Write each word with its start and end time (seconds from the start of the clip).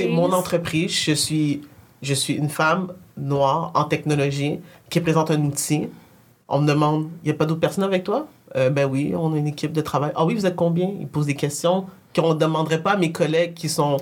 C'est 0.00 0.08
mon 0.08 0.32
entreprise. 0.32 0.92
Je 0.92 1.12
suis, 1.12 1.62
je 2.02 2.14
suis 2.14 2.34
une 2.34 2.48
femme 2.48 2.92
noire 3.16 3.70
en 3.74 3.84
technologie 3.84 4.58
qui 4.88 5.00
présente 5.00 5.30
un 5.30 5.40
outil. 5.44 5.88
On 6.48 6.60
me 6.60 6.66
demande, 6.66 7.08
il 7.22 7.26
n'y 7.26 7.30
a 7.32 7.34
pas 7.34 7.46
d'autres 7.46 7.60
personnes 7.60 7.84
avec 7.84 8.04
toi? 8.04 8.26
Euh, 8.56 8.70
ben 8.70 8.88
oui, 8.90 9.12
on 9.16 9.34
a 9.34 9.36
une 9.36 9.46
équipe 9.46 9.72
de 9.72 9.80
travail. 9.80 10.10
Ah 10.14 10.24
oui, 10.24 10.34
vous 10.34 10.46
êtes 10.46 10.56
combien? 10.56 10.90
Ils 10.98 11.06
posent 11.06 11.26
des 11.26 11.34
questions 11.34 11.86
qu'on 12.14 12.34
ne 12.34 12.38
demanderait 12.38 12.82
pas 12.82 12.92
à 12.92 12.96
mes 12.96 13.12
collègues 13.12 13.54
qui 13.54 13.68
sont, 13.68 13.98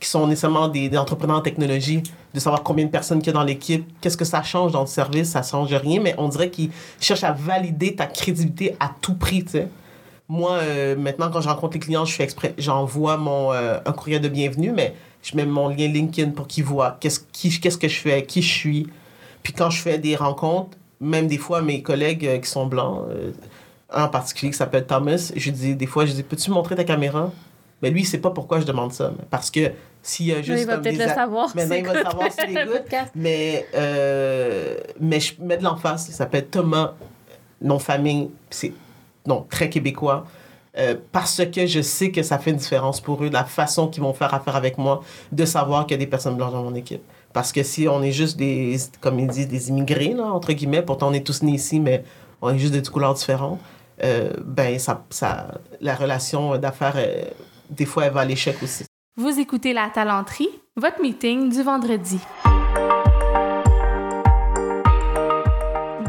qui 0.00 0.08
sont 0.08 0.26
nécessairement 0.26 0.68
des, 0.68 0.96
entrepreneurs 0.96 1.38
en 1.38 1.42
technologie, 1.42 2.02
de 2.32 2.40
savoir 2.40 2.62
combien 2.62 2.86
de 2.86 2.90
personnes 2.90 3.18
qu'il 3.18 3.26
y 3.26 3.30
a 3.30 3.38
dans 3.38 3.44
l'équipe, 3.44 3.84
qu'est-ce 4.00 4.16
que 4.16 4.24
ça 4.24 4.42
change 4.42 4.72
dans 4.72 4.80
le 4.80 4.86
service, 4.86 5.30
ça 5.30 5.42
change 5.42 5.74
rien, 5.74 6.00
mais 6.00 6.14
on 6.16 6.28
dirait 6.28 6.48
qu'ils 6.48 6.70
cherchent 7.00 7.24
à 7.24 7.32
valider 7.32 7.94
ta 7.94 8.06
crédibilité 8.06 8.76
à 8.80 8.90
tout 9.00 9.14
prix, 9.14 9.44
tu 9.44 9.50
sais. 9.50 9.68
Moi, 10.28 10.52
euh, 10.52 10.96
maintenant, 10.96 11.30
quand 11.30 11.42
je 11.42 11.48
rencontre 11.48 11.74
les 11.74 11.80
clients, 11.80 12.06
je 12.06 12.14
fais 12.14 12.22
exprès, 12.22 12.54
j'envoie 12.56 13.18
mon, 13.18 13.52
euh, 13.52 13.78
un 13.84 13.92
courrier 13.92 14.18
de 14.18 14.28
bienvenue, 14.28 14.72
mais 14.72 14.94
je 15.22 15.36
mets 15.36 15.46
mon 15.46 15.68
lien 15.68 15.88
LinkedIn 15.88 16.30
pour 16.30 16.46
qu'ils 16.46 16.64
voient 16.64 16.96
qu'est-ce, 17.00 17.20
qu'est-ce 17.30 17.78
que 17.78 17.88
je 17.88 17.98
fais, 17.98 18.24
qui 18.24 18.42
je 18.42 18.52
suis. 18.52 18.88
Puis 19.42 19.52
quand 19.52 19.70
je 19.70 19.80
fais 19.80 19.98
des 19.98 20.16
rencontres, 20.16 20.76
même 21.00 21.26
des 21.26 21.38
fois, 21.38 21.62
mes 21.62 21.82
collègues 21.82 22.26
euh, 22.26 22.38
qui 22.38 22.48
sont 22.48 22.66
blancs, 22.66 23.04
un 23.90 24.04
en 24.04 24.08
particulier 24.08 24.50
qui 24.52 24.58
s'appelle 24.58 24.86
Thomas, 24.86 25.32
je 25.34 25.50
dis 25.50 25.74
des 25.74 25.86
fois, 25.86 26.06
je 26.06 26.12
dis, 26.12 26.22
peux-tu 26.22 26.50
montrer 26.50 26.76
ta 26.76 26.84
caméra? 26.84 27.30
Mais 27.82 27.90
lui, 27.90 28.02
il 28.02 28.06
sait 28.06 28.18
pas 28.18 28.30
pourquoi 28.30 28.60
je 28.60 28.64
demande 28.64 28.92
ça. 28.92 29.12
Parce 29.28 29.50
que 29.50 29.72
s'il 30.02 30.26
y 30.26 30.32
a 30.32 30.40
juste. 30.40 30.62
il 30.62 30.66
va 30.66 30.78
peut-être 30.78 30.98
le 30.98 31.08
savoir. 31.08 31.54
Maintenant, 31.54 31.74
il 31.74 31.84
va 31.84 31.94
le 31.94 32.02
savoir 32.02 32.28
si 32.30 32.46
les 32.46 32.64
Mais, 33.16 33.66
mais 35.00 35.20
je 35.20 35.34
mets 35.40 35.56
de 35.56 35.64
l'emphase. 35.64 36.06
Il 36.08 36.14
s'appelle 36.14 36.46
Thomas, 36.46 36.94
non 37.60 37.80
famille. 37.80 38.30
C'est 38.50 38.72
non, 39.26 39.46
très 39.48 39.68
québécois. 39.68 40.26
Euh, 40.78 40.94
parce 41.12 41.42
que 41.52 41.66
je 41.66 41.82
sais 41.82 42.10
que 42.10 42.22
ça 42.22 42.38
fait 42.38 42.50
une 42.50 42.56
différence 42.56 43.00
pour 43.00 43.22
eux, 43.22 43.28
la 43.30 43.44
façon 43.44 43.88
qu'ils 43.88 44.02
vont 44.02 44.14
faire 44.14 44.32
affaire 44.32 44.56
avec 44.56 44.78
moi, 44.78 45.02
de 45.30 45.44
savoir 45.44 45.86
qu'il 45.86 45.92
y 45.92 46.00
a 46.00 46.04
des 46.04 46.06
personnes 46.06 46.36
blanches 46.36 46.52
dans 46.52 46.62
mon 46.62 46.74
équipe. 46.74 47.02
Parce 47.32 47.52
que 47.52 47.62
si 47.62 47.88
on 47.88 48.02
est 48.02 48.12
juste 48.12 48.36
des, 48.38 48.76
comme 49.00 49.18
ils 49.18 49.26
disent, 49.26 49.48
des 49.48 49.68
immigrés, 49.68 50.14
entre 50.18 50.52
guillemets, 50.52 50.82
pourtant 50.82 51.08
on 51.08 51.12
est 51.12 51.26
tous 51.26 51.42
nés 51.42 51.52
ici, 51.52 51.78
mais 51.78 52.04
on 52.40 52.50
est 52.50 52.58
juste 52.58 52.74
de 52.74 52.88
couleurs 52.88 53.14
différentes, 53.14 53.60
euh, 54.02 54.32
ben 54.44 54.78
ça, 54.78 55.04
ça, 55.10 55.60
la 55.80 55.94
relation 55.94 56.56
d'affaires, 56.56 56.94
euh, 56.96 57.24
des 57.70 57.84
fois, 57.84 58.06
elle 58.06 58.12
va 58.12 58.20
à 58.20 58.24
l'échec 58.24 58.56
aussi. 58.62 58.84
Vous 59.16 59.38
écoutez 59.38 59.74
La 59.74 59.90
Talenterie, 59.90 60.48
votre 60.76 61.00
meeting 61.02 61.50
du 61.50 61.62
vendredi. 61.62 62.18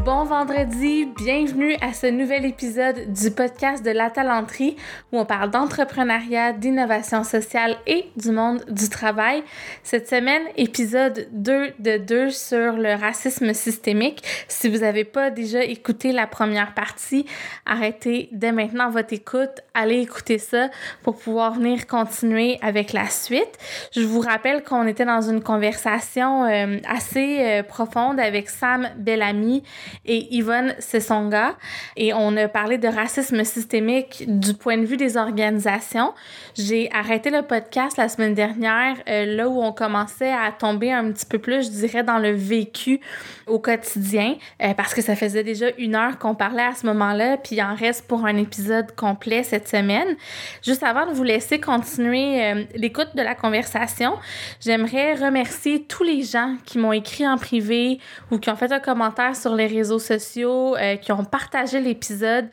Bon 0.05 0.22
vendredi, 0.33 1.05
bienvenue 1.05 1.75
à 1.79 1.93
ce 1.93 2.07
nouvel 2.07 2.43
épisode 2.43 3.13
du 3.13 3.29
podcast 3.29 3.85
de 3.85 3.91
la 3.91 4.09
talenterie 4.09 4.75
où 5.11 5.19
on 5.19 5.25
parle 5.25 5.51
d'entrepreneuriat, 5.51 6.53
d'innovation 6.53 7.23
sociale 7.23 7.77
et 7.85 8.05
du 8.17 8.31
monde 8.31 8.65
du 8.67 8.89
travail. 8.89 9.43
Cette 9.83 10.09
semaine, 10.09 10.41
épisode 10.57 11.27
2 11.33 11.73
de 11.77 11.97
2 11.97 12.31
sur 12.31 12.73
le 12.73 12.99
racisme 12.99 13.53
systémique. 13.53 14.23
Si 14.47 14.69
vous 14.69 14.79
n'avez 14.79 15.03
pas 15.03 15.29
déjà 15.29 15.63
écouté 15.63 16.11
la 16.11 16.25
première 16.25 16.73
partie, 16.73 17.27
arrêtez 17.67 18.29
dès 18.31 18.51
maintenant 18.51 18.89
votre 18.89 19.13
écoute, 19.13 19.61
allez 19.75 19.99
écouter 19.99 20.39
ça 20.39 20.69
pour 21.03 21.15
pouvoir 21.15 21.53
venir 21.53 21.85
continuer 21.85 22.57
avec 22.63 22.91
la 22.91 23.07
suite. 23.07 23.59
Je 23.91 24.01
vous 24.01 24.19
rappelle 24.19 24.63
qu'on 24.63 24.87
était 24.87 25.05
dans 25.05 25.21
une 25.21 25.43
conversation 25.43 26.45
euh, 26.45 26.77
assez 26.89 27.37
euh, 27.39 27.61
profonde 27.61 28.19
avec 28.19 28.49
Sam 28.49 28.89
Bellamy 28.97 29.61
et 30.05 30.22
Yvonne 30.31 30.75
Sessonga. 30.79 31.55
Et 31.95 32.13
on 32.13 32.35
a 32.37 32.47
parlé 32.47 32.77
de 32.77 32.87
racisme 32.87 33.43
systémique 33.43 34.23
du 34.27 34.53
point 34.53 34.77
de 34.77 34.85
vue 34.85 34.97
des 34.97 35.17
organisations. 35.17 36.13
J'ai 36.55 36.91
arrêté 36.91 37.29
le 37.29 37.41
podcast 37.41 37.97
la 37.97 38.09
semaine 38.09 38.33
dernière, 38.33 38.97
euh, 39.07 39.25
là 39.25 39.49
où 39.49 39.61
on 39.61 39.71
commençait 39.71 40.31
à 40.31 40.51
tomber 40.51 40.91
un 40.91 41.11
petit 41.11 41.25
peu 41.25 41.39
plus, 41.39 41.65
je 41.65 41.71
dirais, 41.71 42.03
dans 42.03 42.19
le 42.19 42.31
vécu 42.31 42.99
au 43.47 43.59
quotidien, 43.59 44.35
euh, 44.61 44.73
parce 44.73 44.93
que 44.93 45.01
ça 45.01 45.15
faisait 45.15 45.43
déjà 45.43 45.67
une 45.77 45.95
heure 45.95 46.17
qu'on 46.19 46.35
parlait 46.35 46.63
à 46.63 46.73
ce 46.73 46.85
moment-là, 46.85 47.37
puis 47.37 47.55
il 47.55 47.61
en 47.61 47.75
reste 47.75 48.07
pour 48.07 48.25
un 48.25 48.37
épisode 48.37 48.93
complet 48.95 49.43
cette 49.43 49.67
semaine. 49.67 50.15
Juste 50.63 50.83
avant 50.83 51.05
de 51.05 51.13
vous 51.13 51.23
laisser 51.23 51.59
continuer 51.59 52.43
euh, 52.43 52.63
l'écoute 52.75 53.09
de 53.15 53.21
la 53.21 53.35
conversation, 53.35 54.13
j'aimerais 54.59 55.15
remercier 55.15 55.83
tous 55.83 56.03
les 56.03 56.23
gens 56.23 56.55
qui 56.65 56.77
m'ont 56.77 56.93
écrit 56.93 57.27
en 57.27 57.37
privé 57.37 57.99
ou 58.31 58.37
qui 58.37 58.49
ont 58.49 58.55
fait 58.55 58.71
un 58.71 58.79
commentaire 58.79 59.35
sur 59.35 59.55
les 59.55 59.67
réseaux 59.67 59.99
sociaux, 60.03 60.75
euh, 60.75 60.95
qui 60.97 61.11
ont 61.11 61.25
partagé 61.25 61.79
l'épisode. 61.79 62.49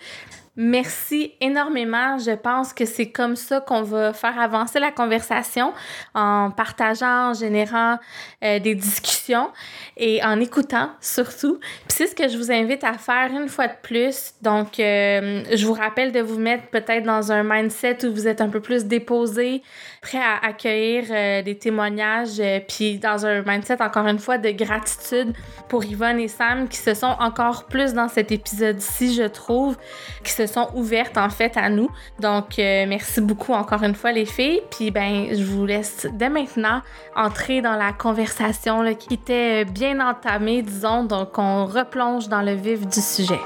Merci 0.56 1.32
énormément. 1.40 2.18
Je 2.18 2.32
pense 2.32 2.74
que 2.74 2.84
c'est 2.84 3.10
comme 3.10 3.36
ça 3.36 3.60
qu'on 3.60 3.82
va 3.82 4.12
faire 4.12 4.38
avancer 4.38 4.80
la 4.80 4.90
conversation 4.90 5.72
en 6.12 6.50
partageant, 6.50 7.30
en 7.30 7.34
générant 7.34 7.98
euh, 8.44 8.58
des 8.58 8.74
discussions 8.74 9.48
et 9.96 10.22
en 10.24 10.40
écoutant 10.40 10.90
surtout. 11.00 11.60
Puis 11.60 11.96
c'est 11.96 12.08
ce 12.08 12.16
que 12.16 12.28
je 12.28 12.36
vous 12.36 12.50
invite 12.50 12.82
à 12.82 12.94
faire 12.94 13.30
une 13.32 13.48
fois 13.48 13.68
de 13.68 13.76
plus. 13.80 14.32
Donc, 14.42 14.80
euh, 14.80 15.44
je 15.50 15.64
vous 15.64 15.72
rappelle 15.72 16.10
de 16.10 16.20
vous 16.20 16.38
mettre 16.38 16.66
peut-être 16.66 17.04
dans 17.04 17.30
un 17.30 17.44
mindset 17.44 18.04
où 18.04 18.12
vous 18.12 18.26
êtes 18.26 18.40
un 18.40 18.48
peu 18.48 18.60
plus 18.60 18.84
déposé, 18.84 19.62
prêt 20.00 20.18
à 20.18 20.46
accueillir 20.46 21.04
euh, 21.10 21.42
des 21.42 21.58
témoignages, 21.58 22.40
puis 22.68 22.98
dans 22.98 23.26
un 23.26 23.42
mindset 23.42 23.82
encore 23.82 24.06
une 24.06 24.18
fois 24.18 24.38
de 24.38 24.50
gratitude 24.50 25.34
pour 25.68 25.84
Yvonne 25.84 26.18
et 26.18 26.28
Sam 26.28 26.68
qui 26.68 26.78
se 26.78 26.94
sont 26.94 27.14
encore 27.20 27.64
plus 27.64 27.92
dans 27.92 28.08
cet 28.08 28.32
épisode-ci, 28.32 29.14
je 29.14 29.24
trouve, 29.24 29.76
qui 30.24 30.32
se 30.32 30.46
sont 30.46 30.68
ouvertes 30.74 31.18
en 31.18 31.28
fait 31.28 31.56
à 31.56 31.68
nous. 31.68 31.90
Donc 32.18 32.58
euh, 32.58 32.86
merci 32.88 33.20
beaucoup 33.20 33.52
encore 33.52 33.82
une 33.82 33.94
fois 33.94 34.12
les 34.12 34.26
filles. 34.26 34.62
Puis 34.70 34.90
ben 34.90 35.28
je 35.32 35.44
vous 35.44 35.66
laisse 35.66 36.06
dès 36.12 36.30
maintenant 36.30 36.82
entrer 37.14 37.60
dans 37.60 37.76
la 37.76 37.92
conversation 37.92 38.94
qui 38.94 39.14
était 39.14 39.64
bien 39.64 40.00
entamée, 40.00 40.62
disons. 40.62 41.04
Donc 41.04 41.38
on 41.38 41.66
replonge 41.66 42.28
dans 42.28 42.42
le 42.42 42.54
vif 42.54 42.86
du 42.86 43.00
sujet. 43.00 43.40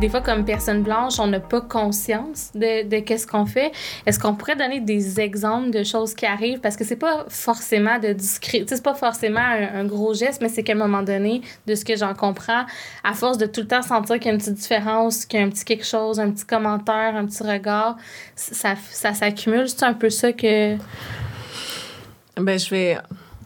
Des 0.00 0.08
fois, 0.08 0.20
comme 0.20 0.44
personne 0.44 0.82
blanche, 0.82 1.18
on 1.18 1.26
n'a 1.26 1.40
pas 1.40 1.60
conscience 1.60 2.50
de, 2.54 2.86
de 2.86 2.98
qu'est-ce 3.00 3.26
qu'on 3.26 3.46
fait. 3.46 3.72
Est-ce 4.04 4.18
qu'on 4.18 4.34
pourrait 4.34 4.56
donner 4.56 4.80
des 4.80 5.20
exemples 5.20 5.70
de 5.70 5.82
choses 5.84 6.14
qui 6.14 6.26
arrivent? 6.26 6.60
Parce 6.60 6.76
que 6.76 6.84
c'est 6.84 6.96
pas 6.96 7.24
forcément 7.28 7.98
de 7.98 8.12
discret, 8.12 8.64
c'est 8.66 8.82
pas 8.82 8.94
forcément 8.94 9.40
un, 9.40 9.84
gros 9.84 10.14
geste, 10.14 10.42
mais 10.42 10.48
c'est 10.48 10.62
qu'à 10.62 10.72
un 10.72 10.76
moment 10.76 11.02
donné, 11.02 11.40
de 11.66 11.74
ce 11.74 11.84
que 11.84 11.96
j'en 11.96 12.14
comprends, 12.14 12.64
à 13.04 13.14
force 13.14 13.38
de 13.38 13.46
tout 13.46 13.62
le 13.62 13.68
temps 13.68 13.82
sentir 13.82 14.16
qu'il 14.16 14.26
y 14.26 14.30
a 14.30 14.32
une 14.32 14.38
petite 14.38 14.54
différence, 14.54 15.24
qu'il 15.24 15.40
y 15.40 15.42
a 15.42 15.46
un 15.46 15.50
petit 15.50 15.64
quelque 15.64 15.86
chose, 15.86 16.20
un 16.20 16.30
petit 16.30 16.44
commentaire, 16.44 17.16
un 17.16 17.26
petit 17.26 17.42
regard, 17.42 17.96
ça, 18.34 18.74
ça 18.90 19.14
s'accumule. 19.14 19.68
C'est 19.68 19.84
un 19.84 19.94
peu 19.94 20.10
ça 20.10 20.32
que. 20.32 20.76
Ben, 22.36 22.58
je 22.58 22.70
vais. 22.70 22.98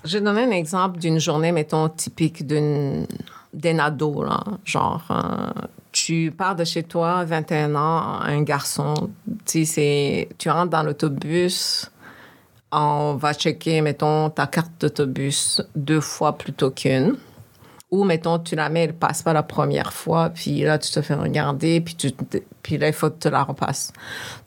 Je 0.03 0.17
vais 0.17 0.25
donner 0.25 0.45
un 0.45 0.51
exemple 0.51 0.99
d'une 0.99 1.21
journée, 1.21 1.53
mettons, 1.53 1.89
typique 1.91 2.47
d'une 2.47 3.07
d'un 3.53 3.79
ado, 3.79 4.25
genre, 4.65 5.03
euh, 5.11 5.67
tu 6.11 6.33
pars 6.37 6.57
de 6.57 6.65
chez 6.65 6.83
toi, 6.83 7.25
21 7.25 7.77
ans, 7.77 8.21
un 8.21 8.43
garçon, 8.43 8.95
tu 9.47 9.65
tu 9.65 10.51
rentres 10.51 10.71
dans 10.71 10.83
l'autobus, 10.83 11.89
on 12.73 13.15
va 13.15 13.33
checker, 13.33 13.81
mettons, 13.81 14.29
ta 14.29 14.49
carte 14.49 14.73
d'autobus 14.81 15.63
deux 15.77 16.01
fois 16.01 16.37
plutôt 16.37 16.73
qu'une. 16.73 17.17
Ou, 17.93 18.03
mettons, 18.03 18.41
tu 18.41 18.57
la 18.57 18.69
mets, 18.71 18.85
elle 18.85 18.95
passe 18.95 19.23
pas 19.23 19.33
la 19.33 19.45
première 19.45 19.93
fois, 19.93 20.31
puis 20.31 20.63
là, 20.63 20.79
tu 20.79 20.91
te 20.91 21.01
fais 21.01 21.15
regarder, 21.15 21.81
puis, 21.81 21.95
tu, 21.95 22.11
puis 22.61 22.77
là, 22.77 22.89
il 22.89 22.93
faut 22.93 23.11
que 23.11 23.19
tu 23.21 23.31
la 23.31 23.45
repasses. 23.45 23.93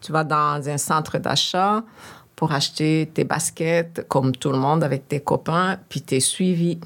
Tu 0.01 0.11
vas 0.11 0.25
dans 0.25 0.67
un 0.67 0.77
centre 0.77 1.17
d'achat 1.17 1.81
pour 2.35 2.51
acheter 2.51 3.09
tes 3.13 3.23
baskets, 3.23 4.05
comme 4.09 4.33
tout 4.33 4.51
le 4.51 4.57
monde, 4.57 4.83
avec 4.83 5.07
tes 5.07 5.21
copains, 5.21 5.77
puis 5.87 6.01
tu 6.01 6.15
es 6.15 6.19
suivi 6.19 6.81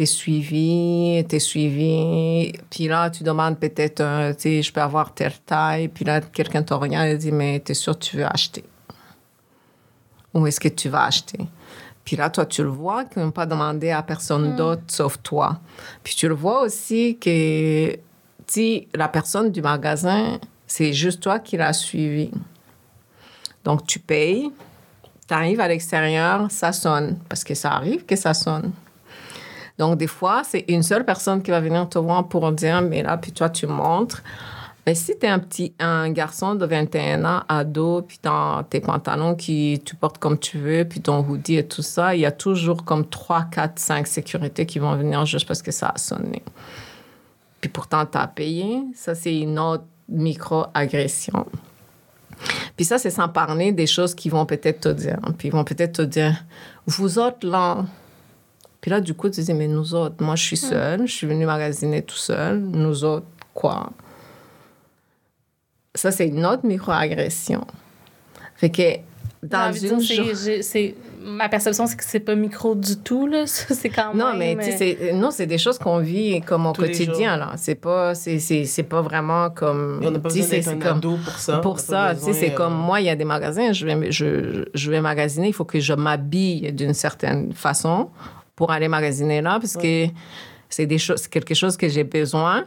t'es 0.00 0.06
suivi, 0.06 1.22
t'es 1.28 1.38
suivi. 1.38 2.54
Puis 2.70 2.88
là, 2.88 3.10
tu 3.10 3.22
demandes 3.22 3.58
peut-être, 3.58 4.00
euh, 4.00 4.32
tu 4.32 4.40
sais, 4.40 4.62
je 4.62 4.72
peux 4.72 4.80
avoir 4.80 5.12
telle 5.12 5.38
taille. 5.44 5.88
Puis 5.88 6.06
là, 6.06 6.22
quelqu'un 6.22 6.62
te 6.62 6.72
regarde 6.72 7.08
et 7.08 7.18
dit, 7.18 7.30
mais 7.30 7.60
t'es 7.60 7.74
sûr 7.74 7.92
que 7.98 8.04
tu 8.04 8.16
veux 8.16 8.24
acheter? 8.24 8.64
Où 10.32 10.46
est-ce 10.46 10.58
que 10.58 10.68
tu 10.68 10.88
vas 10.88 11.04
acheter? 11.04 11.40
Puis 12.02 12.16
là, 12.16 12.30
toi, 12.30 12.46
tu 12.46 12.62
le 12.62 12.70
vois 12.70 13.04
qu'ils 13.04 13.22
n'ont 13.22 13.30
pas 13.30 13.44
demandé 13.44 13.90
à 13.90 14.02
personne 14.02 14.54
hmm. 14.54 14.56
d'autre 14.56 14.82
sauf 14.86 15.18
toi. 15.22 15.60
Puis 16.02 16.14
tu 16.14 16.28
le 16.28 16.34
vois 16.34 16.62
aussi 16.62 17.18
que 17.18 17.94
si 18.46 18.88
la 18.94 19.08
personne 19.08 19.52
du 19.52 19.60
magasin, 19.60 20.40
c'est 20.66 20.94
juste 20.94 21.20
toi 21.20 21.40
qui 21.40 21.58
l'as 21.58 21.74
suivi. 21.74 22.30
Donc, 23.64 23.86
tu 23.86 23.98
payes, 23.98 24.50
tu 25.28 25.34
arrives 25.34 25.60
à 25.60 25.68
l'extérieur, 25.68 26.50
ça 26.50 26.72
sonne, 26.72 27.18
parce 27.28 27.44
que 27.44 27.54
ça 27.54 27.72
arrive 27.72 28.06
que 28.06 28.16
ça 28.16 28.32
sonne. 28.32 28.72
Donc, 29.80 29.96
des 29.96 30.08
fois, 30.08 30.42
c'est 30.44 30.66
une 30.68 30.82
seule 30.82 31.06
personne 31.06 31.42
qui 31.42 31.50
va 31.50 31.58
venir 31.58 31.88
te 31.88 31.98
voir 31.98 32.28
pour 32.28 32.52
dire, 32.52 32.82
mais 32.82 33.02
là, 33.02 33.16
puis 33.16 33.32
toi, 33.32 33.48
tu 33.48 33.66
montres. 33.66 34.22
Mais 34.86 34.94
si 34.94 35.18
tu 35.18 35.24
es 35.24 35.28
un 35.30 35.38
petit 35.38 35.72
un 35.78 36.10
garçon 36.10 36.54
de 36.54 36.66
21 36.66 37.24
ans, 37.24 37.40
ado, 37.48 38.02
puis 38.02 38.18
dans 38.22 38.62
tes 38.62 38.80
pantalons 38.80 39.34
qui 39.34 39.80
tu 39.82 39.96
portes 39.96 40.18
comme 40.18 40.38
tu 40.38 40.58
veux, 40.58 40.84
puis 40.84 41.00
ton 41.00 41.26
hoodie 41.26 41.56
et 41.56 41.66
tout 41.66 41.80
ça, 41.80 42.14
il 42.14 42.20
y 42.20 42.26
a 42.26 42.30
toujours 42.30 42.84
comme 42.84 43.08
3, 43.08 43.44
4, 43.50 43.78
5 43.78 44.06
sécurités 44.06 44.66
qui 44.66 44.78
vont 44.78 44.94
venir 44.96 45.24
juste 45.24 45.48
parce 45.48 45.62
que 45.62 45.70
ça 45.70 45.94
a 45.94 45.98
sonné. 45.98 46.42
Puis 47.62 47.70
pourtant, 47.70 48.04
tu 48.04 48.18
as 48.18 48.26
payé. 48.26 48.82
Ça, 48.94 49.14
c'est 49.14 49.34
une 49.34 49.58
autre 49.58 49.84
micro-agression. 50.10 51.46
Puis 52.76 52.84
ça, 52.84 52.98
c'est 52.98 53.08
sans 53.08 53.30
parler 53.30 53.72
des 53.72 53.86
choses 53.86 54.14
qu'ils 54.14 54.32
vont 54.32 54.44
peut-être 54.44 54.80
te 54.80 54.88
dire. 54.90 55.20
Puis 55.38 55.48
ils 55.48 55.52
vont 55.52 55.64
peut-être 55.64 55.94
te 55.94 56.02
dire, 56.02 56.44
vous 56.84 57.18
autres, 57.18 57.46
là... 57.48 57.86
Puis 58.80 58.90
là, 58.90 59.00
du 59.00 59.14
coup, 59.14 59.28
tu 59.28 59.40
dis, 59.42 59.54
mais 59.54 59.68
nous 59.68 59.94
autres, 59.94 60.16
moi, 60.24 60.36
je 60.36 60.42
suis 60.42 60.56
seule, 60.56 61.06
je 61.06 61.12
suis 61.12 61.26
venue 61.26 61.44
magasiner 61.46 62.02
tout 62.02 62.16
seul. 62.16 62.58
Nous 62.60 63.04
autres, 63.04 63.26
quoi? 63.52 63.90
Ça, 65.94 66.10
c'est 66.10 66.28
une 66.28 66.46
autre 66.46 66.64
microagression. 66.64 67.66
Fait 68.56 68.70
que 68.70 68.82
dans 69.42 69.72
une 69.72 69.98
dire, 69.98 70.34
journée... 70.34 70.94
ma 71.22 71.48
perception, 71.48 71.86
c'est 71.86 71.96
que 71.96 72.04
c'est 72.04 72.20
pas 72.20 72.34
micro 72.34 72.74
du 72.74 72.96
tout, 72.96 73.26
là. 73.26 73.44
C'est 73.46 73.88
quand 73.88 74.14
même. 74.14 74.18
Non, 74.18 74.36
mais 74.36 74.54
tu 74.56 74.64
sais, 74.64 74.76
c'est- 74.98 75.12
non, 75.14 75.30
c'est 75.30 75.46
des 75.46 75.56
choses 75.58 75.78
qu'on 75.78 75.98
vit 75.98 76.40
comme 76.42 76.66
au 76.66 76.72
Tous 76.72 76.82
quotidien, 76.82 77.36
là. 77.38 77.52
C'est 77.56 77.74
pas, 77.74 78.14
c'est, 78.14 78.38
c'est, 78.38 78.66
c'est 78.66 78.82
pas 78.82 79.00
vraiment 79.00 79.48
comme. 79.50 80.00
Et 80.02 80.06
on 80.08 80.10
n'a 80.10 80.18
pas 80.18 80.28
tu 80.28 80.42
sais, 80.42 80.42
besoin 80.42 80.56
d'être 80.58 80.64
c'est 80.64 80.70
un 80.70 80.78
comme- 80.78 80.98
ado 80.98 81.16
pour 81.24 81.38
ça. 81.38 81.58
Pour 81.58 81.80
ça, 81.80 82.10
tu 82.14 82.20
sais, 82.20 82.26
besoin, 82.26 82.40
c'est 82.40 82.52
euh, 82.52 82.54
comme 82.56 82.74
moi, 82.74 83.00
il 83.00 83.06
y 83.06 83.10
a 83.10 83.16
des 83.16 83.24
magasins, 83.24 83.72
je 83.72 83.86
vais, 83.86 84.12
je, 84.12 84.64
je 84.74 84.90
vais 84.90 85.00
magasiner, 85.00 85.48
il 85.48 85.54
faut 85.54 85.64
que 85.64 85.80
je 85.80 85.94
m'habille 85.94 86.70
d'une 86.72 86.94
certaine 86.94 87.52
façon 87.54 88.10
pour 88.56 88.70
aller 88.70 88.88
magasiner 88.88 89.40
là, 89.40 89.58
parce 89.60 89.76
que 89.76 90.06
c'est 90.68 90.86
des 90.86 90.98
choses, 90.98 91.26
quelque 91.28 91.54
chose 91.54 91.76
que 91.76 91.88
j'ai 91.88 92.04
besoin, 92.04 92.64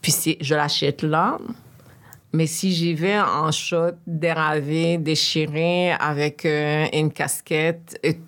puis 0.00 0.12
si 0.12 0.36
je 0.40 0.54
l'achète 0.54 1.02
là. 1.02 1.38
Mais 2.32 2.46
si 2.46 2.72
j'y 2.72 2.92
vais 2.94 3.18
en 3.18 3.50
short 3.50 3.94
déravé, 4.06 4.98
déchiré, 4.98 5.92
avec 5.92 6.44
euh, 6.44 6.86
une 6.92 7.10
casquette 7.10 7.98
et- 8.02 8.18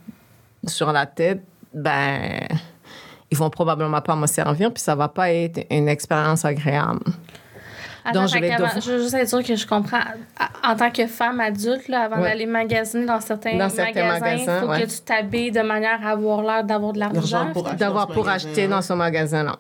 sur 0.66 0.90
la 0.90 1.04
tête, 1.06 1.42
ben, 1.74 2.46
ils 3.30 3.36
vont 3.36 3.50
probablement 3.50 4.00
pas 4.00 4.16
me 4.16 4.26
servir, 4.26 4.72
puis 4.72 4.82
ça 4.82 4.94
va 4.94 5.08
pas 5.08 5.30
être 5.32 5.60
une 5.70 5.88
expérience 5.88 6.44
agréable. 6.44 7.00
Attends, 8.04 8.20
Donc, 8.20 8.28
je 8.28 8.34
vais 8.38 8.48
qu'avant- 8.48 8.66
devoir- 8.66 8.80
je 8.80 8.90
veux 8.92 9.02
juste 9.02 9.14
être 9.14 9.28
sûre 9.28 9.42
que 9.44 9.54
je 9.56 9.66
comprends. 9.66 10.00
En 10.64 10.74
tant 10.76 10.90
que 10.90 11.06
femme 11.06 11.40
adulte, 11.40 11.88
là, 11.88 12.02
avant 12.02 12.16
Ouais. 12.16 12.28
d'aller 12.30 12.46
magasiner 12.46 13.06
dans 13.06 13.20
certains, 13.20 13.56
Dans 13.56 13.68
certains 13.68 14.04
magasins, 14.06 14.36
il 14.56 14.60
faut 14.60 14.66
ouais. 14.68 14.82
que 14.82 14.86
tu 14.90 15.00
t'habilles 15.00 15.50
de 15.50 15.60
manière 15.62 16.04
à 16.06 16.10
avoir 16.10 16.42
l'air 16.42 16.64
d'avoir 16.64 16.92
de 16.92 16.98
l'argent. 16.98 17.14
L'argent 17.20 17.52
pour 17.52 17.66
acheter 17.66 17.78
d'avoir 17.78 18.06
dans 18.06 18.12
ce 18.12 18.14
pour 18.16 18.24
magasin, 18.26 18.48
acheter 18.48 18.68
dans 18.68 18.82
ce 18.82 18.92
magasin-là. 18.94 19.56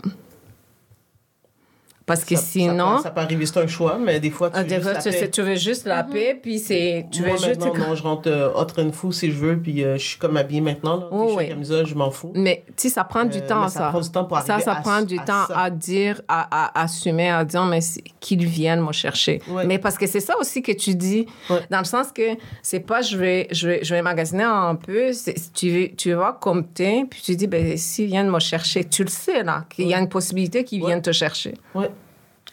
Parce 2.10 2.24
que 2.24 2.34
Ça- 2.34 2.42
ça 2.42 2.46
sinon, 2.50 2.96
peut- 2.96 3.02
Ça 3.04 3.10
peut 3.12 3.20
arriver, 3.20 3.46
c'est 3.46 3.58
un 3.60 3.66
choix, 3.68 3.96
mais 3.98 4.18
des 4.18 4.30
fois, 4.30 4.50
tu 4.50 4.56
ah, 4.58 4.62
veux 4.62 4.68
des 4.68 4.74
juste 4.74 4.82
fois, 4.84 4.92
la 4.94 5.00
tu, 5.02 5.10
paix. 5.10 5.18
sais, 5.18 5.30
tu 5.30 5.42
veux 5.42 5.54
juste 5.54 5.86
la 5.86 6.02
paix, 6.02 6.38
puis 6.42 6.58
c'est, 6.58 7.06
tu 7.12 7.22
Moi, 7.22 7.30
veux 7.30 7.36
juste... 7.38 7.60
maintenant, 7.64 7.86
non, 7.88 7.94
je 7.94 8.02
rentre 8.02 8.28
euh, 8.28 8.50
hot 8.54 8.66
and 8.80 8.90
fou 8.92 9.12
si 9.12 9.30
je 9.30 9.36
veux, 9.36 9.56
puis 9.56 9.84
euh, 9.84 9.96
je 9.96 10.04
suis 10.08 10.18
comme 10.18 10.36
habillée 10.36 10.60
maintenant. 10.60 10.96
Là, 10.96 11.06
Oh, 11.12 11.22
t-shirt, 11.26 11.38
oui. 11.38 11.48
camisole, 11.48 11.86
je 11.86 11.94
m'en 11.94 12.10
fous. 12.10 12.32
Mais 12.34 12.64
tu 12.66 12.72
sais, 12.76 12.88
ça 12.88 13.04
prend 13.04 13.24
du 13.24 13.38
Euh, 13.38 13.46
temps, 13.46 13.68
ça. 13.68 13.78
ça 13.78 13.88
prend 13.90 14.00
du 14.00 14.10
temps 14.10 14.24
pour 14.24 14.38
Ça, 14.40 14.54
arriver 14.54 14.64
ça 14.64 14.72
à- 14.72 14.80
prend 14.80 15.02
du 15.02 15.18
à 15.18 15.22
temps 15.22 15.46
ça. 15.46 15.58
à 15.58 15.70
dire, 15.70 16.20
à, 16.28 16.64
à 16.80 16.82
assumer, 16.82 17.30
à 17.30 17.44
dire, 17.44 17.64
mais 17.64 17.78
qu'ils 18.18 18.44
viennent 18.44 18.84
me 18.84 18.92
chercher. 18.92 19.40
Ouais. 19.48 19.64
Mais 19.66 19.78
parce 19.78 19.96
que 19.96 20.06
c'est 20.08 20.20
ça 20.20 20.36
aussi 20.38 20.62
que 20.62 20.72
tu 20.72 20.94
dis, 20.96 21.26
Ouais. 21.48 21.60
dans 21.70 21.78
le 21.78 21.84
sens 21.84 22.08
que 22.12 22.36
c'est 22.62 22.80
pas 22.80 23.02
je 23.02 23.16
vais, 23.16 23.46
je 23.52 23.68
vais, 23.68 23.84
je 23.84 23.94
vais 23.94 24.02
magasiner 24.02 24.42
un 24.44 24.74
peu, 24.74 25.12
c'est- 25.12 25.52
tu, 25.52 25.94
tu 25.96 26.12
vas 26.14 26.36
comme 26.40 26.66
t'es, 26.66 27.04
puis 27.08 27.22
tu 27.22 27.36
dis, 27.36 27.46
ben, 27.46 27.76
s'ils 27.76 28.06
viennent 28.06 28.30
me 28.30 28.40
chercher, 28.40 28.82
tu 28.84 29.04
le 29.04 29.10
sais, 29.10 29.42
là, 29.44 29.64
qu'il 29.70 29.86
y 29.86 29.94
a 29.94 29.98
une 30.00 30.08
possibilité 30.08 30.64
qu'ils 30.64 30.80
Ouais. 30.82 30.88
viennent 30.88 31.02
te 31.02 31.12
chercher. 31.12 31.54
Ouais. 31.74 31.90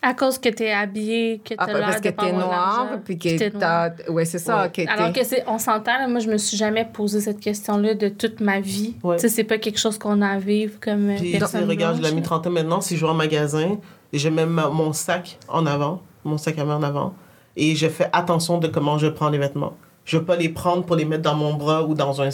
À 0.01 0.13
cause 0.13 0.37
que 0.37 0.49
t'es 0.49 0.71
habillée, 0.71 1.41
que 1.43 1.55
t'as 1.55 1.63
Ah, 1.67 1.73
l'air 1.73 1.81
parce 1.87 1.97
que 2.01 2.09
t'es 2.09 2.27
avoir 2.27 2.33
noir, 2.47 2.85
d'argent, 2.85 3.01
puis 3.03 3.17
que 3.17 3.49
t'as... 3.49 3.89
Ouais, 4.09 4.25
c'est 4.25 4.37
ça. 4.39 4.63
Ouais. 4.63 4.69
que 4.71 4.81
Alors 4.89 5.11
que 5.11 5.23
c'est, 5.23 5.43
on 5.47 5.57
s'entend, 5.57 5.97
là, 5.97 6.07
moi 6.07 6.19
je 6.19 6.29
me 6.29 6.37
suis 6.37 6.55
jamais 6.55 6.85
posé 6.85 7.19
cette 7.19 7.39
question-là 7.39 7.95
de 7.95 8.07
toute 8.09 8.39
ma 8.39 8.59
vie. 8.59 8.95
Ouais. 9.03 9.15
Tu 9.15 9.23
sais, 9.23 9.29
c'est 9.29 9.43
pas 9.43 9.57
quelque 9.57 9.79
chose 9.79 9.97
qu'on 9.97 10.21
a 10.21 10.27
à 10.29 10.37
vivre 10.37 10.79
comme 10.79 11.09
euh, 11.09 11.15
Puis, 11.17 11.31
personne 11.37 11.61
sais, 11.61 11.67
regarde, 11.67 11.95
je 11.95 11.99
blanche, 12.01 12.09
l'ai 12.11 12.15
mis 12.15 12.21
là. 12.21 12.27
trentaine 12.27 12.53
maintenant. 12.53 12.79
Si 12.79 12.95
je 12.95 13.03
vais 13.05 13.11
en 13.11 13.15
magasin, 13.15 13.77
je 14.13 14.29
mets 14.29 14.45
ma- 14.45 14.69
mon 14.69 14.93
sac 14.93 15.39
en 15.47 15.65
avant, 15.65 16.01
mon 16.23 16.37
sac 16.37 16.59
à 16.59 16.63
main 16.65 16.75
en 16.77 16.83
avant, 16.83 17.13
et 17.55 17.75
je 17.75 17.87
fais 17.89 18.07
attention 18.13 18.59
de 18.59 18.67
comment 18.67 18.97
je 18.99 19.07
prends 19.07 19.29
les 19.29 19.39
vêtements. 19.39 19.73
Je 20.05 20.17
veux 20.17 20.23
pas 20.25 20.35
les 20.35 20.49
prendre 20.49 20.83
pour 20.83 20.95
les 20.95 21.05
mettre 21.05 21.23
dans 21.23 21.35
mon 21.35 21.55
bras 21.55 21.83
ou 21.83 21.95
dans 21.95 22.21
un... 22.21 22.29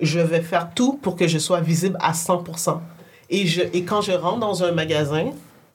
Je 0.00 0.18
vais 0.20 0.40
faire 0.40 0.70
tout 0.74 0.94
pour 1.02 1.16
que 1.16 1.28
je 1.28 1.38
sois 1.38 1.60
visible 1.60 1.96
à 2.00 2.12
100%. 2.12 2.78
Et, 3.30 3.46
je, 3.46 3.60
et 3.72 3.84
quand 3.84 4.00
je 4.00 4.12
rentre 4.12 4.38
dans 4.40 4.64
un 4.64 4.72
magasin, 4.72 5.30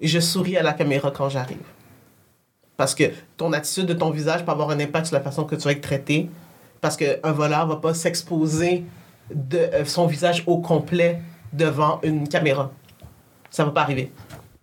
je 0.08 0.20
souris 0.20 0.58
à 0.58 0.64
la 0.64 0.74
caméra 0.74 1.12
quand 1.12 1.30
j'arrive. 1.30 1.58
Parce 2.78 2.96
que 2.96 3.12
ton 3.36 3.52
attitude 3.52 3.86
de 3.86 3.94
ton 3.94 4.10
visage 4.10 4.46
peut 4.46 4.52
avoir 4.52 4.70
un 4.70 4.80
impact 4.80 5.08
sur 5.08 5.16
la 5.16 5.22
façon 5.22 5.44
que 5.44 5.56
tu 5.56 5.64
vas 5.64 5.72
être 5.72 5.82
traité. 5.82 6.30
Parce 6.80 6.96
qu'un 6.96 7.32
voleur 7.32 7.68
va 7.68 7.76
pas 7.76 7.94
s'exposer 7.94 8.86
de 9.34 9.58
euh, 9.58 9.86
son 9.86 10.08
visage 10.08 10.44
au 10.48 10.60
complet 10.60 11.20
devant 11.52 12.00
une 12.04 12.28
caméra. 12.28 12.72
Ça 13.50 13.66
va 13.66 13.72
pas 13.72 13.82
arriver. 13.82 14.12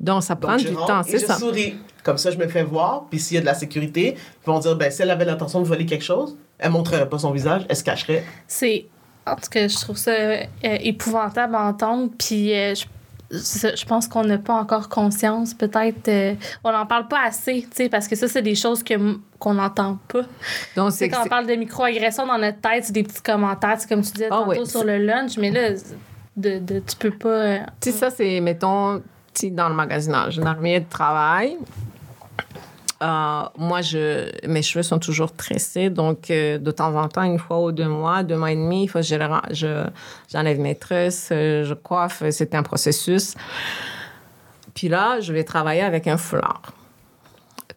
Donc, 0.01 0.23
ça 0.23 0.37
prend 0.37 0.57
je 0.59 0.69
du 0.69 0.75
temps, 0.75 1.03
et 1.03 1.11
c'est 1.11 1.19
je 1.19 1.27
ça. 1.27 1.39
souris. 1.39 1.77
Comme 2.03 2.19
ça, 2.19 2.31
je 2.31 2.39
me 2.39 2.47
fais 2.47 2.63
voir. 2.63 3.05
Puis 3.11 3.19
s'il 3.19 3.35
y 3.35 3.39
a 3.39 3.41
de 3.41 3.47
la 3.47 3.55
sécurité, 3.55 4.15
ils 4.17 4.47
vont 4.47 4.59
dire, 4.59 4.77
ben, 4.77 4.91
si 4.91 5.03
elle 5.03 5.11
avait 5.11 5.25
l'intention 5.25 5.61
de 5.61 5.67
voler 5.67 5.87
quelque 5.87 6.05
chose, 6.05 6.37
elle 6.59 6.71
montrerait 6.71 7.09
pas 7.09 7.19
son 7.19 7.33
visage, 7.33 7.67
elle 7.69 7.77
se 7.77 7.85
cacherait. 7.85 8.25
C'est. 8.47 8.87
En 9.27 9.35
tout 9.35 9.51
cas, 9.51 9.67
je 9.67 9.75
trouve 9.75 9.97
ça 9.97 10.13
euh, 10.13 10.45
épouvantable 10.63 11.57
à 11.57 11.65
entendre. 11.65 12.11
Puis 12.17 12.55
euh, 12.55 12.75
je, 12.75 12.85
je 13.31 13.85
pense 13.87 14.07
qu'on 14.09 14.25
n'a 14.25 14.39
pas 14.39 14.55
encore 14.55 14.89
conscience, 14.89 15.53
peut-être. 15.55 16.09
euh, 16.09 16.35
on 16.65 16.73
n'en 16.73 16.87
parle 16.87 17.09
pas 17.09 17.23
assez, 17.27 17.63
tu 17.63 17.69
sais, 17.75 17.89
parce 17.89 18.07
que 18.09 18.15
ça, 18.17 18.29
c'est 18.29 18.43
des 18.43 18.55
choses 18.55 18.83
que 18.83 18.95
qu'on 19.39 19.55
n'entend 19.55 19.99
pas. 20.09 20.23
Donc, 20.77 20.93
c'est 20.93 21.09
quand 21.09 21.23
on 21.25 21.29
parle 21.29 21.47
de 21.47 21.55
microagression 21.55 22.27
dans 22.27 22.39
notre 22.39 22.61
tête, 22.61 22.85
c'est 22.85 22.93
des 22.93 23.03
petits 23.03 23.23
commentaires, 23.23 23.77
c'est 23.79 23.89
comme 23.89 24.03
tu 24.03 24.13
disais 24.13 24.29
Ah 24.31 24.45
tantôt 24.47 24.65
sur 24.65 24.85
le 24.85 24.99
lunch, 24.99 25.37
mais 25.39 25.51
là, 25.51 25.71
de, 26.37 26.59
de, 26.59 26.79
tu 26.81 26.97
peux 26.99 27.11
pas. 27.11 27.29
euh, 27.29 27.59
Tu 27.81 27.91
sais, 27.91 27.99
ça, 27.99 28.11
c'est, 28.11 28.41
mettons, 28.41 29.03
dans 29.51 29.69
le 29.69 29.75
magasinage, 29.75 30.39
un 30.39 30.47
armée 30.47 30.81
de 30.81 30.89
travail. 30.89 31.57
Euh, 33.03 33.43
moi, 33.59 33.83
je, 33.83 34.31
mes 34.49 34.63
cheveux 34.63 34.83
sont 34.83 34.99
toujours 34.99 35.31
tressés, 35.35 35.91
donc 35.91 36.31
euh, 36.31 36.57
de 36.57 36.71
temps 36.71 36.95
en 36.97 37.09
temps, 37.09 37.25
une 37.25 37.39
fois 37.39 37.63
ou 37.63 37.71
deux 37.71 37.89
mois, 37.89 38.23
deux 38.23 38.37
mois 38.37 38.53
et 38.53 38.57
demi, 38.57 38.85
il 38.85 38.89
faut 38.89 39.01
que 39.01 39.05
je, 39.05 39.15
les 39.17 39.25
ren- 39.27 39.43
je- 39.51 39.87
j'enlève 40.33 40.59
mes 40.59 40.75
tresses, 40.75 41.29
euh, 41.31 41.63
je 41.65 41.75
coiffe, 41.75 42.23
c'est 42.31 42.55
un 42.55 42.63
processus. 42.63 43.35
Puis 44.75 44.89
là, 44.89 45.21
je 45.21 45.33
vais 45.35 45.45
travailler 45.45 45.83
avec 45.83 46.07
un 46.07 46.17
foulard. 46.17 46.63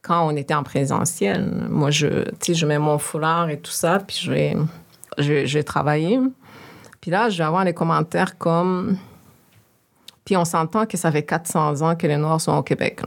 Quand 0.01 0.25
on 0.25 0.35
était 0.37 0.53
en 0.53 0.63
présentiel, 0.63 1.65
moi, 1.69 1.91
je, 1.91 2.23
je 2.47 2.65
mets 2.65 2.79
mon 2.79 2.97
foulard 2.97 3.49
et 3.49 3.59
tout 3.59 3.71
ça, 3.71 3.99
puis 3.99 4.17
je 4.21 4.31
vais, 4.31 4.55
je, 5.17 5.45
je 5.45 5.57
vais 5.57 5.63
travailler. 5.63 6.17
Puis 7.01 7.11
là, 7.11 7.29
je 7.29 7.37
vais 7.37 7.43
avoir 7.43 7.65
des 7.65 7.73
commentaires 7.73 8.37
comme... 8.37 8.97
Puis 10.23 10.37
on 10.37 10.45
s'entend 10.45 10.85
que 10.85 10.95
ça 10.95 11.11
fait 11.11 11.23
400 11.23 11.81
ans 11.81 11.95
que 11.95 12.07
les 12.07 12.17
Noirs 12.17 12.39
sont 12.39 12.55
au 12.55 12.63
Québec. 12.63 13.01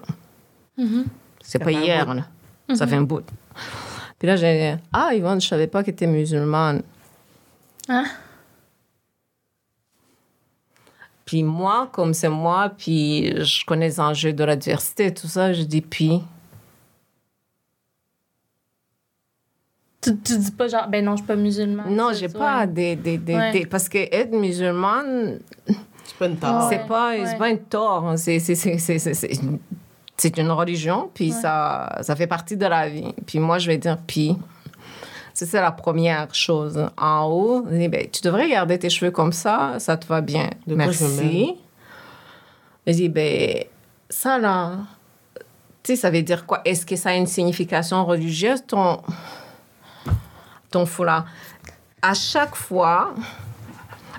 C'est 1.43 1.59
pas 1.59 1.73
hier, 1.73 2.15
là. 2.15 2.25
Ça 2.75 2.87
fait 2.87 2.97
un 2.97 3.03
bout. 3.03 3.25
Puis 4.19 4.29
là, 4.29 4.37
j'ai 4.37 4.75
dit, 4.77 4.83
ah, 4.93 5.11
Yvonne, 5.15 5.41
je 5.41 5.49
savais 5.49 5.67
pas 5.67 5.83
que 5.85 5.91
tu 5.91 6.07
musulmane. 6.07 6.83
Hein? 7.89 8.05
Puis 11.25 11.43
moi, 11.43 11.89
comme 11.93 12.15
c'est 12.15 12.29
moi, 12.29 12.71
puis 12.77 13.45
je 13.45 13.65
connais 13.65 13.89
les 13.89 14.01
enjeux 14.01 14.33
de 14.33 14.45
la 14.45 14.57
diversité, 14.57 15.13
tout 15.13 15.27
ça, 15.29 15.53
je 15.53 15.63
dis, 15.63 15.81
puis... 15.81 16.23
Tu, 20.01 20.17
tu 20.19 20.37
dis 20.37 20.51
pas 20.51 20.67
genre, 20.67 20.89
ben 20.89 21.05
non, 21.05 21.13
je 21.13 21.19
suis 21.19 21.27
pas 21.27 21.37
musulmane. 21.37 21.95
Non, 21.95 22.13
j'ai 22.13 22.29
pas 22.29 22.67
des, 22.67 22.97
des, 22.97 23.19
des, 23.19 23.35
Ouais. 23.37 23.53
des- 23.53 23.67
Parce 23.67 23.89
que 23.89 23.99
être 23.99 24.33
musulmane, 24.33 25.39
C'est 26.05 26.17
pas 26.19 26.27
une 26.27 26.37
tare. 26.39 26.69
c'est 26.69 26.87
pas, 26.89 27.11
ouais. 27.13 27.27
c'est 27.27 27.39
pas 27.39 27.51
une 27.51 27.61
tort. 27.61 28.09
hein. 28.09 28.17
C'est, 28.17 28.41
c'est, 30.17 30.37
une- 30.39 30.51
religion, 30.51 31.11
puis 31.13 31.33
ça, 31.33 31.99
ça 32.03 32.15
fait 32.17 32.27
partie 32.27 32.57
de 32.57 32.67
la 32.67 32.89
vie. 32.89 33.13
Puis 33.27 33.39
moi, 33.39 33.59
je 33.59 33.67
vais 33.67 33.79
dire, 33.79 33.99
puis, 34.07 34.37
ça, 35.35 35.47
c'est 35.47 35.61
la 35.61 35.73
première 35.73 36.33
chose. 36.35 36.89
En 36.97 37.25
haut, 37.25 37.67
je 37.71 37.77
dis, 37.77 37.89
ben, 37.89 38.07
tu 38.11 38.21
devrais 38.23 38.49
garder 38.49 38.79
tes 38.79 38.91
cheveux 38.91 39.11
comme 39.11 39.33
ça, 39.33 39.75
ça 39.79 39.97
te 39.97 40.07
va 40.07 40.21
bien. 40.21 40.51
De 40.67 40.75
Merci. 40.75 41.55
Je 42.87 42.93
dis, 42.93 43.09
ben, 43.09 43.65
ça 44.09 44.39
là, 44.39 44.79
tu 45.83 45.95
sais, 45.95 45.97
ça 45.97 46.11
veut 46.11 46.23
dire 46.23 46.47
quoi? 46.47 46.61
Est-ce 46.65 46.87
que 46.87 46.95
ça 46.97 47.11
a 47.11 47.15
une 47.15 47.27
signification 47.27 48.05
religieuse, 48.05 48.63
ton, 48.67 49.01
ton 50.71 50.87
foulard? 50.87 51.27
À 52.03 52.15
chaque 52.15 52.55
fois, 52.55 53.15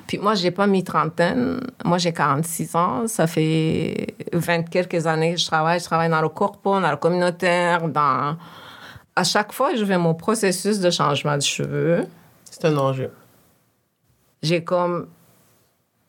puis 0.08 0.18
moi, 0.18 0.36
j'ai 0.36 0.52
pas 0.52 0.68
mis 0.68 0.84
trentaine. 0.84 1.60
Moi, 1.86 1.98
j'ai 1.98 2.14
46 2.14 2.76
ans. 2.76 3.08
Ça 3.08 3.28
fait 3.28 4.16
20 4.34 4.64
quelques 4.70 5.08
années 5.08 5.34
que 5.34 5.40
je 5.40 5.46
travaille. 5.46 5.80
Je 5.80 5.86
travaille 5.86 6.10
dans 6.10 6.22
le 6.22 6.30
corpo, 6.30 6.80
dans 6.80 6.92
le 6.92 6.98
communautaire, 6.98 7.88
dans... 7.88 8.38
À 9.16 9.24
chaque 9.24 9.52
fois, 9.54 9.76
je 9.76 9.86
fais 9.86 9.98
mon 9.98 10.16
processus 10.16 10.80
de 10.80 10.90
changement 10.90 11.36
de 11.36 11.42
cheveux. 11.42 12.08
C'est 12.46 12.66
un 12.66 12.78
enjeu. 12.78 13.12
J'ai 14.42 14.64
comme... 14.64 15.08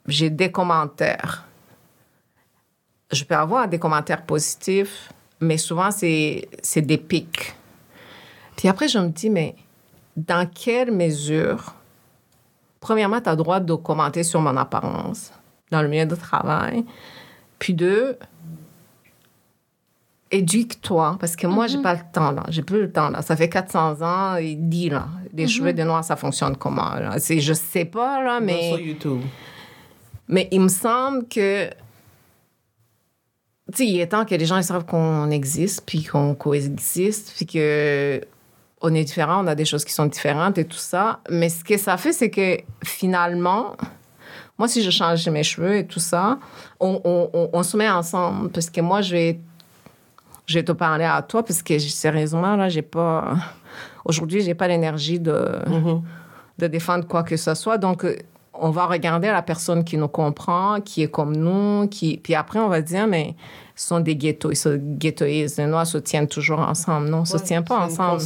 J'ai 0.06 0.30
des 0.30 0.50
commentaires. 0.50 1.44
Je 3.12 3.24
peux 3.24 3.36
avoir 3.36 3.68
des 3.68 3.78
commentaires 3.78 4.22
positifs 4.22 5.08
mais 5.44 5.58
souvent, 5.58 5.90
c'est 5.90 6.48
c'est 6.62 6.82
des 6.82 6.98
pics. 6.98 7.54
Puis 8.56 8.68
après, 8.68 8.88
je 8.88 8.98
me 8.98 9.08
dis, 9.08 9.30
mais 9.30 9.54
dans 10.16 10.48
quelle 10.48 10.92
mesure, 10.92 11.74
premièrement, 12.84 13.18
tu 13.18 13.30
as 13.30 13.32
le 13.32 13.38
droit 13.38 13.60
de 13.60 13.74
commenter 13.74 14.22
sur 14.22 14.42
mon 14.42 14.54
apparence 14.58 15.32
dans 15.70 15.80
le 15.80 15.88
milieu 15.88 16.04
de 16.04 16.14
travail. 16.14 16.84
Puis 17.58 17.72
deux, 17.72 18.18
éduque-toi, 20.30 21.16
parce 21.18 21.34
que 21.34 21.46
moi, 21.46 21.66
j'ai 21.66 21.80
pas 21.80 21.94
le 21.94 22.00
temps, 22.12 22.30
là. 22.30 22.44
J'ai 22.50 22.60
plus 22.62 22.82
le 22.82 22.92
temps, 22.92 23.08
là. 23.08 23.22
Ça 23.22 23.36
fait 23.36 23.48
400 23.48 24.02
ans, 24.02 24.36
il 24.36 24.68
dit, 24.68 24.90
là, 24.90 25.08
les 25.32 25.48
cheveux 25.48 25.72
de 25.72 25.82
noir, 25.82 26.04
ça 26.04 26.14
fonctionne 26.16 26.56
comment, 26.58 26.94
là? 26.94 27.18
C'est, 27.18 27.40
je 27.40 27.54
sais 27.54 27.86
pas, 27.86 28.22
là, 28.22 28.38
mais... 28.40 28.68
Sur 28.68 28.80
YouTube. 28.80 29.20
Mais 30.28 30.48
il 30.52 30.60
me 30.60 30.68
semble 30.68 31.26
que. 31.26 31.68
Tu 33.72 33.76
sais, 33.76 33.86
il 33.86 33.98
est 33.98 34.08
temps 34.08 34.26
que 34.26 34.34
les 34.34 34.44
gens 34.44 34.58
ils 34.58 34.64
savent 34.64 34.84
qu'on 34.84 35.30
existe, 35.30 35.84
puis 35.86 36.04
qu'on 36.04 36.34
coexiste, 36.34 37.32
puis 37.34 37.46
que 37.46 38.20
on 38.84 38.94
est 38.94 39.04
différents, 39.04 39.42
on 39.42 39.46
a 39.46 39.54
des 39.54 39.64
choses 39.64 39.84
qui 39.84 39.92
sont 39.94 40.04
différentes 40.06 40.58
et 40.58 40.66
tout 40.66 40.76
ça. 40.76 41.20
Mais 41.30 41.48
ce 41.48 41.64
que 41.64 41.78
ça 41.78 41.96
fait, 41.96 42.12
c'est 42.12 42.30
que 42.30 42.58
finalement, 42.84 43.76
moi, 44.58 44.68
si 44.68 44.82
je 44.82 44.90
change 44.90 45.26
mes 45.28 45.42
cheveux 45.42 45.78
et 45.78 45.86
tout 45.86 46.00
ça, 46.00 46.38
on, 46.78 47.00
on, 47.02 47.30
on, 47.32 47.50
on 47.52 47.62
se 47.62 47.76
met 47.78 47.88
ensemble. 47.88 48.50
Parce 48.50 48.68
que 48.68 48.82
moi, 48.82 49.00
je 49.00 49.12
vais, 49.12 49.40
je 50.44 50.58
vais 50.58 50.62
te 50.62 50.72
parler 50.72 51.06
à 51.06 51.22
toi, 51.22 51.42
parce 51.42 51.62
que 51.62 51.78
sérieusement, 51.78 52.56
là, 52.56 52.68
j'ai 52.68 52.82
pas. 52.82 53.36
Aujourd'hui, 54.04 54.42
j'ai 54.42 54.54
pas 54.54 54.68
l'énergie 54.68 55.18
de, 55.18 55.60
de 56.58 56.66
défendre 56.66 57.06
quoi 57.06 57.22
que 57.22 57.38
ce 57.38 57.54
soit. 57.54 57.78
Donc, 57.78 58.04
on 58.60 58.70
va 58.70 58.86
regarder 58.86 59.28
la 59.28 59.42
personne 59.42 59.82
qui 59.84 59.96
nous 59.96 60.08
comprend, 60.08 60.80
qui 60.80 61.02
est 61.02 61.08
comme 61.10 61.34
nous, 61.36 61.88
qui... 61.88 62.18
puis 62.18 62.34
après, 62.34 62.58
on 62.60 62.68
va 62.68 62.80
dire, 62.82 63.06
mais 63.06 63.34
ce 63.76 63.88
sont 63.88 64.00
des 64.00 64.14
ghettos, 64.14 64.52
ils 64.52 64.56
se 64.56 64.76
ghettoisent. 64.76 65.56
Les 65.58 65.66
Noirs 65.66 65.86
se 65.86 65.98
tiennent 65.98 66.28
toujours 66.28 66.60
ensemble. 66.60 67.08
Non, 67.08 67.18
on 67.20 67.24
se 67.24 67.36
Ouais, 67.36 67.42
tient 67.42 67.62
pas 67.62 67.80
ensemble. 67.80 68.20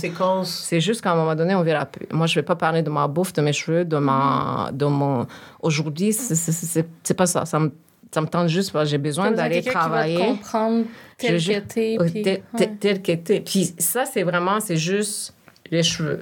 C'est 0.45 0.81
juste 0.81 1.01
qu'à 1.01 1.13
un 1.13 1.17
moment 1.17 1.35
donné, 1.35 1.55
on 1.55 1.63
verra 1.63 1.87
plus. 1.87 2.07
Moi, 2.13 2.27
je 2.27 2.35
vais 2.35 2.43
pas 2.43 2.57
parler 2.57 2.83
de 2.83 2.91
ma 2.91 3.09
bouffe, 3.09 3.33
de 3.33 3.41
mes 3.41 3.53
cheveux, 3.55 3.85
de 3.87 3.97
ma, 3.97 4.69
de 4.73 4.85
mon. 4.85 5.27
Aujourd'hui, 5.61 6.13
c'est- 6.13 7.15
pas 7.15 7.27
ça. 7.27 7.47
Ça 7.47 7.59
me, 7.59 7.73
ça 8.13 8.21
me 8.21 8.27
tente 8.27 8.49
juste 8.49 8.73
parce 8.73 8.85
que 8.85 8.91
j'ai 8.91 8.99
besoin 8.99 9.31
d'aller 9.31 9.63
quelqu'un 9.63 9.71
qui 9.71 9.75
va 9.77 9.83
te 9.83 9.89
travailler. 9.89 10.17
comprendre 10.27 10.85
tel 11.17 11.39
Je- 11.39 11.53
que 11.53 11.59
t'es. 11.61 11.97
Puis- 12.13 12.23
tel, 12.23 12.35
ouais. 12.35 12.43
tel- 12.59 12.77
tel 12.79 13.03
que 13.03 13.13
t'es. 13.13 13.41
Puis 13.41 13.73
ça, 13.79 14.05
c'est 14.05 14.23
vraiment, 14.25 14.61
c'est 14.61 14.77
juste 14.77 15.35
les 15.71 15.83
cheveux. 15.83 16.21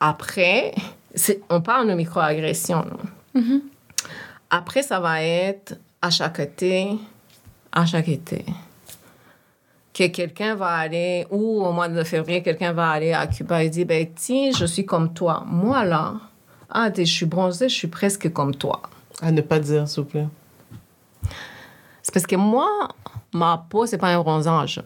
Après, 0.00 0.72
on 1.48 1.60
parle 1.60 1.88
de 1.88 1.94
microagression. 1.94 2.84
Mm-hmm. 3.34 3.60
Après, 4.50 4.82
ça 4.82 5.00
va 5.00 5.22
être 5.22 5.78
à 6.02 6.10
chaque 6.10 6.40
été, 6.40 6.98
à 7.72 7.86
chaque 7.86 8.08
été. 8.08 8.44
Que 9.92 10.06
quelqu'un 10.08 10.54
va 10.54 10.68
aller, 10.68 11.26
ou 11.30 11.62
au 11.62 11.72
mois 11.72 11.88
de 11.88 12.02
février, 12.04 12.42
quelqu'un 12.42 12.72
va 12.72 12.90
aller 12.90 13.12
à 13.12 13.26
Cuba 13.26 13.62
et 13.62 13.68
dit, 13.70 13.84
ben 13.84 14.06
tiens, 14.14 14.50
je 14.56 14.64
suis 14.64 14.86
comme 14.86 15.12
toi. 15.12 15.44
Moi, 15.46 15.84
là, 15.84 16.14
ah, 16.70 16.90
je 16.96 17.02
suis 17.02 17.26
bronzée, 17.26 17.68
je 17.68 17.74
suis 17.74 17.88
presque 17.88 18.32
comme 18.32 18.54
toi. 18.54 18.82
À 19.20 19.30
ne 19.32 19.40
pas 19.40 19.58
dire, 19.58 19.88
s'il 19.88 20.04
vous 20.04 20.08
plaît. 20.08 20.28
C'est 22.02 22.14
parce 22.14 22.26
que 22.26 22.36
moi, 22.36 22.88
ma 23.32 23.66
peau, 23.68 23.86
c'est 23.86 23.98
pas 23.98 24.08
un 24.08 24.20
bronzage. 24.20 24.82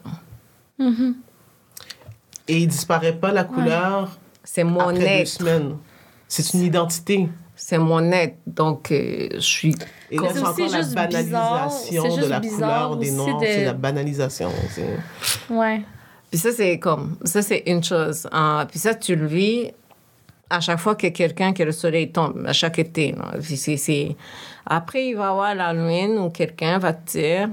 Et 2.47 2.59
il 2.59 2.67
disparaît 2.67 3.17
pas 3.17 3.31
la 3.31 3.43
couleur 3.43 4.17
C'est 4.43 4.63
mon 4.63 4.89
après 4.89 5.19
deux 5.19 5.25
semaines. 5.25 5.77
C'est 6.27 6.53
une 6.53 6.61
identité. 6.61 7.29
C'est 7.55 7.77
mon 7.77 8.11
être. 8.11 8.37
Donc, 8.45 8.91
euh, 8.91 9.29
je 9.35 9.39
suis. 9.39 9.75
Et 10.11 10.17
c'est 10.33 10.39
encore 10.39 10.57
la 10.57 10.81
bizarre. 10.81 11.05
banalisation 11.05 12.09
C'est 12.15 12.21
de 12.21 12.25
la 12.29 12.39
couleur 12.41 12.97
des 12.97 13.11
de- 13.11 13.45
C'est 13.45 13.65
la 13.65 13.73
banalisation. 13.73 14.49
Ouais. 15.49 15.81
Puis 16.29 16.39
ça, 16.39 16.51
c'est 16.51 16.79
comme. 16.79 17.17
Ça, 17.23 17.41
c'est 17.41 17.63
une 17.67 17.83
chose. 17.83 18.27
hein. 18.31 18.65
puis 18.69 18.79
ça, 18.79 18.93
tu 18.95 19.15
le 19.15 19.25
vis 19.27 19.71
à 20.49 20.59
chaque 20.59 20.79
fois 20.79 20.95
que 20.95 21.07
quelqu'un, 21.07 21.53
que 21.53 21.63
le 21.63 21.71
soleil 21.71 22.11
tombe, 22.11 22.43
à 22.45 22.53
chaque 22.53 22.77
été. 22.79 23.15
c'est- 23.77 24.15
Après, 24.65 25.07
il 25.07 25.15
va 25.15 25.25
y 25.25 25.27
avoir 25.27 25.55
la 25.55 25.73
lune 25.73 26.17
où 26.19 26.29
quelqu'un 26.29 26.77
va 26.77 26.93
te 26.93 27.11
dire 27.17 27.49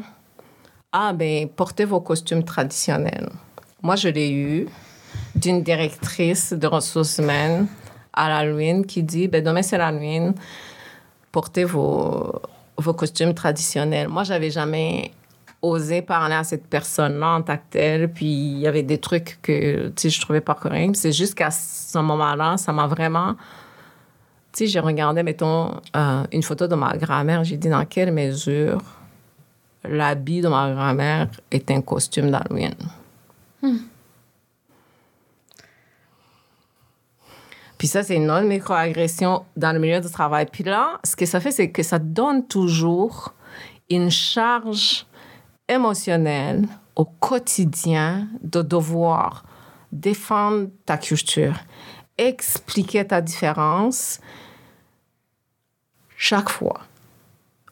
Ah, 0.93 1.13
ben, 1.15 1.49
portez 1.49 1.85
vos 1.87 2.01
costumes 2.01 2.43
traditionnels. 2.45 3.31
Moi, 3.83 3.97
je 3.97 4.09
l'ai 4.09 4.31
eu 4.31 4.67
d'une 5.35 5.63
directrice 5.63 6.53
de 6.53 6.67
ressources 6.67 7.19
humaines 7.19 7.67
à 8.13 8.45
lune 8.45 8.87
qui 8.87 9.03
dit 9.03 9.29
ben, 9.29 9.43
Demain, 9.43 9.63
c'est 9.63 9.79
lune. 9.93 10.35
portez 11.31 11.65
vos, 11.65 12.41
vos 12.77 12.95
costumes 12.95 13.35
traditionnels. 13.35 14.09
Moi, 14.09 14.25
j'avais 14.25 14.51
jamais 14.51 15.13
osé 15.63 16.03
parler 16.03 16.35
à 16.35 16.45
cette 16.45 16.67
personne-là 16.67 17.37
en 17.37 17.43
tant 17.43 17.57
que 17.57 17.63
telle, 17.71 18.13
puis 18.13 18.27
il 18.27 18.59
y 18.59 18.67
avait 18.67 18.83
des 18.83 18.99
trucs 18.99 19.39
que, 19.41 19.93
je 19.97 20.21
trouvais 20.21 20.41
pas 20.41 20.55
corrects. 20.55 20.97
C'est 20.97 21.13
juste 21.13 21.35
qu'à 21.35 21.51
ce 21.51 21.99
moment-là, 21.99 22.57
ça 22.57 22.73
m'a 22.73 22.87
vraiment... 22.89 23.35
Tu 24.53 24.59
sais, 24.59 24.67
j'ai 24.67 24.81
regardé, 24.81 25.23
mettons, 25.23 25.81
euh, 25.97 26.25
une 26.33 26.43
photo 26.43 26.67
de 26.67 26.75
ma 26.75 26.95
grand-mère, 26.97 27.43
j'ai 27.45 27.57
dit 27.57 27.71
dans 27.71 27.87
quelle 27.87 28.13
mesure 28.13 28.83
l'habit 29.85 30.43
de 30.43 30.49
ma 30.49 30.73
grand-mère 30.73 31.29
est 31.51 31.71
un 31.71 31.81
costume 31.81 32.31
d'Halloween? 32.31 32.75
Puis 37.83 37.89
ça, 37.89 38.05
c'est 38.05 38.15
une 38.15 38.31
autre 38.31 38.47
microagression 38.47 39.45
dans 39.57 39.73
le 39.73 39.81
milieu 39.81 39.99
du 39.99 40.09
travail. 40.09 40.47
Puis 40.47 40.63
là, 40.63 41.01
ce 41.03 41.17
que 41.17 41.27
ça 41.27 41.41
fait, 41.41 41.51
c'est 41.51 41.73
que 41.73 41.83
ça 41.83 41.99
donne 41.99 42.47
toujours 42.47 43.35
une 43.91 44.09
charge 44.09 45.05
émotionnelle 45.69 46.69
au 46.95 47.05
quotidien 47.05 48.29
de 48.41 48.63
devoir 48.63 49.43
défendre 49.91 50.69
ta 50.87 50.97
culture, 50.97 51.57
expliquer 52.17 53.05
ta 53.05 53.21
différence 53.21 54.21
chaque 56.17 56.51
fois 56.51 56.83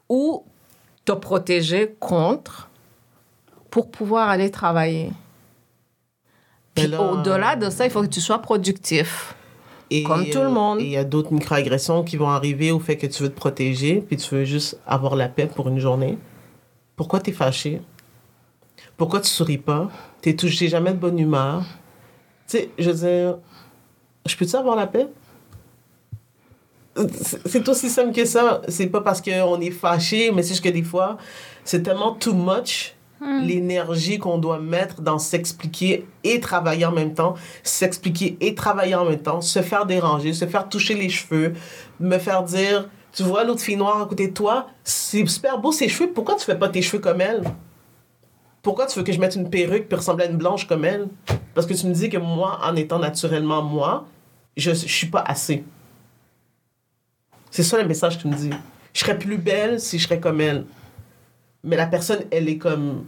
ou 0.09 0.45
te 1.05 1.13
protéger 1.13 1.95
contre 2.01 2.69
pour 3.71 3.93
pouvoir 3.93 4.29
aller 4.29 4.51
travailler. 4.51 5.13
Puis 6.75 6.89
là, 6.89 7.01
au-delà 7.01 7.55
de 7.55 7.71
ça, 7.71 7.85
il 7.85 7.93
faut 7.93 8.03
que 8.03 8.09
tu 8.09 8.21
sois 8.21 8.41
productif. 8.41 9.37
Et, 9.91 10.05
Comme 10.05 10.25
tout 10.27 10.39
le 10.39 10.45
euh, 10.45 10.51
monde. 10.51 10.81
Et 10.81 10.85
il 10.85 10.91
y 10.91 10.97
a 10.97 11.05
d'autres 11.05 11.33
microagressions 11.33 12.05
qui 12.05 12.17
vont 12.17 12.29
arriver 12.29 12.71
au 12.71 12.79
fait 12.79 12.97
que 12.97 13.07
tu 13.07 13.25
veux 13.25 13.29
te 13.29 13.37
protéger, 13.37 14.05
puis 14.07 14.17
tu 14.17 14.35
veux 14.35 14.45
juste 14.45 14.79
avoir 14.87 15.17
la 15.17 15.29
paix 15.29 15.47
pour 15.47 15.69
une 15.69 15.81
journée. 15.81 16.17
Pourquoi 16.95 17.21
tu 17.21 17.31
es 17.31 17.33
fâché? 17.33 17.81
Pourquoi 18.97 19.21
tu 19.21 19.29
souris 19.29 19.59
pas? 19.59 19.91
Tu 20.23 20.31
n'es 20.31 20.69
jamais 20.69 20.93
de 20.93 20.99
bonne 20.99 21.19
humeur. 21.19 21.65
Tu 22.47 22.59
sais, 22.59 22.71
je 22.79 22.91
veux 22.91 23.09
dire, 23.09 23.39
je 24.27 24.37
peux-tu 24.37 24.55
avoir 24.55 24.77
la 24.77 24.87
paix? 24.87 25.09
C'est 26.97 27.49
c'est 27.49 27.69
aussi 27.69 27.89
simple 27.89 28.13
que 28.13 28.25
ça. 28.25 28.61
C'est 28.69 28.89
pas 28.89 29.01
parce 29.01 29.21
qu'on 29.23 29.61
est 29.61 29.71
fâché, 29.71 30.31
mais 30.33 30.43
c'est 30.43 30.51
juste 30.51 30.65
que 30.65 30.69
des 30.69 30.83
fois, 30.83 31.17
c'est 31.65 31.83
tellement 31.83 32.13
too 32.15 32.35
much 32.35 32.95
l'énergie 33.21 34.19
qu'on 34.19 34.39
doit 34.39 34.59
mettre 34.59 35.03
dans 35.03 35.19
s'expliquer 35.19 36.07
et 36.25 36.41
travailler 36.41 36.87
en 36.87 36.93
même 36.93 37.15
temps, 37.15 37.35
s'expliquer 37.63 38.37
et 38.41 38.55
travailler 38.55 38.95
en 38.95 39.05
même 39.05 39.21
temps, 39.21 39.41
se 39.41 39.61
faire 39.61 39.87
déranger, 39.87 40.33
se 40.33 40.47
faire 40.47 40.69
toucher 40.69 40.95
les 40.95 41.09
cheveux, 41.09 41.53
me 41.99 42.19
faire 42.19 42.43
dire, 42.43 42.89
tu 43.13 43.23
vois 43.23 43.45
l'autre 43.45 43.61
fille 43.61 43.77
noire 43.77 44.03
à 44.03 44.07
côté 44.07 44.29
de 44.29 44.33
toi, 44.33 44.69
c'est 44.85 45.27
super 45.27 45.59
beau 45.59 45.73
ses 45.73 45.89
cheveux, 45.89 46.11
pourquoi 46.11 46.37
tu 46.37 46.45
fais 46.45 46.59
pas 46.59 46.69
tes 46.69 46.83
cheveux 46.83 47.03
comme 47.03 47.21
elle? 47.21 47.43
Pourquoi 48.63 48.87
tu 48.87 48.99
veux 48.99 49.05
que 49.05 49.13
je 49.13 49.21
mette 49.21 49.37
une 49.37 49.49
perruque 49.49 49.89
pour 49.89 49.99
ressembler 49.99 50.27
à 50.27 50.31
une 50.31 50.37
blanche 50.37 50.67
comme 50.67 50.85
elle? 50.85 51.09
Parce 51.55 51.67
que 51.67 51.75
tu 51.75 51.87
me 51.87 51.95
dis 51.95 52.11
que 52.11 52.19
moi, 52.19 52.61
en 52.63 52.77
étant 52.77 52.99
naturellement 52.99 53.63
moi, 53.63 54.07
je, 54.57 54.71
je 54.73 54.87
suis 54.87 55.07
pas 55.07 55.23
assez. 55.27 55.65
C'est 57.51 57.63
ça 57.63 57.81
le 57.81 57.89
message 57.89 58.17
que 58.19 58.23
tu 58.23 58.29
me 58.29 58.35
dis. 58.35 58.51
Je 58.93 59.01
serais 59.01 59.19
plus 59.19 59.39
belle 59.39 59.81
si 59.81 59.99
je 59.99 60.05
serais 60.05 60.21
comme 60.21 60.41
elle. 60.41 60.65
Mais 61.65 61.77
la 61.77 61.87
personne, 61.87 62.21
elle 62.31 62.49
est 62.49 62.59
comme. 62.59 63.05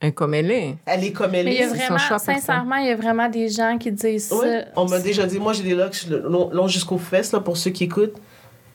Et 0.00 0.12
comme 0.12 0.34
elle 0.34 0.50
est. 0.50 0.76
Elle 0.84 1.04
est 1.04 1.12
comme 1.12 1.34
elle 1.34 1.44
Mais 1.46 1.54
il 1.54 1.60
y 1.60 1.62
a 1.62 1.66
est. 1.66 1.68
vraiment, 1.68 2.18
sincèrement, 2.18 2.76
il 2.76 2.88
y 2.88 2.90
a 2.90 2.96
vraiment 2.96 3.28
des 3.28 3.48
gens 3.48 3.78
qui 3.78 3.92
disent 3.92 4.32
Ouais, 4.32 4.62
ça. 4.62 4.66
on 4.76 4.86
m'a 4.88 4.98
déjà 4.98 5.24
dit, 5.26 5.38
moi 5.38 5.52
j'ai 5.52 5.62
des 5.62 5.74
locks 5.74 6.04
longs 6.08 6.50
longs 6.50 6.66
jusqu'aux 6.68 6.98
fesses, 6.98 7.30
là, 7.32 7.40
pour 7.40 7.56
ceux 7.56 7.70
qui 7.70 7.84
écoutent. 7.84 8.16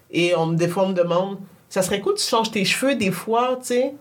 Et 0.10 0.34
on, 0.38 0.46
me- 0.46 0.56
des 0.56 0.70
fois, 0.70 0.84
on 0.84 0.90
me 0.90 0.94
demande, 0.94 1.38
ça 1.68 1.82
serait 1.82 2.00
cool 2.00 2.14
que 2.14 2.20
tu 2.20 2.26
changes 2.28 2.50
tes 2.50 2.64
cheveux 2.64 2.96
des 2.96 3.12
fois, 3.12 3.58
tu 3.60 3.68
sais? 3.68 3.94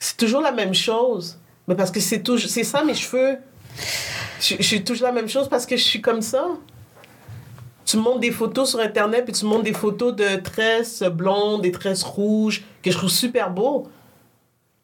C'est 0.00 0.16
toujours 0.16 0.40
la 0.40 0.50
même 0.50 0.74
chose. 0.74 1.38
Mais 1.68 1.76
parce 1.76 1.92
que 1.92 2.00
c'est 2.00 2.20
toujours, 2.22 2.50
c'est 2.50 2.64
ça 2.64 2.82
mes 2.82 2.94
cheveux. 2.94 3.36
Je, 4.40 4.56
je 4.58 4.62
suis 4.62 4.82
toujours 4.82 5.06
la 5.06 5.12
même 5.12 5.28
chose 5.28 5.48
parce 5.48 5.66
que 5.66 5.76
je 5.76 5.84
suis 5.84 6.00
comme 6.00 6.20
ça. 6.20 6.44
Tu 7.84 7.96
me 7.96 8.02
montres 8.02 8.20
des 8.20 8.30
photos 8.32 8.70
sur 8.70 8.80
Internet, 8.80 9.24
puis 9.24 9.32
tu 9.34 9.44
me 9.44 9.50
montres 9.50 9.64
des 9.64 9.72
photos 9.72 10.14
de 10.16 10.36
tresses 10.42 11.02
blondes, 11.04 11.62
des 11.62 11.70
tresses 11.72 12.02
rouges, 12.02 12.62
que 12.82 12.90
je 12.90 12.96
trouve 12.96 13.10
super 13.10 13.50
beau. 13.50 13.88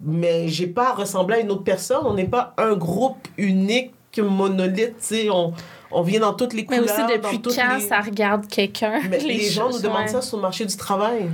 Mais 0.01 0.49
j'ai 0.49 0.67
pas 0.67 0.91
à 0.91 0.95
ressembler 0.95 1.37
à 1.37 1.41
une 1.41 1.51
autre 1.51 1.65
personne. 1.65 2.03
On 2.05 2.15
n'est 2.15 2.29
pas 2.29 2.55
un 2.59 2.75
groupe 2.75 3.29
unique, 3.39 3.93
monolithe, 4.19 4.99
tu 4.99 5.05
sais. 5.05 5.31
On, 5.31 5.53
on 5.91 6.03
vient 6.03 6.21
dans 6.21 6.35
toutes 6.35 6.53
les 6.53 6.67
Mais 6.69 6.79
couleurs. 6.79 6.99
aussi, 6.99 7.17
depuis 7.17 7.39
dans 7.39 7.51
quand 7.51 7.77
les... 7.77 7.81
ça 7.81 8.01
regarde 8.01 8.47
quelqu'un? 8.47 9.01
Mais 9.09 9.19
les, 9.19 9.41
gens 9.41 9.71
nous 9.71 9.79
demandent 9.79 10.03
ouais. 10.03 10.09
ça 10.09 10.23
sur 10.23 10.37
le 10.37 10.43
marché 10.43 10.65
du 10.65 10.77
travail. 10.77 11.31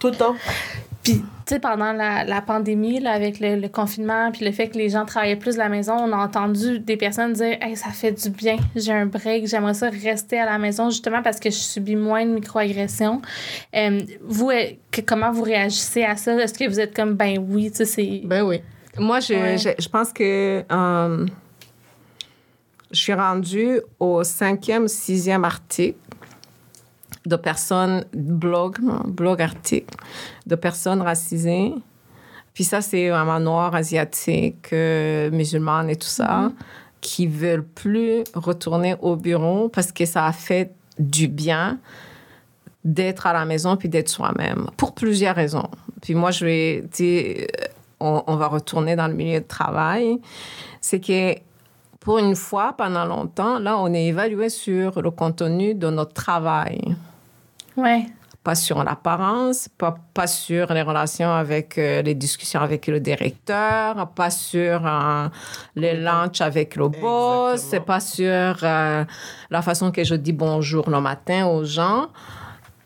Tout 0.00 0.08
le 0.08 0.16
temps. 0.16 0.34
Puis 1.02 1.22
tu 1.46 1.54
sais, 1.54 1.60
pendant 1.60 1.92
la, 1.92 2.24
la 2.24 2.40
pandémie, 2.40 3.00
là, 3.00 3.12
avec 3.12 3.38
le, 3.40 3.56
le 3.56 3.68
confinement, 3.68 4.30
puis 4.32 4.44
le 4.46 4.52
fait 4.52 4.68
que 4.68 4.78
les 4.78 4.88
gens 4.88 5.04
travaillaient 5.04 5.36
plus 5.36 5.54
de 5.54 5.58
la 5.58 5.68
maison, 5.68 5.92
on 5.94 6.10
a 6.12 6.16
entendu 6.16 6.78
des 6.78 6.96
personnes 6.96 7.34
dire 7.34 7.58
Hey, 7.60 7.76
ça 7.76 7.90
fait 7.90 8.12
du 8.12 8.30
bien, 8.30 8.56
j'ai 8.74 8.92
un 8.92 9.06
break, 9.06 9.46
j'aimerais 9.46 9.74
ça 9.74 9.90
rester 9.90 10.38
à 10.40 10.46
la 10.46 10.56
maison 10.58 10.88
justement 10.88 11.22
parce 11.22 11.38
que 11.40 11.50
je 11.50 11.56
subis 11.56 11.96
moins 11.96 12.24
de 12.24 12.30
microagressions. 12.32 13.20
Euh, 13.76 14.00
vous, 14.22 14.50
euh, 14.50 14.62
que- 14.90 15.02
comment 15.02 15.32
vous 15.32 15.42
réagissez 15.42 16.02
à 16.04 16.16
ça? 16.16 16.34
Est-ce 16.34 16.54
que 16.54 16.66
vous 16.68 16.80
êtes 16.80 16.96
comme, 16.96 17.14
ben 17.14 17.38
oui, 17.46 17.70
tu 17.70 17.78
sais, 17.78 17.84
c'est. 17.84 18.20
Ben 18.24 18.42
oui. 18.42 18.60
Moi, 18.98 19.20
je, 19.20 19.34
Ouais. 19.34 19.58
je, 19.58 19.70
je 19.78 19.88
pense 19.88 20.12
que 20.12 20.62
euh, 20.70 21.26
je 22.90 22.98
suis 22.98 23.12
rendue 23.12 23.80
au 23.98 24.22
cinquième, 24.24 24.86
sixième 24.88 25.44
article 25.44 25.98
de 27.26 27.36
personnes, 27.36 28.04
blog, 28.12 28.78
blog 29.06 29.40
article, 29.40 29.96
de 30.46 30.54
personnes 30.54 31.00
racisées. 31.00 31.72
Puis 32.52 32.64
ça, 32.64 32.80
c'est 32.80 33.08
vraiment 33.08 33.40
noir, 33.40 33.74
asiatique, 33.74 34.72
euh, 34.72 35.30
musulmane 35.30 35.90
et 35.90 35.96
tout 35.96 36.06
ça, 36.06 36.52
qui 37.00 37.26
veulent 37.26 37.64
plus 37.64 38.24
retourner 38.34 38.94
au 39.00 39.16
bureau 39.16 39.68
parce 39.68 39.90
que 39.90 40.04
ça 40.04 40.26
a 40.26 40.32
fait 40.32 40.72
du 40.98 41.28
bien 41.28 41.78
d'être 42.84 43.26
à 43.26 43.32
la 43.32 43.44
maison 43.44 43.76
puis 43.76 43.88
d'être 43.88 44.10
soi-même, 44.10 44.66
pour 44.76 44.94
plusieurs 44.94 45.34
raisons. 45.34 45.68
Puis 46.02 46.14
moi, 46.14 46.30
je 46.30 46.44
vais, 46.44 46.82
tu 46.92 46.96
sais, 46.98 47.48
on, 47.98 48.22
on 48.26 48.36
va 48.36 48.46
retourner 48.46 48.94
dans 48.94 49.08
le 49.08 49.14
milieu 49.14 49.40
de 49.40 49.46
travail. 49.46 50.20
C'est 50.82 51.00
que 51.00 51.34
pour 52.00 52.18
une 52.18 52.36
fois, 52.36 52.74
pendant 52.76 53.06
longtemps, 53.06 53.58
là, 53.58 53.78
on 53.78 53.92
est 53.94 54.04
évalué 54.04 54.50
sur 54.50 55.00
le 55.00 55.10
contenu 55.10 55.74
de 55.74 55.88
notre 55.88 56.12
travail 56.12 56.94
Ouais. 57.76 58.06
pas 58.44 58.54
sur 58.54 58.84
l'apparence, 58.84 59.68
pas, 59.68 59.96
pas 60.12 60.26
sur 60.26 60.72
les 60.74 60.82
relations 60.82 61.32
avec 61.32 61.78
euh, 61.78 62.02
les 62.02 62.14
discussions 62.14 62.60
avec 62.60 62.86
le 62.86 63.00
directeur, 63.00 64.06
pas 64.14 64.30
sur 64.30 64.86
euh, 64.86 65.28
les 65.74 65.96
lunchs 65.96 66.42
avec 66.42 66.76
le 66.76 66.88
boss, 66.88 67.60
c'est 67.60 67.80
pas 67.80 68.00
sur 68.00 68.56
euh, 68.62 69.04
la 69.50 69.62
façon 69.62 69.90
que 69.90 70.04
je 70.04 70.14
dis 70.14 70.34
bonjour 70.34 70.90
le 70.90 71.00
matin 71.00 71.46
aux 71.46 71.64
gens. 71.64 72.08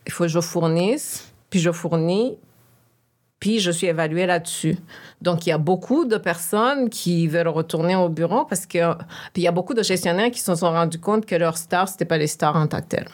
Il 0.06 0.12
faut 0.12 0.24
que 0.24 0.28
je 0.28 0.40
fournisse, 0.40 1.32
puis 1.50 1.58
je 1.58 1.72
fournis, 1.72 2.38
puis 3.40 3.58
je 3.58 3.72
suis 3.72 3.88
évaluée 3.88 4.26
là-dessus. 4.26 4.78
Donc, 5.20 5.46
il 5.46 5.50
y 5.50 5.52
a 5.52 5.58
beaucoup 5.58 6.04
de 6.04 6.16
personnes 6.16 6.88
qui 6.88 7.26
veulent 7.26 7.48
retourner 7.48 7.96
au 7.96 8.08
bureau 8.08 8.44
parce 8.44 8.64
que... 8.64 8.94
Puis 9.32 9.42
il 9.42 9.42
y 9.42 9.48
a 9.48 9.52
beaucoup 9.52 9.74
de 9.74 9.82
gestionnaires 9.82 10.30
qui 10.30 10.40
se 10.40 10.54
sont 10.54 10.70
rendus 10.70 10.98
compte 11.00 11.26
que 11.26 11.34
leurs 11.34 11.58
stars, 11.58 11.88
c'était 11.88 12.04
pas 12.04 12.16
les 12.16 12.26
stars 12.26 12.56
en 12.56 12.66
tant 12.66 12.80
que 12.80 12.86
telles. 12.86 13.08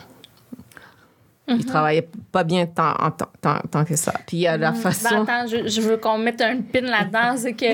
Ils 1.46 1.66
travaillaient 1.66 2.08
pas 2.32 2.42
bien 2.42 2.64
tant, 2.64 2.92
en 2.98 3.10
tant, 3.10 3.58
tant- 3.70 3.84
que 3.84 3.96
ça. 3.96 4.12
Puis 4.26 4.38
il 4.38 4.40
y 4.40 4.46
a 4.46 4.56
la 4.56 4.70
Ben, 4.70 4.78
façon... 4.78 5.22
attends, 5.24 5.46
je, 5.46 5.68
je 5.68 5.80
veux 5.82 5.98
qu'on 5.98 6.16
mette 6.16 6.40
un 6.40 6.56
pin 6.62 6.80
là-dedans. 6.80 7.36
C'est 7.36 7.52
que 7.52 7.66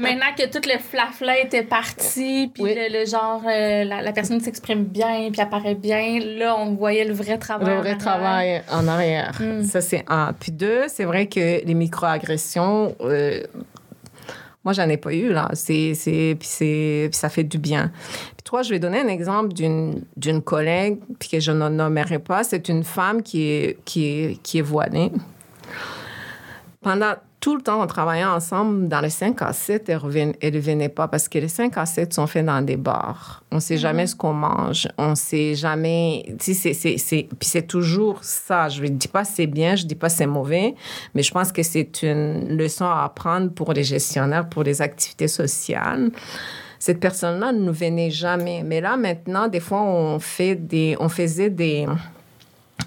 maintenant 0.00 0.32
que 0.38 0.46
tout 0.48 0.66
le 0.66 0.78
flafla 0.78 1.38
était 1.38 1.62
parti, 1.62 2.50
puis 2.54 2.62
Oui. 2.62 2.74
le, 2.74 3.00
le 3.00 3.04
genre, 3.06 3.42
euh, 3.46 3.84
la, 3.84 4.00
la 4.00 4.12
personne 4.12 4.40
s'exprime 4.40 4.84
bien, 4.84 5.28
puis 5.30 5.40
apparaît 5.42 5.74
bien, 5.74 6.18
là, 6.38 6.56
on 6.56 6.74
voyait 6.74 7.04
le 7.04 7.12
vrai 7.12 7.36
travail. 7.36 7.74
Le 7.74 7.80
vrai 7.82 7.98
travail 7.98 8.62
en 8.72 8.88
arrière. 8.88 9.38
Mm. 9.38 9.64
Ça, 9.64 9.82
c'est 9.82 10.04
un. 10.08 10.32
Puis 10.32 10.52
deux, 10.52 10.84
c'est 10.88 11.04
vrai 11.04 11.26
que 11.26 11.62
les 11.64 11.74
microagressions, 11.74 12.94
euh, 13.02 13.42
moi, 14.64 14.74
j'en 14.74 14.88
ai 14.88 14.98
pas 14.98 15.14
eu, 15.14 15.32
là. 15.32 15.48
C'est, 15.54 15.94
c'est, 15.94 16.36
puis, 16.38 16.48
c'est, 16.48 17.08
puis 17.10 17.18
ça 17.18 17.30
fait 17.30 17.44
du 17.44 17.58
bien. 17.58 17.90
Puis 18.36 18.44
trois, 18.44 18.62
je 18.62 18.70
vais 18.70 18.78
donner 18.78 19.00
un 19.00 19.08
exemple 19.08 19.54
d'une, 19.54 20.04
d'une 20.16 20.42
collègue, 20.42 20.98
puis 21.18 21.30
que 21.30 21.40
je 21.40 21.50
ne 21.50 21.68
nommerai 21.68 22.18
pas. 22.18 22.44
C'est 22.44 22.68
une 22.68 22.84
femme 22.84 23.22
qui 23.22 23.42
est, 23.44 23.78
qui 23.84 24.04
est, 24.06 24.42
qui 24.42 24.58
est 24.58 24.62
voilée. 24.62 25.12
Pendant 26.82 27.14
tout 27.40 27.56
le 27.56 27.62
temps, 27.62 27.82
on 27.82 27.86
travaillait 27.86 28.24
ensemble 28.24 28.86
dans 28.88 29.00
les 29.00 29.08
5 29.08 29.40
à 29.40 29.52
7, 29.54 29.88
elle 29.88 29.96
ne 29.96 30.56
revenait 30.56 30.88
pas 30.90 31.08
parce 31.08 31.26
que 31.26 31.38
les 31.38 31.48
5 31.48 31.76
à 31.78 31.86
7 31.86 32.12
sont 32.12 32.26
faits 32.26 32.44
dans 32.44 32.60
des 32.60 32.76
bars. 32.76 33.42
On 33.50 33.56
ne 33.56 33.60
sait 33.60 33.78
jamais 33.78 34.06
ce 34.06 34.14
qu'on 34.14 34.34
mange. 34.34 34.86
On 34.98 35.10
ne 35.10 35.14
sait 35.14 35.54
jamais. 35.54 36.24
Tu 36.38 36.52
sais, 36.52 36.54
c'est- 36.54 36.74
c'est- 36.74 36.98
c'est- 36.98 37.28
Puis 37.38 37.48
c'est 37.48 37.66
toujours 37.66 38.18
ça. 38.22 38.68
Je 38.68 38.82
ne 38.82 38.88
dis 38.88 39.08
pas 39.08 39.24
c'est 39.24 39.46
bien, 39.46 39.74
je 39.74 39.84
ne 39.84 39.88
dis 39.88 39.94
pas 39.94 40.10
c'est 40.10 40.26
mauvais, 40.26 40.74
mais 41.14 41.22
je 41.22 41.30
pense 41.32 41.50
que 41.50 41.62
c'est 41.62 42.02
une 42.02 42.56
leçon 42.58 42.84
à 42.84 43.04
apprendre 43.04 43.50
pour 43.50 43.72
les 43.72 43.84
gestionnaires, 43.84 44.46
pour 44.48 44.62
les 44.62 44.82
activités 44.82 45.28
sociales. 45.28 46.10
Cette 46.78 47.00
personne-là 47.00 47.52
ne 47.52 47.70
venait 47.70 48.10
jamais. 48.10 48.62
Mais 48.62 48.80
là, 48.82 48.96
maintenant, 48.96 49.48
des 49.48 49.60
fois, 49.60 49.82
on, 49.82 50.18
fait 50.18 50.54
des, 50.56 50.96
on 51.00 51.08
faisait 51.08 51.50
des, 51.50 51.86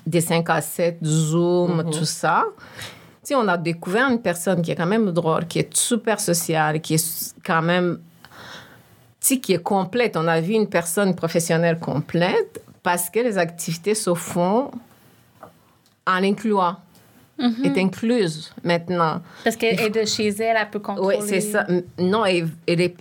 des 0.06 0.22
5 0.22 0.48
à 0.50 0.62
7, 0.62 0.98
Zoom, 1.04 1.84
tout 1.92 2.06
ça. 2.06 2.46
Sais, 3.24 3.36
on 3.36 3.48
a 3.48 3.58
découvert 3.58 4.10
une 4.10 4.22
personne 4.22 4.62
qui 4.62 4.72
est 4.72 4.76
quand 4.76 4.86
même 4.86 5.12
drôle, 5.12 5.48
qui 5.48 5.60
est 5.60 5.76
super 5.76 6.20
sociale, 6.20 6.82
qui 6.82 6.96
est 6.96 7.34
quand 7.46 7.62
même, 7.62 8.00
tu 9.22 9.36
sais, 9.36 9.40
qui 9.40 9.54
est 9.54 9.64
complète. 9.64 10.18
On 10.18 10.28
a 10.28 10.42
vu 10.42 10.54
une 10.54 10.68
personne 10.68 11.16
professionnelle 11.16 11.80
complète 11.80 12.62
parce 12.84 13.10
que 13.10 13.20
les 13.22 13.38
activités 13.38 13.96
se 13.96 14.14
font 14.14 14.72
en 16.06 16.20
l'incluant. 16.20 16.76
est 17.40 17.78
incluse 17.78 18.54
maintenant. 18.64 19.22
Parce 19.44 19.56
qu'elle 19.56 19.80
est 19.80 19.90
de 19.90 20.06
chez 20.06 20.28
elle, 20.28 20.58
elle 20.60 20.70
peut 20.70 20.80
contrôler. 20.80 21.18
Oui, 21.20 21.26
c'est 21.28 21.42
ça. 21.42 21.66
Non, 21.98 22.26
elle 22.26 22.50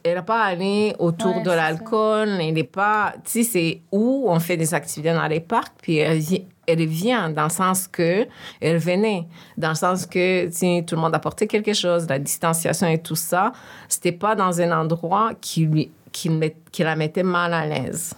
n'a 0.05 0.23
pas 0.23 0.43
allé 0.45 0.95
autour 0.99 1.37
Ouais, 1.37 1.43
de 1.43 1.51
l'alcool. 1.51 2.29
Elle 2.41 2.55
n'est 2.55 2.65
pas. 2.65 3.13
Tu 3.25 3.43
sais, 3.43 3.43
c'est 3.43 3.81
où 3.93 4.25
on 4.29 4.39
fait 4.41 4.57
des 4.57 4.73
activités 4.73 5.13
dans 5.13 5.27
les 5.27 5.41
parcs, 5.41 5.75
puis 5.83 5.99
elle, 5.99 6.21
elle 6.67 6.87
vient 6.87 7.31
dans 7.31 7.45
le 7.45 7.51
sens 7.51 7.89
que 7.89 8.27
elle 8.61 8.79
venait, 8.79 9.27
dans 9.57 9.71
le 9.71 9.75
sens 9.75 10.07
que 10.07 10.49
sais, 10.51 10.85
tout 10.87 10.95
le 10.95 11.01
monde 11.01 11.15
apportait 11.15 11.47
quelque 11.47 11.73
chose, 11.73 12.07
la 12.09 12.19
distanciation 12.19 12.87
et 12.87 12.99
tout 12.99 13.17
ça. 13.17 13.53
C'était 13.89 14.13
pas 14.13 14.35
dans 14.35 14.61
un 14.61 14.73
endroit 14.73 15.33
qui, 15.41 15.67
lui, 15.67 15.91
qui, 16.13 16.31
qui 16.71 16.83
la 16.83 16.97
mettait 16.97 17.23
mal 17.23 17.53
à 17.53 17.67
l'aise. 17.67 18.15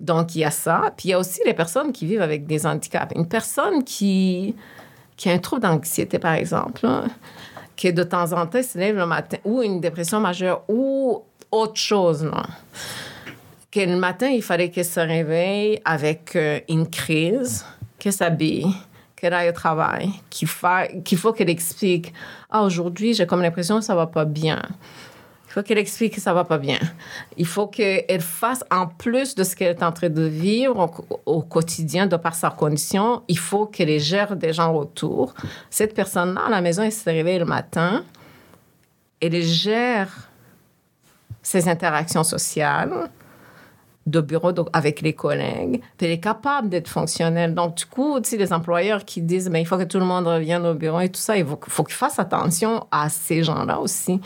Donc, 0.00 0.34
il 0.34 0.40
y 0.40 0.44
a 0.44 0.50
ça. 0.50 0.92
Puis, 0.96 1.08
il 1.08 1.10
y 1.12 1.14
a 1.14 1.18
aussi 1.18 1.40
les 1.46 1.54
personnes 1.54 1.92
qui 1.92 2.06
vivent 2.06 2.22
avec 2.22 2.46
des 2.46 2.66
handicaps. 2.66 3.14
Une 3.14 3.28
personne 3.28 3.84
qui, 3.84 4.54
qui 5.16 5.30
a 5.30 5.32
un 5.32 5.38
trouble 5.38 5.62
d'anxiété, 5.62 6.18
par 6.18 6.34
exemple, 6.34 6.84
là, 6.84 7.04
que 7.76 7.90
de 7.90 8.02
temps 8.02 8.32
en 8.32 8.46
temps 8.46 8.62
se 8.62 8.78
lève 8.78 8.96
le 8.96 9.06
matin, 9.06 9.38
ou 9.44 9.62
une 9.62 9.80
dépression 9.80 10.20
majeure, 10.20 10.62
ou 10.68 11.22
autre 11.50 11.76
chose. 11.76 12.30
Que 13.74 13.80
le 13.80 13.96
matin, 13.96 14.28
il 14.28 14.42
fallait 14.42 14.70
qu'elle 14.70 14.84
se 14.84 15.00
réveille 15.00 15.80
avec 15.84 16.36
euh, 16.36 16.60
une 16.68 16.88
crise, 16.88 17.64
qu'elle 17.98 18.12
s'habille, 18.12 18.68
qu'elle 19.16 19.34
aille 19.34 19.48
au 19.48 19.52
travail, 19.52 20.10
qu'il 20.30 20.46
fa- 20.46 20.86
qu'il 20.86 21.18
faut 21.18 21.32
qu'elle 21.32 21.50
explique 21.50 22.12
Ah, 22.50 22.62
aujourd'hui, 22.62 23.14
j'ai 23.14 23.26
comme 23.26 23.42
l'impression 23.42 23.78
que 23.80 23.84
ça 23.84 23.96
va 23.96 24.06
pas 24.06 24.24
bien. 24.26 24.62
Il 25.48 25.52
faut 25.54 25.62
qu'elle 25.64 25.78
explique 25.78 26.14
que 26.14 26.20
ça 26.20 26.32
va 26.32 26.44
pas 26.44 26.58
bien. 26.58 26.78
Il 27.36 27.46
faut 27.46 27.66
qu'elle 27.66 28.20
fasse, 28.20 28.62
en 28.70 28.86
plus 28.86 29.34
de 29.34 29.42
ce 29.42 29.56
qu'elle 29.56 29.70
est 29.76 29.82
en 29.82 29.90
train 29.92 30.08
de 30.08 30.22
vivre 30.22 30.78
au, 31.10 31.20
au 31.38 31.42
quotidien, 31.42 32.06
de 32.06 32.16
par 32.16 32.34
sa 32.36 32.50
condition, 32.50 33.22
il 33.26 33.38
faut 33.38 33.66
qu'elle 33.66 33.98
gère 33.98 34.36
des 34.36 34.52
gens 34.52 34.72
autour. 34.72 35.34
Cette 35.70 35.94
personne-là, 35.94 36.42
à 36.46 36.50
la 36.50 36.60
maison, 36.60 36.82
elle 36.84 36.92
se 36.92 37.04
réveille 37.10 37.38
le 37.40 37.44
matin, 37.44 38.04
elle 39.20 39.42
gère 39.42 40.10
ses 41.42 41.68
interactions 41.68 42.22
sociales 42.24 43.10
de 44.06 44.20
bureau 44.20 44.52
donc 44.52 44.68
avec 44.72 45.00
les 45.00 45.12
collègues, 45.12 45.80
puis 45.96 46.06
elle 46.06 46.12
est 46.12 46.20
capable 46.20 46.68
d'être 46.68 46.88
fonctionnelle. 46.88 47.54
Donc, 47.54 47.76
du 47.76 47.86
coup, 47.86 48.20
tu 48.20 48.30
sais, 48.30 48.36
les 48.36 48.52
employeurs 48.52 49.04
qui 49.04 49.22
disent, 49.22 49.48
mais 49.48 49.62
il 49.62 49.64
faut 49.64 49.78
que 49.78 49.84
tout 49.84 49.98
le 49.98 50.04
monde 50.04 50.26
revienne 50.26 50.66
au 50.66 50.74
bureau 50.74 51.00
et 51.00 51.08
tout 51.08 51.20
ça, 51.20 51.36
il 51.36 51.46
faut, 51.46 51.58
faut 51.68 51.84
qu'ils 51.84 51.94
fassent 51.94 52.18
attention 52.18 52.86
à 52.90 53.08
ces 53.08 53.42
gens-là 53.42 53.80
aussi 53.80 54.20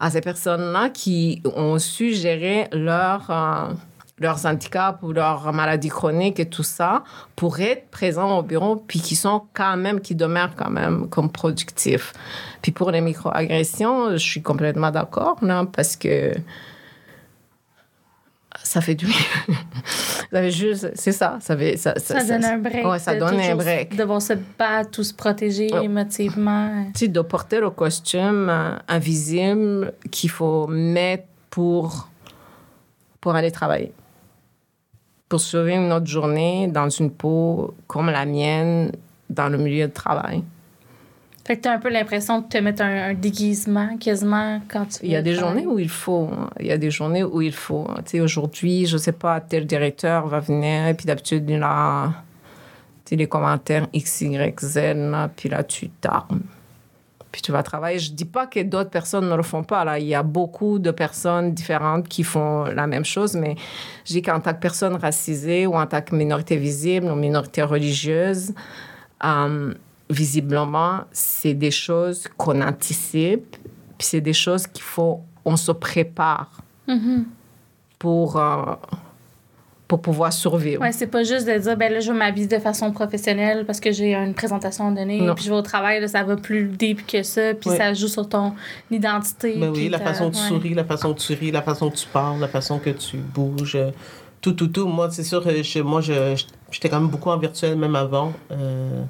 à 0.00 0.10
ces 0.10 0.22
personnes-là 0.22 0.88
qui 0.88 1.42
ont 1.44 1.78
su 1.78 2.14
gérer 2.14 2.68
leur, 2.72 3.26
euh, 3.30 3.74
leurs 4.18 4.46
handicaps 4.46 4.98
ou 5.02 5.12
leurs 5.12 5.52
maladies 5.52 5.90
chroniques 5.90 6.40
et 6.40 6.48
tout 6.48 6.62
ça 6.62 7.04
pour 7.36 7.60
être 7.60 7.90
présents 7.90 8.38
au 8.38 8.42
bureau, 8.42 8.76
puis 8.76 9.00
qui 9.00 9.14
sont 9.14 9.42
quand 9.52 9.76
même, 9.76 10.00
qui 10.00 10.14
demeurent 10.14 10.56
quand 10.56 10.70
même 10.70 11.08
comme 11.10 11.30
productifs. 11.30 12.14
Puis 12.62 12.72
pour 12.72 12.90
les 12.90 13.02
microagressions, 13.02 14.12
je 14.12 14.16
suis 14.16 14.42
complètement 14.42 14.90
d'accord, 14.90 15.36
là, 15.42 15.66
parce 15.70 15.96
que 15.96 16.32
ça 18.70 18.80
fait 18.80 18.94
du 18.94 19.06
bien. 19.06 19.16
ça 20.32 20.40
fait 20.42 20.50
juste, 20.52 20.92
c'est 20.94 21.10
ça, 21.10 21.38
ça 21.40 21.56
fait, 21.56 21.76
ça, 21.76 21.92
Ça, 21.98 22.22
donne 22.22 22.44
un 22.44 22.58
break. 22.58 22.86
Ouais, 22.86 23.00
ça 23.00 23.16
donne 23.16 23.40
un 23.40 23.56
break. 23.56 23.96
Devoir 23.96 24.22
se 24.22 24.34
battre 24.56 25.00
ou 25.00 25.02
se 25.02 25.12
protéger 25.12 25.68
Oh. 25.72 25.80
émotivement. 25.82 26.84
tu 26.94 27.00
sais, 27.00 27.08
de 27.08 27.20
porter 27.20 27.58
le 27.58 27.70
costume 27.70 28.48
euh, 28.48 28.76
invisible 28.86 29.92
qu'il 30.12 30.30
faut 30.30 30.68
mettre 30.68 31.24
pour, 31.50 32.08
pour 33.20 33.34
aller 33.34 33.50
travailler. 33.50 33.92
Pour 35.28 35.40
une 35.52 35.92
autre 35.92 36.06
journée 36.06 36.68
dans 36.68 36.88
une 36.88 37.10
peau 37.10 37.74
comme 37.88 38.08
la 38.08 38.24
mienne 38.24 38.92
dans 39.28 39.48
le 39.48 39.58
milieu 39.58 39.88
de 39.88 39.92
travail. 39.92 40.44
Fait 41.50 41.56
que 41.56 41.62
t'as 41.62 41.74
un 41.74 41.80
peu 41.80 41.90
l'impression 41.90 42.42
de 42.42 42.46
te 42.46 42.58
mettre 42.58 42.80
un, 42.82 43.08
un 43.08 43.14
déguisement 43.14 43.96
quasiment 43.96 44.60
quand 44.68 44.86
tu 44.86 44.98
Il 45.02 45.10
y 45.10 45.16
a 45.16 45.20
des 45.20 45.34
journées 45.34 45.66
où 45.66 45.80
il 45.80 45.88
faut. 45.88 46.30
Il 46.60 46.66
y 46.66 46.70
a 46.70 46.78
des 46.78 46.92
journées 46.92 47.24
où 47.24 47.42
il 47.42 47.52
faut. 47.52 47.88
Tu 48.04 48.10
sais, 48.12 48.20
aujourd'hui, 48.20 48.86
je 48.86 48.96
sais 48.96 49.10
pas, 49.10 49.40
tel 49.40 49.66
directeur 49.66 50.28
va 50.28 50.38
venir, 50.38 50.86
et 50.86 50.94
puis 50.94 51.06
d'habitude, 51.06 51.50
il 51.50 51.60
a 51.60 52.12
les 53.10 53.26
commentaires 53.26 53.88
X, 53.92 54.20
Y, 54.20 54.60
Z, 54.60 54.78
puis 55.34 55.48
là, 55.48 55.64
tu 55.64 55.88
t'armes. 55.88 56.42
puis 57.32 57.42
tu 57.42 57.50
vas 57.50 57.64
travailler. 57.64 57.98
Je 57.98 58.12
dis 58.12 58.26
pas 58.26 58.46
que 58.46 58.60
d'autres 58.60 58.90
personnes 58.90 59.28
ne 59.28 59.34
le 59.34 59.42
font 59.42 59.64
pas. 59.64 59.84
Là, 59.84 59.98
il 59.98 60.06
y 60.06 60.14
a 60.14 60.22
beaucoup 60.22 60.78
de 60.78 60.92
personnes 60.92 61.52
différentes 61.52 62.06
qui 62.06 62.22
font 62.22 62.66
la 62.66 62.86
même 62.86 63.04
chose, 63.04 63.34
mais 63.34 63.56
je 64.04 64.12
dis 64.12 64.22
qu'en 64.22 64.38
tant 64.38 64.52
que 64.52 64.60
personne 64.60 64.94
racisée 64.94 65.66
ou 65.66 65.74
en 65.74 65.86
tant 65.86 66.00
que 66.00 66.14
minorité 66.14 66.56
visible 66.56 67.06
ou 67.06 67.16
minorité 67.16 67.64
religieuse, 67.64 68.52
euh, 69.24 69.74
visiblement, 70.10 71.00
c'est 71.12 71.54
des 71.54 71.70
choses 71.70 72.26
qu'on 72.36 72.60
anticipe, 72.60 73.56
puis 73.98 74.06
c'est 74.06 74.20
des 74.20 74.32
choses 74.34 74.66
qu'il 74.66 74.82
faut, 74.82 75.20
on 75.44 75.56
se 75.56 75.72
prépare 75.72 76.50
pour. 77.98 78.36
euh, 78.36 78.74
pour 79.88 80.00
pouvoir 80.00 80.32
survivre. 80.32 80.80
Ouais, 80.82 80.92
c'est 80.92 81.08
pas 81.08 81.24
juste 81.24 81.48
de 81.48 81.58
dire, 81.58 81.76
ben 81.76 81.92
là, 81.92 81.98
je 81.98 82.12
vais 82.12 82.16
m'habiller 82.16 82.46
de 82.46 82.60
façon 82.60 82.92
professionnelle 82.92 83.66
parce 83.66 83.80
que 83.80 83.90
j'ai 83.90 84.14
une 84.14 84.34
présentation 84.34 84.86
à 84.86 84.92
donner, 84.92 85.20
Non. 85.20 85.34
puis 85.34 85.42
je 85.42 85.50
vais 85.50 85.56
au 85.56 85.62
travail, 85.62 86.00
là, 86.00 86.06
ça 86.06 86.22
va 86.22 86.36
plus 86.36 86.66
deep 86.68 87.04
que 87.08 87.24
ça, 87.24 87.54
puis 87.54 87.70
Ouais. 87.70 87.76
ça 87.76 87.92
joue 87.92 88.06
sur 88.06 88.28
ton 88.28 88.54
identité. 88.92 89.56
Ben 89.58 89.68
oui, 89.74 89.88
la 89.88 89.98
façon 89.98 90.26
dont 90.26 90.30
tu 90.30 90.38
ouais. 90.42 90.48
souris, 90.48 90.74
la 90.74 90.84
façon 90.84 91.08
dont 91.08 91.14
tu 91.14 91.32
ris, 91.34 91.50
la 91.50 91.62
façon 91.62 91.86
dont 91.86 91.90
tu 91.90 92.06
parles, 92.06 92.38
la 92.38 92.46
façon 92.46 92.78
que 92.78 92.90
tu 92.90 93.16
bouges, 93.16 93.74
euh, 93.74 93.90
tout, 94.40 94.52
tout, 94.52 94.68
tout. 94.68 94.86
Moi, 94.86 95.10
c'est 95.10 95.24
sûr, 95.24 95.42
euh, 95.44 95.60
je- 95.60 95.80
moi, 95.80 96.00
je- 96.00 96.36
je- 96.36 96.44
j'étais 96.70 96.88
quand 96.88 97.00
même 97.00 97.10
beaucoup 97.10 97.30
en 97.30 97.36
virtuel, 97.38 97.76
même 97.76 97.96
avant, 97.96 98.32
euh, 98.52 99.02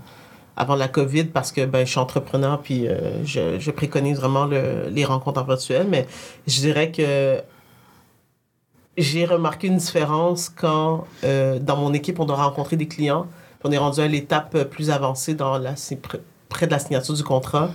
avant 0.61 0.77
la 0.77 0.89
COVID, 0.89 1.25
parce 1.37 1.51
que 1.53 1.63
ben, 1.65 1.87
je 1.87 1.91
suis 1.91 1.99
entrepreneur, 2.01 2.61
puis 2.61 2.87
euh, 2.87 3.25
je, 3.25 3.59
je 3.59 3.71
préconise 3.71 4.19
vraiment 4.19 4.45
le- 4.45 4.89
les 4.91 5.05
rencontres 5.07 5.41
en 5.41 5.45
virtuel. 5.45 5.87
Mais 5.89 6.07
je 6.47 6.61
dirais 6.61 6.91
que 6.93 7.41
j'ai 8.97 9.25
remarqué 9.25 9.69
une 9.69 9.79
différence 9.79 10.51
quand, 10.51 11.07
euh, 11.25 11.59
dans 11.59 11.77
mon 11.77 11.93
équipe, 11.95 12.21
on 12.21 12.27
doit 12.27 12.37
rencontrer 12.37 12.77
des 12.77 12.89
clients. 12.89 13.27
On 13.65 13.73
est 13.73 13.79
rendu 13.79 14.01
à 14.01 14.09
l'étape 14.09 14.55
euh, 14.55 14.65
plus 14.65 14.91
avancée 14.91 15.35
dans 15.35 15.57
la, 15.59 15.75
près 16.49 16.67
de 16.67 16.73
la 16.73 16.79
signature 16.79 17.15
du 17.15 17.25
contrat. 17.25 17.71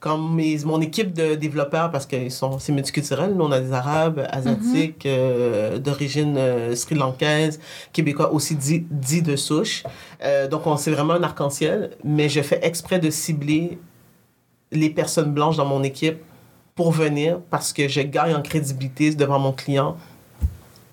Quand 0.00 0.16
mes, 0.16 0.58
mon 0.64 0.80
équipe 0.80 1.12
de 1.12 1.34
développeurs, 1.34 1.90
parce 1.90 2.06
que 2.06 2.30
sont, 2.30 2.58
c'est 2.58 2.72
multiculturel, 2.72 3.34
nous, 3.34 3.44
on 3.44 3.52
a 3.52 3.60
des 3.60 3.72
Arabes, 3.72 4.26
Asiatiques, 4.30 5.04
euh, 5.04 5.78
d'origine 5.78 6.36
euh, 6.38 6.74
sri-lankaise, 6.74 7.60
Québécois 7.92 8.32
aussi 8.32 8.56
dit, 8.56 8.86
dit 8.90 9.20
de 9.20 9.36
souche. 9.36 9.84
Euh, 10.24 10.48
donc, 10.48 10.66
on, 10.66 10.78
c'est 10.78 10.90
vraiment 10.90 11.12
un 11.14 11.22
arc-en-ciel. 11.22 11.90
Mais 12.02 12.30
je 12.30 12.40
fais 12.40 12.60
exprès 12.62 12.98
de 12.98 13.10
cibler 13.10 13.78
les 14.72 14.88
personnes 14.88 15.32
blanches 15.34 15.58
dans 15.58 15.66
mon 15.66 15.82
équipe 15.82 16.18
pour 16.74 16.92
venir 16.92 17.40
parce 17.50 17.74
que 17.74 17.86
je 17.86 18.00
gagne 18.00 18.34
en 18.34 18.40
crédibilité 18.40 19.14
devant 19.14 19.38
mon 19.38 19.52
client 19.52 19.98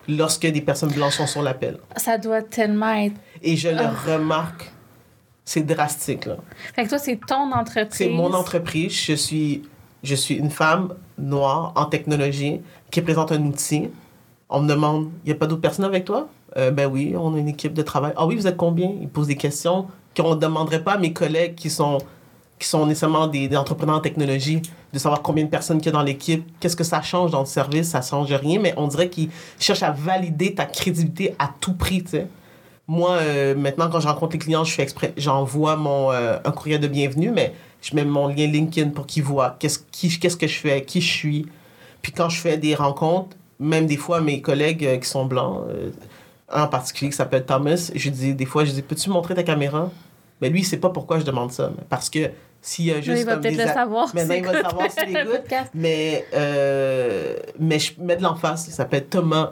lorsque 0.09 0.47
des 0.47 0.61
personnes 0.61 0.91
blanches 0.91 1.15
sont 1.17 1.27
sur 1.27 1.41
l'appel. 1.41 1.77
Ça 1.95 2.17
doit 2.17 2.41
tellement 2.41 2.93
être. 2.93 3.15
Et 3.41 3.55
je 3.55 3.69
le 3.69 3.79
Ah. 3.79 3.93
remarque, 4.05 4.71
c'est 5.47 5.65
drastique. 5.65 6.25
Là. 6.25 6.35
Fait 6.75 6.83
que 6.83 6.89
toi, 6.89 6.97
c'est 6.97 7.17
ton 7.25 7.53
entreprise. 7.53 7.97
C'est 7.97 8.09
mon 8.09 8.33
entreprise. 8.33 8.91
Je 8.91 9.13
suis, 9.13 9.63
je 10.03 10.13
suis 10.13 10.35
une 10.35 10.51
femme 10.51 10.93
noire 11.17 11.71
en 11.77 11.85
technologie 11.85 12.59
qui 12.91 13.01
présente 13.01 13.31
un 13.31 13.41
outil. 13.45 13.89
On 14.49 14.59
me 14.59 14.67
demande, 14.67 15.09
il 15.23 15.27
n'y 15.27 15.31
a 15.31 15.35
pas 15.35 15.47
d'autres 15.47 15.61
personnes 15.61 15.85
avec 15.85 16.03
toi? 16.03 16.27
Euh, 16.57 16.71
ben 16.71 16.87
oui, 16.87 17.15
on 17.17 17.33
a 17.33 17.37
une 17.37 17.47
équipe 17.47 17.73
de 17.73 17.81
travail. 17.81 18.11
Ah 18.17 18.27
oui, 18.27 18.35
vous 18.35 18.45
êtes 18.45 18.57
combien? 18.57 18.91
Ils 19.01 19.07
posent 19.07 19.27
des 19.27 19.37
questions 19.37 19.87
qu'on 20.17 20.35
ne 20.35 20.39
demanderait 20.39 20.83
pas 20.83 20.93
à 20.93 20.97
mes 20.97 21.13
collègues 21.13 21.55
qui 21.55 21.69
sont, 21.69 21.99
qui 22.59 22.67
sont 22.67 22.85
nécessairement 22.85 23.27
des, 23.27 23.47
des 23.47 23.55
entrepreneurs 23.55 23.95
en 23.95 24.01
technologie, 24.01 24.61
de 24.91 24.99
savoir 24.99 25.21
combien 25.21 25.45
de 25.45 25.49
personnes 25.49 25.79
il 25.79 25.85
y 25.85 25.89
a 25.89 25.93
dans 25.93 26.03
l'équipe, 26.03 26.45
qu'est-ce 26.59 26.75
que 26.75 26.83
ça 26.83 27.01
change 27.01 27.31
dans 27.31 27.41
le 27.41 27.45
service, 27.45 27.87
ça 27.87 28.01
change 28.01 28.33
rien, 28.33 28.59
mais 28.59 28.73
on 28.75 28.87
dirait 28.87 29.09
qu'ils 29.09 29.29
cherchent 29.59 29.83
à 29.83 29.91
valider 29.91 30.53
ta 30.53 30.65
crédibilité 30.65 31.35
à 31.39 31.49
tout 31.61 31.73
prix, 31.73 32.03
tu 32.03 32.11
sais. 32.11 32.27
Moi, 32.87 33.11
euh, 33.17 33.53
maintenant, 33.53 33.89
quand 33.89 33.99
je 33.99 34.07
rencontre 34.07 34.33
les 34.33 34.39
clients, 34.39 34.63
je 34.63 34.73
fais 34.73 34.83
exprès, 34.83 35.13
j'envoie 35.17 35.75
mon, 35.75 36.11
euh, 36.13 36.37
un 36.43 36.51
courriel 36.51 36.79
de 36.79 36.87
bienvenue, 36.87 37.31
mais 37.31 37.53
je 37.81 37.93
mets 37.93 38.05
mon 38.05 38.27
lien 38.27 38.47
LinkedIn 38.47 38.91
pour 38.91 39.05
qu'ils 39.05 39.23
voient 39.23 39.57
qu'est-ce, 39.59 39.79
qui, 39.91 40.17
qu'est-ce 40.17 40.37
que 40.37 40.47
je 40.47 40.57
fais, 40.57 40.83
qui 40.83 41.01
je 41.01 41.11
suis. 41.11 41.45
Puis 42.01 42.13
quand 42.13 42.29
je 42.29 42.39
fais 42.39 42.55
des 42.55 42.75
rencontres, 42.75 43.35
même 43.59 43.87
des 43.87 43.97
fois, 43.97 44.21
mes 44.21 44.41
collègues 44.41 44.85
euh, 44.85 44.97
qui 44.97 45.09
sont 45.09 45.25
blancs, 45.25 45.65
un 46.49 46.63
en 46.63 46.67
particulier 46.67 47.11
qui 47.11 47.17
s'appelle 47.17 47.45
Thomas, 47.45 47.91
je 47.93 48.09
dis 48.09 48.33
des 48.33 48.45
fois, 48.45 48.63
je 48.63 48.71
dis, 48.71 48.81
peux-tu 48.81 49.09
montrer 49.09 49.35
ta 49.35 49.43
caméra? 49.43 49.91
Mais 50.39 50.49
lui, 50.49 50.61
il 50.61 50.65
sait 50.65 50.77
pas 50.77 50.89
pourquoi 50.89 51.19
je 51.19 51.25
demande 51.25 51.51
ça. 51.51 51.69
mais 51.75 51.83
Parce 51.89 52.09
que 52.09 52.31
s'il 52.61 52.85
y 52.85 52.91
a 52.91 53.01
juste 53.01 53.19
il 53.19 53.25
va 53.25 53.35
peut-être 53.35 53.57
le 53.57 53.65
savoir. 53.65 54.15
Maintenant, 54.15 54.35
il 54.35 54.45
va 54.45 54.53
le 54.53 54.61
savoir 54.61 54.91
s'il 54.91 55.17
écoute. 55.17 55.53
mais, 55.73 56.25
mais 57.59 57.79
je 57.79 57.91
mets 57.99 58.15
de 58.15 58.23
l'emphase. 58.23 58.65
Il 58.69 58.73
s'appelle 58.73 59.07
Thomas, 59.07 59.51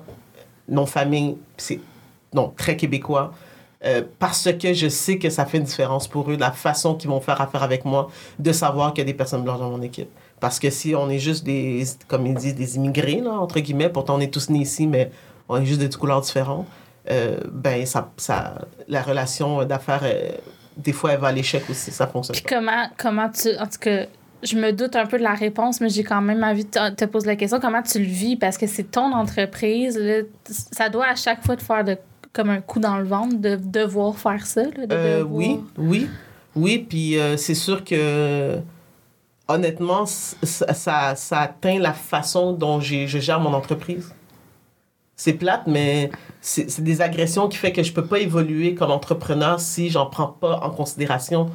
nom 0.69 0.85
famille, 0.85 1.35
c'est 1.57 1.81
non, 2.35 2.53
très 2.55 2.75
québécois. 2.77 3.31
Euh, 3.83 4.01
parce 4.19 4.49
que 4.51 4.73
je 4.73 4.87
sais 4.87 5.19
que 5.19 5.29
ça 5.29 5.45
fait 5.45 5.57
une 5.57 5.63
différence 5.63 6.07
pour 6.07 6.31
eux, 6.31 6.37
la 6.37 6.51
façon 6.51 6.95
qu'ils 6.95 7.09
vont 7.09 7.19
faire 7.19 7.39
affaire 7.39 7.61
avec 7.61 7.85
moi, 7.85 8.09
de 8.39 8.51
savoir 8.51 8.93
qu'il 8.93 8.99
y 8.99 9.07
a 9.07 9.11
des 9.11 9.13
personnes 9.13 9.43
blanches 9.43 9.59
dans 9.59 9.69
mon 9.69 9.81
équipe. 9.81 10.09
Parce 10.39 10.59
que 10.59 10.69
si 10.69 10.95
on 10.95 11.09
est 11.09 11.19
juste 11.19 11.43
des, 11.43 11.83
comme 12.07 12.25
ils 12.25 12.33
disent, 12.33 12.55
des 12.55 12.77
immigrés, 12.77 13.21
là, 13.21 13.33
entre 13.33 13.59
guillemets, 13.59 13.89
pourtant 13.89 14.15
on 14.15 14.19
est 14.19 14.33
tous 14.33 14.49
nés 14.49 14.59
ici, 14.59 14.87
mais 14.87 15.11
on 15.49 15.61
est 15.61 15.65
juste 15.65 15.81
de 15.81 15.95
couleurs 15.95 16.21
différentes, 16.21 16.65
euh, 17.11 17.37
ben 17.51 17.85
ça, 17.85 18.11
ça, 18.17 18.65
la 18.87 19.03
relation 19.03 19.63
d'affaires, 19.65 20.01
euh, 20.03 20.31
des 20.77 20.91
fois, 20.91 21.13
elle 21.13 21.19
va 21.19 21.27
à 21.27 21.31
l'échec 21.31 21.63
aussi, 21.69 21.91
ça 21.91 22.07
fonctionne 22.07 22.35
Puis 22.35 22.43
pas. 22.43 22.55
comment, 22.55 22.89
comment 22.97 23.29
tu. 23.29 23.49
En 23.59 23.67
tout 23.67 23.79
cas, 23.79 24.05
je 24.41 24.57
me 24.57 24.71
doute 24.71 24.95
un 24.95 25.05
peu 25.05 25.17
de 25.17 25.23
la 25.23 25.33
réponse, 25.33 25.79
mais 25.79 25.89
j'ai 25.89 26.03
quand 26.03 26.21
même 26.21 26.43
envie 26.43 26.65
de 26.65 26.69
te, 26.69 26.89
te 26.91 27.05
poser 27.05 27.27
la 27.27 27.35
question 27.35 27.59
comment 27.59 27.81
tu 27.81 27.99
le 27.99 28.05
vis? 28.05 28.35
Parce 28.35 28.57
que 28.57 28.67
c'est 28.67 28.91
ton 28.91 29.13
entreprise. 29.13 29.97
là, 29.97 30.23
ça 30.49 30.89
doit 30.89 31.07
à 31.07 31.15
chaque 31.15 31.45
fois 31.45 31.55
te 31.55 31.63
faire 31.63 31.83
de, 31.83 31.97
comme 32.35 32.49
un 32.49 32.59
coup 32.61 32.79
dans 32.79 32.97
le 32.97 33.05
ventre 33.05 33.37
de 33.37 33.55
devoir 33.55 34.17
faire 34.17 34.45
ça. 34.45 34.63
là, 34.63 34.85
de 34.85 34.93
Euh, 34.93 35.19
devoir- 35.19 35.33
oui, 35.35 35.59
oui, 35.77 36.09
oui. 36.55 36.85
Puis 36.87 37.17
euh, 37.17 37.37
c'est 37.37 37.55
sûr 37.55 37.83
que, 37.83 38.57
honnêtement, 39.47 40.05
ça, 40.05 40.73
ça, 40.73 41.15
ça 41.15 41.39
atteint 41.39 41.79
la 41.79 41.93
façon 41.93 42.51
dont 42.53 42.79
je 42.81 43.05
gère 43.07 43.39
mon 43.39 43.53
entreprise. 43.53 44.13
C'est 45.17 45.33
plate, 45.33 45.63
mais 45.65 46.11
c'est 46.41 46.81
des 46.83 46.99
agressions 47.01 47.47
qui 47.47 47.55
fait 47.57 47.71
que 47.71 47.81
je 47.83 47.93
peux 47.93 48.05
pas 48.05 48.19
évoluer 48.19 48.75
comme 48.75 48.91
entrepreneur 48.91 49.61
si 49.61 49.89
j'en 49.89 50.07
prends 50.07 50.27
pas 50.27 50.59
en 50.61 50.69
considération 50.71 51.49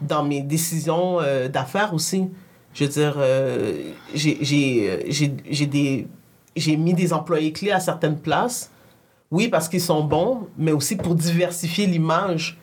dans 0.00 0.24
mes 0.24 0.40
décisions 0.40 1.20
euh, 1.20 1.46
d'affaires 1.48 1.92
aussi. 1.92 2.30
Je 2.72 2.84
veux 2.84 2.90
dire, 2.90 3.16
euh, 3.18 3.92
des- 5.66 6.08
j'ai 6.56 6.76
mis 6.78 6.94
des 6.94 7.12
employés 7.12 7.52
clés 7.52 7.70
à 7.70 7.80
certaines 7.80 8.16
places. 8.18 8.70
Oui, 9.32 9.48
parce 9.48 9.66
qu'ils 9.70 9.80
sont 9.80 10.04
bons, 10.04 10.46
mais 10.58 10.72
aussi 10.72 10.94
pour 10.94 11.14
diversifier 11.14 11.86
l'image. 11.86 12.58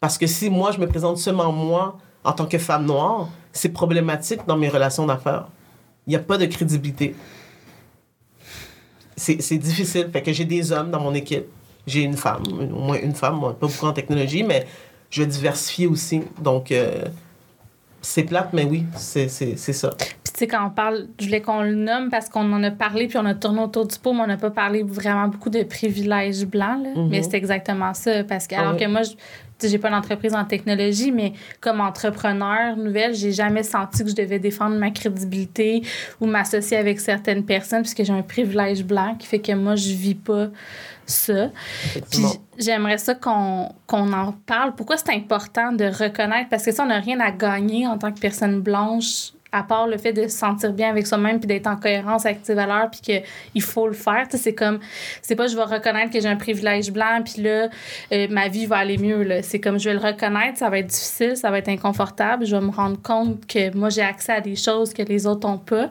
Parce 0.00 0.18
que 0.18 0.26
si 0.26 0.50
moi, 0.50 0.72
je 0.72 0.78
me 0.78 0.88
présente 0.88 1.18
seulement 1.18 1.52
moi 1.52 1.98
en 2.24 2.32
tant 2.32 2.46
que 2.46 2.58
femme 2.58 2.84
noire, 2.84 3.28
c'est 3.52 3.68
problématique 3.68 4.40
dans 4.44 4.56
mes 4.56 4.68
relations 4.68 5.06
d'affaires. 5.06 5.46
Il 6.06 6.10
n'y 6.10 6.16
a 6.16 6.18
pas 6.18 6.36
de 6.36 6.46
crédibilité. 6.46 7.14
C'est 9.16 9.58
difficile. 9.58 10.10
Fait 10.12 10.20
que 10.20 10.32
j'ai 10.32 10.44
des 10.44 10.72
hommes 10.72 10.90
dans 10.90 11.00
mon 11.00 11.14
équipe. 11.14 11.46
J'ai 11.86 12.02
une 12.02 12.16
femme, 12.16 12.42
au 12.48 12.80
moins 12.80 12.98
une 13.00 13.14
femme, 13.14 13.40
pas 13.40 13.66
beaucoup 13.68 13.86
en 13.86 13.92
technologie, 13.92 14.42
mais 14.42 14.66
je 15.10 15.22
vais 15.22 15.28
diversifier 15.28 15.86
aussi. 15.86 16.22
Donc, 16.42 16.72
euh, 16.72 17.04
c'est 18.02 18.24
plate, 18.24 18.52
mais 18.52 18.64
oui, 18.64 18.84
c'est 18.96 19.28
ça. 19.28 19.90
Puis 20.32 20.32
tu 20.32 20.38
sais, 20.38 20.46
quand 20.46 20.64
on 20.64 20.70
parle, 20.70 21.08
je 21.18 21.24
voulais 21.26 21.40
qu'on 21.40 21.62
le 21.62 21.74
nomme 21.74 22.08
parce 22.08 22.28
qu'on 22.28 22.52
en 22.52 22.62
a 22.62 22.70
parlé, 22.70 23.08
puis 23.08 23.18
on 23.18 23.24
a 23.26 23.34
tourné 23.34 23.60
autour 23.62 23.86
du 23.86 23.98
pot, 23.98 24.12
mais 24.12 24.20
on 24.20 24.26
n'a 24.28 24.36
pas 24.36 24.50
parlé 24.50 24.84
vraiment 24.84 25.26
beaucoup 25.28 25.50
de 25.50 25.62
privilèges 25.64 26.44
blancs. 26.46 26.84
là. 26.84 26.90
Mhm. 26.94 27.08
Mais 27.08 27.22
c'est 27.22 27.34
exactement 27.36 27.94
ça. 27.94 28.22
Parce 28.24 28.46
que, 28.46 28.54
alors 28.54 28.76
que 28.76 28.86
moi, 28.86 29.02
je- 29.02 29.66
j'ai 29.68 29.78
pas 29.78 29.90
d'entreprise 29.90 30.34
en 30.34 30.44
technologie, 30.44 31.10
mais 31.10 31.32
comme 31.60 31.80
entrepreneur 31.80 32.76
nouvelle, 32.76 33.12
j'ai 33.14 33.32
jamais 33.32 33.62
senti 33.64 34.04
que 34.04 34.10
je 34.10 34.14
devais 34.14 34.38
défendre 34.38 34.76
ma 34.76 34.90
crédibilité 34.90 35.82
ou 36.20 36.26
m'associer 36.26 36.76
avec 36.76 37.00
certaines 37.00 37.44
personnes, 37.44 37.82
puisque 37.82 38.04
j'ai 38.04 38.12
un 38.12 38.22
privilège 38.22 38.84
blanc 38.84 39.16
qui 39.18 39.26
fait 39.26 39.40
que 39.40 39.52
moi, 39.52 39.74
je 39.74 39.92
vis 39.92 40.14
pas 40.14 40.46
ça. 41.06 41.50
Puis 42.10 42.24
j'aimerais 42.58 42.98
ça 42.98 43.14
qu'on 43.14 43.68
qu'on 43.86 44.12
en 44.12 44.32
parle. 44.46 44.74
Pourquoi 44.76 44.96
c'est 44.96 45.12
important 45.12 45.72
de 45.72 45.84
reconnaître? 45.86 46.48
Parce 46.48 46.64
que 46.64 46.70
ça, 46.72 46.84
on 46.84 46.86
n'a 46.86 47.00
rien 47.00 47.18
à 47.20 47.30
gagner 47.32 47.86
en 47.86 47.98
tant 47.98 48.12
que 48.12 48.20
personne 48.20 48.60
blanche, 48.60 49.32
à 49.52 49.62
part 49.62 49.86
le 49.86 49.98
fait 49.98 50.12
de 50.12 50.22
se 50.22 50.36
sentir 50.36 50.72
bien 50.72 50.90
avec 50.90 51.06
soi-même 51.06 51.38
puis 51.38 51.46
d'être 51.46 51.66
en 51.66 51.76
cohérence 51.76 52.26
avec 52.26 52.40
ses 52.42 52.54
valeurs 52.54 52.90
puis 52.90 53.00
qu'il 53.00 53.62
faut 53.62 53.86
le 53.86 53.94
faire. 53.94 54.26
C'est 54.30 54.54
comme, 54.54 54.78
c'est 55.22 55.36
pas 55.36 55.46
je 55.46 55.56
vais 55.56 55.64
reconnaître 55.64 56.12
que 56.12 56.20
j'ai 56.20 56.28
un 56.28 56.36
privilège 56.36 56.92
blanc 56.92 57.22
puis 57.24 57.42
là, 57.42 57.68
euh, 58.12 58.26
ma 58.30 58.48
vie 58.48 58.66
va 58.66 58.76
aller 58.76 58.98
mieux. 58.98 59.22
là. 59.22 59.42
C'est 59.42 59.60
comme 59.60 59.78
je 59.78 59.90
vais 59.90 59.94
le 59.94 60.00
reconnaître, 60.00 60.58
ça 60.58 60.70
va 60.70 60.78
être 60.78 60.86
difficile, 60.86 61.36
ça 61.36 61.50
va 61.50 61.58
être 61.58 61.68
inconfortable. 61.68 62.46
Je 62.46 62.56
vais 62.56 62.62
me 62.62 62.70
rendre 62.70 63.00
compte 63.02 63.46
que 63.46 63.74
moi, 63.76 63.88
j'ai 63.88 64.02
accès 64.02 64.32
à 64.32 64.40
des 64.40 64.56
choses 64.56 64.92
que 64.92 65.02
les 65.02 65.26
autres 65.26 65.48
n'ont 65.48 65.58
pas. 65.58 65.90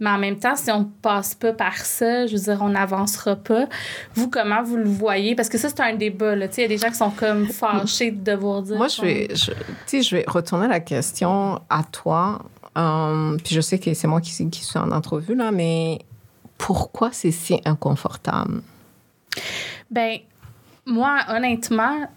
Mais 0.00 0.10
en 0.10 0.18
même 0.18 0.38
temps, 0.38 0.56
si 0.56 0.70
on 0.72 0.80
ne 0.80 0.84
passe 1.02 1.34
pas 1.36 1.52
par 1.52 1.76
ça, 1.76 2.26
je 2.26 2.36
veux 2.36 2.42
dire, 2.42 2.58
on 2.60 2.68
n'avancera 2.68 3.36
pas. 3.36 3.66
Vous, 4.14 4.28
comment 4.28 4.62
vous 4.62 4.76
le 4.76 4.88
voyez? 4.88 5.36
Parce 5.36 5.48
que 5.48 5.56
ça, 5.56 5.68
c'est 5.68 5.80
un 5.80 5.94
débat. 5.94 6.34
Il 6.34 6.40
y 6.40 6.64
a 6.64 6.68
des 6.68 6.78
gens 6.78 6.88
qui 6.88 6.96
sont 6.96 7.10
comme 7.10 7.46
fâchés 7.46 8.10
de 8.10 8.32
devoir 8.32 8.62
dire. 8.62 8.76
Moi, 8.76 8.88
je 8.88 9.00
vais, 9.00 9.28
je, 9.32 10.02
je 10.02 10.16
vais 10.16 10.24
retourner 10.26 10.66
la 10.66 10.80
question 10.80 11.60
à 11.70 11.84
toi. 11.84 12.40
Euh, 12.76 13.36
puis 13.44 13.54
je 13.54 13.60
sais 13.60 13.78
que 13.78 13.94
c'est 13.94 14.08
moi 14.08 14.20
qui, 14.20 14.50
qui 14.50 14.64
suis 14.64 14.78
en 14.78 14.90
entrevue, 14.90 15.34
là, 15.34 15.50
mais 15.52 16.00
pourquoi 16.58 17.10
c'est 17.12 17.30
si 17.30 17.60
inconfortable? 17.64 18.62
Ben, 19.90 20.18
moi, 20.86 21.20
honnêtement, 21.28 22.08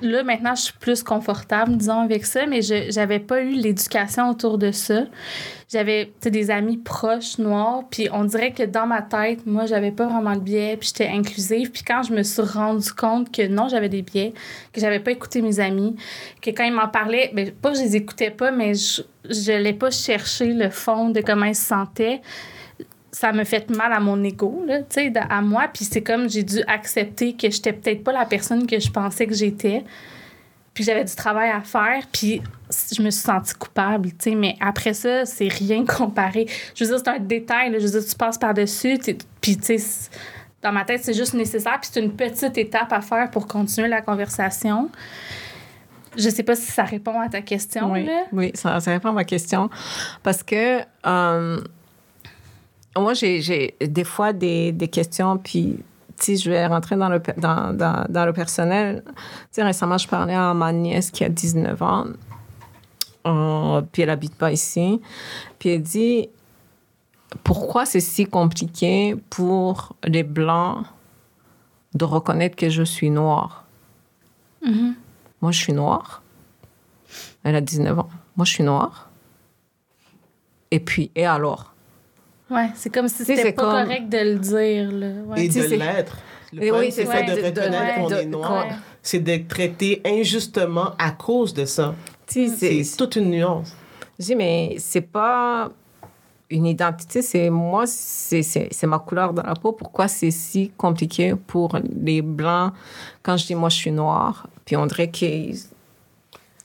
là, 0.00 0.22
maintenant, 0.22 0.54
je 0.54 0.62
suis 0.62 0.74
plus 0.78 1.02
confortable, 1.02 1.76
disons, 1.76 2.00
avec 2.00 2.26
ça, 2.26 2.46
mais 2.46 2.62
je 2.62 2.90
j'avais 2.90 3.18
pas 3.18 3.42
eu 3.42 3.50
l'éducation 3.50 4.30
autour 4.30 4.58
de 4.58 4.72
ça. 4.72 5.04
J'avais 5.70 6.12
des 6.22 6.50
amis 6.50 6.76
proches 6.76 7.38
noirs, 7.38 7.84
puis 7.90 8.08
on 8.12 8.24
dirait 8.24 8.52
que 8.52 8.62
dans 8.62 8.86
ma 8.86 9.00
tête, 9.00 9.46
moi, 9.46 9.64
j'avais 9.64 9.90
pas 9.90 10.06
vraiment 10.06 10.34
de 10.34 10.40
biais, 10.40 10.76
puis 10.78 10.88
j'étais 10.88 11.10
inclusive. 11.10 11.70
Puis 11.70 11.82
quand 11.82 12.02
je 12.02 12.12
me 12.12 12.22
suis 12.22 12.42
rendu 12.42 12.92
compte 12.92 13.32
que 13.32 13.46
non, 13.46 13.68
j'avais 13.68 13.88
des 13.88 14.02
biais, 14.02 14.34
que 14.72 14.80
j'avais 14.80 15.00
pas 15.00 15.12
écouté 15.12 15.40
mes 15.40 15.60
amis, 15.60 15.96
que 16.42 16.50
quand 16.50 16.64
ils 16.64 16.74
m'en 16.74 16.88
parlaient, 16.88 17.30
ben, 17.32 17.50
pas 17.52 17.70
que 17.70 17.78
je 17.78 17.82
les 17.82 17.96
écoutais 17.96 18.30
pas, 18.30 18.50
mais 18.50 18.74
je, 18.74 19.52
l'ai 19.58 19.72
pas 19.72 19.90
cherché 19.90 20.52
le 20.52 20.68
fond 20.68 21.08
de 21.08 21.20
comment 21.20 21.46
ils 21.46 21.54
se 21.54 21.66
sentaient 21.66 22.20
ça 23.22 23.30
me 23.32 23.44
fait 23.44 23.70
mal 23.70 23.92
à 23.92 24.00
mon 24.00 24.20
ego, 24.24 24.64
là, 24.66 24.80
de- 24.80 25.32
à 25.32 25.40
moi. 25.42 25.68
Puis 25.72 25.84
c'est 25.84 26.02
comme 26.02 26.28
j'ai 26.28 26.42
dû 26.42 26.60
accepter 26.66 27.34
que 27.34 27.48
j'étais 27.48 27.72
peut-être 27.72 28.02
pas 28.02 28.10
la 28.10 28.24
personne 28.26 28.66
que 28.66 28.80
je 28.80 28.90
pensais 28.90 29.26
que 29.28 29.34
j'étais. 29.34 29.84
Puis 30.74 30.82
j'avais 30.82 31.04
du 31.04 31.14
travail 31.14 31.48
à 31.50 31.60
faire. 31.60 32.02
Puis 32.12 32.42
je 32.92 33.00
me 33.00 33.10
suis 33.10 33.22
sentie 33.22 33.54
coupable, 33.54 34.08
tu 34.10 34.30
sais. 34.30 34.34
Mais 34.34 34.56
après 34.60 34.92
ça, 34.92 35.24
c'est 35.24 35.46
rien 35.46 35.84
comparé. 35.98 36.46
Je 36.74 36.82
veux 36.82 36.90
dire, 36.90 36.98
c'est 36.98 37.10
un 37.10 37.20
détail, 37.20 37.70
là. 37.70 37.78
Je 37.78 37.84
veux 37.86 38.00
dire, 38.00 38.08
tu 38.10 38.16
passes 38.16 38.38
par-dessus. 38.38 38.98
Puis, 39.40 39.56
tu 39.56 39.78
sais, 39.78 40.10
dans 40.60 40.72
ma 40.72 40.84
tête, 40.84 41.04
c'est 41.04 41.14
juste 41.14 41.34
nécessaire. 41.34 41.78
Puis 41.80 41.90
c'est 41.92 42.00
une 42.00 42.12
petite 42.16 42.58
étape 42.58 42.92
à 42.92 43.00
faire 43.02 43.30
pour 43.30 43.46
continuer 43.46 43.86
la 43.88 44.00
conversation. 44.02 44.90
Je 46.16 46.28
sais 46.28 46.42
pas 46.42 46.56
si 46.56 46.72
ça 46.72 46.82
répond 46.82 47.20
à 47.20 47.28
ta 47.28 47.40
question, 47.40 47.92
Oui, 47.92 48.04
là. 48.04 48.24
oui 48.32 48.50
ça, 48.54 48.80
ça 48.80 48.90
répond 48.90 49.10
à 49.10 49.12
ma 49.12 49.24
question. 49.24 49.70
Parce 50.24 50.42
que 50.42 50.80
euh, 51.06 51.60
moi, 52.96 53.14
j'ai, 53.14 53.74
des 53.80 54.04
fois 54.04 54.32
des, 54.32 54.72
des 54.72 54.88
questions, 54.88 55.38
puis 55.38 55.78
si 56.18 56.36
je 56.36 56.50
vais 56.50 56.66
rentrer 56.66 56.96
dans 56.96 57.08
le, 57.08 57.20
dans, 57.36 57.76
dans, 57.76 58.04
dans 58.08 58.26
le 58.26 58.32
personnel, 58.32 59.02
tu 59.06 59.12
sais, 59.52 59.62
récemment, 59.62 59.98
je 59.98 60.06
parlais 60.06 60.34
à 60.34 60.52
ma 60.54 60.72
nièce 60.72 61.10
qui 61.10 61.24
a 61.24 61.28
19 61.28 61.82
ans, 61.82 62.04
euh, 63.26 63.82
puis 63.92 64.02
elle 64.02 64.10
habite 64.10 64.34
pas 64.34 64.52
ici, 64.52 65.00
puis 65.58 65.70
elle 65.70 65.82
dit 65.82 66.28
pourquoi 67.44 67.86
c'est 67.86 68.00
si 68.00 68.26
compliqué 68.26 69.16
pour 69.30 69.96
les 70.04 70.22
Blancs 70.22 70.84
de 71.94 72.04
reconnaître 72.04 72.56
que 72.56 72.68
je 72.68 72.82
suis 72.82 73.10
noire? 73.10 73.64
Mhm. 74.64 74.94
Moi, 75.40 75.50
je 75.52 75.58
suis 75.58 75.72
noire. 75.72 76.22
Elle 77.42 77.56
a 77.56 77.60
19 77.60 77.98
ans. 77.98 78.08
Moi, 78.36 78.44
je 78.44 78.52
suis 78.52 78.64
noire. 78.64 79.10
Et 80.70 80.80
puis, 80.80 81.10
et 81.14 81.26
alors? 81.26 81.71
Ouais, 82.52 82.68
c'est 82.74 82.92
comme 82.92 83.08
si 83.08 83.24
c'était 83.24 83.52
pas 83.52 83.62
comme- 83.62 83.70
correct 83.86 84.08
de 84.08 84.18
le 84.18 84.38
dire, 84.38 84.92
là. 84.92 85.06
Ouais. 85.26 85.44
Et 85.44 85.48
de 85.48 85.62
l'être. 85.76 86.16
Le 86.52 86.62
Et 86.64 86.68
problème, 86.68 86.88
oui, 86.88 86.92
c'est 86.94 87.06
ça, 87.06 87.22
de 87.22 87.32
reconnaître 87.32 87.94
qu'on 87.98 88.08
est 88.10 88.26
noir. 88.26 88.66
Ouais. 88.66 88.72
C'est 89.00 89.20
d'être 89.20 89.48
traité 89.48 90.02
injustement 90.04 90.90
à 90.98 91.10
cause 91.12 91.54
de 91.54 91.64
ça. 91.64 91.94
C'est 92.26 92.82
toute 92.96 93.16
une 93.16 93.30
nuance. 93.30 93.74
Je 94.18 94.26
dis, 94.26 94.36
mais 94.36 94.74
c'est 94.78 95.00
pas 95.00 95.70
une 96.50 96.66
identité, 96.66 97.22
c'est 97.22 97.48
moi, 97.48 97.84
c'est 97.86 98.42
c'est- 98.42 98.68
c'est 98.70 98.86
ma 98.86 98.98
couleur 98.98 99.32
de 99.32 99.40
la 99.40 99.54
peau. 99.54 99.72
Pourquoi 99.72 100.06
c'est 100.08 100.30
si 100.30 100.70
compliqué 100.76 101.34
pour 101.46 101.78
les 102.02 102.20
Blancs 102.20 102.74
quand 103.22 103.38
je 103.38 103.46
dis 103.46 103.54
moi, 103.54 103.70
je 103.70 103.76
suis 103.76 103.90
noire? 103.92 104.46
Puis 104.66 104.76
on 104.76 104.84
dirait 104.86 105.10
qu'ils 105.10 105.56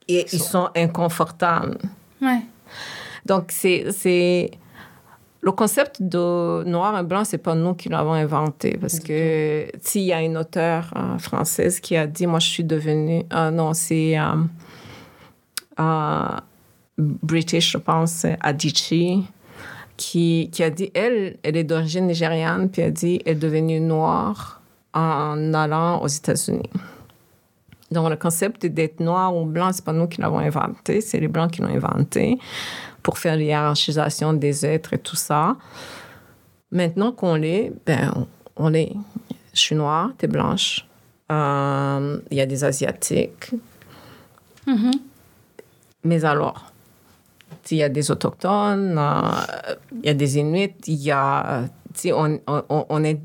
ils, 0.10 0.26
ils 0.34 0.41
sont 0.41 0.69
inconfortables. 0.76 1.78
Ouais. 2.21 2.41
Donc, 3.26 3.45
c'est, 3.52 3.86
c'est... 3.91 4.52
Le 5.47 5.53
concept 5.53 6.01
de 6.01 6.65
noir 6.65 6.99
et 6.99 7.03
blanc, 7.03 7.23
c'est 7.23 7.38
pas 7.38 7.55
nous 7.55 7.73
qui 7.73 7.88
l'avons 7.88 8.12
inventé. 8.12 8.77
Parce 8.81 8.99
que, 8.99 9.65
s'il 9.79 10.01
y 10.01 10.12
a 10.12 10.21
une 10.21 10.36
auteure 10.36 10.91
euh, 10.93 11.17
française 11.19 11.79
qui 11.79 11.95
a 11.95 12.05
dit, 12.05 12.27
moi, 12.27 12.39
je 12.39 12.49
suis 12.49 12.65
devenue... 12.65 13.23
ah 13.29 13.49
non, 13.49 13.73
c'est... 13.73 14.19
euh, 14.19 14.23
euh, 15.79 16.38
British, 16.97 17.71
je 17.71 17.77
pense, 17.77 18.25
Adichie, 18.41 19.23
qui, 19.95 20.49
qui 20.51 20.63
a 20.63 20.69
dit, 20.69 20.91
elle, 20.93 21.38
elle 21.43 21.55
est 21.55 21.63
d'origine 21.63 22.07
nigériane, 22.07 22.69
puis 22.69 22.81
elle 22.81 22.89
a 22.89 22.91
dit, 22.91 23.21
elle 23.25 23.38
est 23.38 23.39
devenue 23.39 23.79
noire 23.79 24.60
en 24.93 25.53
allant 25.53 26.01
aux 26.01 26.07
États-Unis. 26.07 26.69
Donc, 27.89 28.10
le 28.10 28.17
concept 28.17 28.65
d'être 28.65 28.99
noir 28.99 29.33
ou 29.33 29.45
blanc, 29.45 29.71
c'est 29.71 29.86
pas 29.86 29.93
nous 29.93 30.07
qui 30.07 30.19
l'avons 30.19 30.39
inventé, 30.39 30.99
c'est 30.99 31.21
les 31.21 31.29
blancs 31.29 31.51
qui 31.51 31.62
l'ont 31.62 31.73
inventé 31.73 32.38
pour 33.03 33.17
faire 33.17 33.36
l'hiérarchisation 33.36 34.33
des 34.33 34.65
êtres 34.65 34.93
et 34.93 34.99
tout 34.99 35.15
ça. 35.15 35.55
Maintenant 36.71 37.12
qu'on 37.12 37.36
l'est, 37.36 37.71
ben, 37.86 38.27
on 38.55 38.69
l'est. 38.69 38.93
Je 39.53 39.60
suis 39.60 39.75
noire, 39.75 40.12
t'es 40.17 40.27
blanche. 40.27 40.86
Euh, 41.31 42.19
Il 42.31 42.38
y 42.38 42.41
a 42.41 42.45
des 42.45 42.63
Asiatiques. 42.63 43.51
Mhm. 44.65 44.91
Mais 46.03 46.23
alors, 46.25 46.71
il 47.71 47.77
y 47.77 47.83
a 47.83 47.89
des 47.89 48.12
Autochtones, 48.12 48.97
euh, 48.97 49.71
il 49.91 50.05
y 50.05 50.10
a 50.10 50.13
des 50.13 50.38
Inuits, 50.38 50.75
il 50.88 50.95
y 50.95 51.12
a... 51.12 51.63
On, 52.05 52.39
on, 52.47 52.86
on 52.89 53.03
est, 53.03 53.19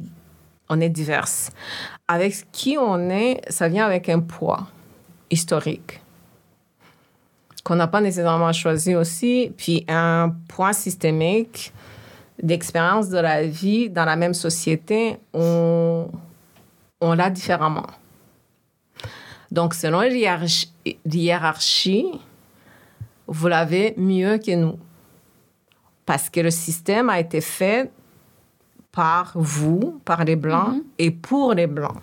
on 0.68 0.80
est 0.80 0.88
diverses. 0.88 1.50
Avec 2.08 2.50
qui 2.52 2.78
on 2.78 3.11
est, 3.11 3.40
ça 3.48 3.68
vient 3.68 3.85
avec 3.85 4.08
un 4.08 4.20
poids 4.20 4.66
historique 5.30 6.01
qu'on 7.64 7.77
n'a 7.77 7.87
pas 7.87 8.01
nécessairement 8.01 8.53
choisi 8.53 8.94
aussi, 8.94 9.53
puis 9.57 9.85
un 9.88 10.35
poids 10.48 10.72
systémique 10.72 11.72
d'expérience 12.42 13.09
de 13.09 13.18
la 13.18 13.44
vie 13.44 13.88
dans 13.88 14.05
la 14.05 14.16
même 14.16 14.35
société, 14.35 15.18
on, 15.33 16.09
on 17.01 17.14
l'a 17.14 17.31
différemment. 17.31 17.87
Donc, 19.51 19.75
selon 19.75 20.01
l'hiérarchie, 20.01 20.72
l'hiérarchie, 21.05 22.07
vous 23.27 23.48
l'avez 23.48 23.94
mieux 23.96 24.38
que 24.38 24.55
nous. 24.55 24.79
Parce 26.05 26.31
que 26.31 26.40
le 26.40 26.51
système 26.51 27.11
a 27.11 27.20
été 27.20 27.40
fait 27.40 27.90
par 28.90 29.33
vous, 29.35 30.01
par 30.05 30.25
les 30.25 30.37
Blancs 30.37 30.83
et 30.98 31.11
pour 31.11 31.55
les 31.55 31.66
Blancs. 31.66 32.01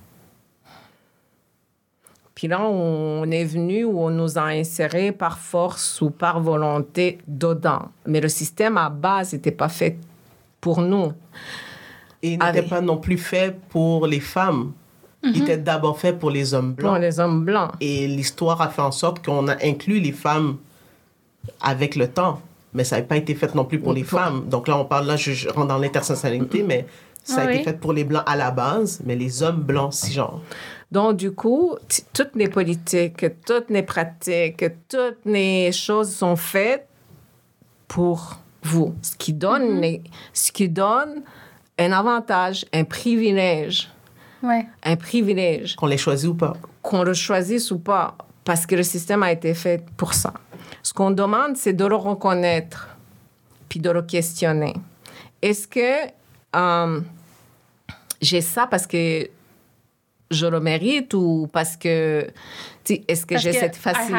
Puis 2.39 2.47
là, 2.47 2.61
on 2.61 3.29
est 3.31 3.43
venu 3.43 3.83
où 3.83 3.99
on 3.99 4.09
nous 4.11 4.37
a 4.37 4.43
insérés 4.43 5.11
par 5.11 5.39
force 5.39 5.99
ou 5.99 6.09
par 6.09 6.39
volonté 6.39 7.17
dedans. 7.27 7.89
Mais 8.05 8.21
le 8.21 8.29
système 8.29 8.77
à 8.77 8.87
base 8.89 9.33
n'était 9.33 9.51
pas 9.51 9.67
fait 9.67 9.97
pour 10.61 10.79
nous. 10.79 11.11
Et 12.23 12.31
il 12.35 12.39
n'était 12.39 12.61
pas 12.63 12.79
non 12.79 12.95
plus 12.95 13.17
fait 13.17 13.59
pour 13.67 14.07
les 14.07 14.21
femmes. 14.21 14.71
Il 15.21 15.41
était 15.43 15.57
d'abord 15.57 15.99
fait 15.99 16.13
pour 16.13 16.31
les 16.31 16.53
hommes 16.53 16.75
Pour 16.75 16.91
blancs. 16.91 17.01
les 17.01 17.19
hommes 17.19 17.43
blancs. 17.43 17.71
Et 17.81 18.07
l'histoire 18.07 18.61
a 18.61 18.69
fait 18.69 18.81
en 18.83 18.93
sorte 18.93 19.21
qu'on 19.25 19.49
a 19.49 19.55
inclus 19.61 19.99
les 19.99 20.13
femmes 20.13 20.55
avec 21.59 21.97
le 21.97 22.07
temps. 22.07 22.39
Mais 22.73 22.85
ça 22.85 22.95
n'a 22.95 23.03
pas 23.03 23.17
été 23.17 23.35
fait 23.35 23.53
non 23.53 23.65
plus 23.65 23.79
pour 23.81 23.91
les 23.91 24.03
Pour- 24.05 24.17
femmes. 24.17 24.45
Donc 24.47 24.69
là, 24.69 24.77
on 24.77 24.85
parle, 24.85 25.07
là, 25.07 25.17
je, 25.17 25.33
je 25.33 25.49
rentre 25.49 25.67
dans 25.67 25.77
l'intersectionnalité, 25.77 26.63
mais 26.63 26.85
ça 27.21 27.41
a 27.41 27.51
été 27.51 27.65
fait 27.65 27.77
pour 27.77 27.91
les 27.91 28.05
blancs 28.05 28.23
à 28.25 28.37
la 28.37 28.49
base, 28.51 29.01
mais 29.05 29.17
les 29.17 29.43
hommes 29.43 29.59
blancs, 29.61 29.93
si 29.93 30.13
genre. 30.13 30.41
Donc, 30.91 31.17
du 31.17 31.31
coup, 31.31 31.75
toutes 32.13 32.35
les 32.35 32.47
politiques, 32.49 33.25
toutes 33.45 33.69
les 33.69 33.83
pratiques, 33.83 34.63
toutes 34.87 35.19
les 35.25 35.71
choses 35.71 36.13
sont 36.15 36.35
faites 36.35 36.87
pour 37.87 38.39
vous. 38.63 38.95
Ce 39.01 39.15
qui 39.15 39.33
donne, 39.33 39.81
les- 39.81 40.01
ce 40.33 40.51
qui 40.51 40.67
donne 40.67 41.21
un 41.77 41.91
avantage, 41.91 42.65
un 42.73 42.83
privilège, 42.83 43.89
Ouais. 44.41 44.65
un 44.83 44.95
privilège, 44.95 45.75
Qu'on 45.75 45.85
les 45.87 45.97
choisit 45.97 46.29
ou 46.29 46.35
pas. 46.35 46.53
qu'on 46.81 47.03
le 47.03 47.13
choisisse 47.13 47.71
ou 47.71 47.79
pas, 47.79 48.17
parce 48.43 48.65
que 48.65 48.75
le 48.75 48.83
système 48.83 49.21
a 49.23 49.31
été 49.31 49.53
fait 49.53 49.83
pour 49.95 50.13
ça. 50.13 50.33
Ce 50.81 50.93
qu'on 50.93 51.11
demande, 51.11 51.55
c'est 51.55 51.73
de 51.73 51.85
le 51.85 51.95
reconnaître, 51.95 52.89
puis 53.67 53.79
de 53.79 53.89
le 53.91 54.01
questionner. 54.01 54.73
Est-ce 55.41 55.67
que 55.67 56.07
euh, 56.55 57.01
j'ai 58.21 58.41
ça 58.41 58.65
parce 58.65 58.87
que 58.87 59.29
je 60.31 60.45
le 60.45 60.59
mérite 60.59 61.13
ou 61.13 61.47
parce 61.51 61.75
que, 61.75 62.27
est-ce 63.07 63.25
que 63.25 63.35
j'ai 63.37 63.51
cette 63.59 63.75
I 63.77 63.79
facilité? 63.79 64.13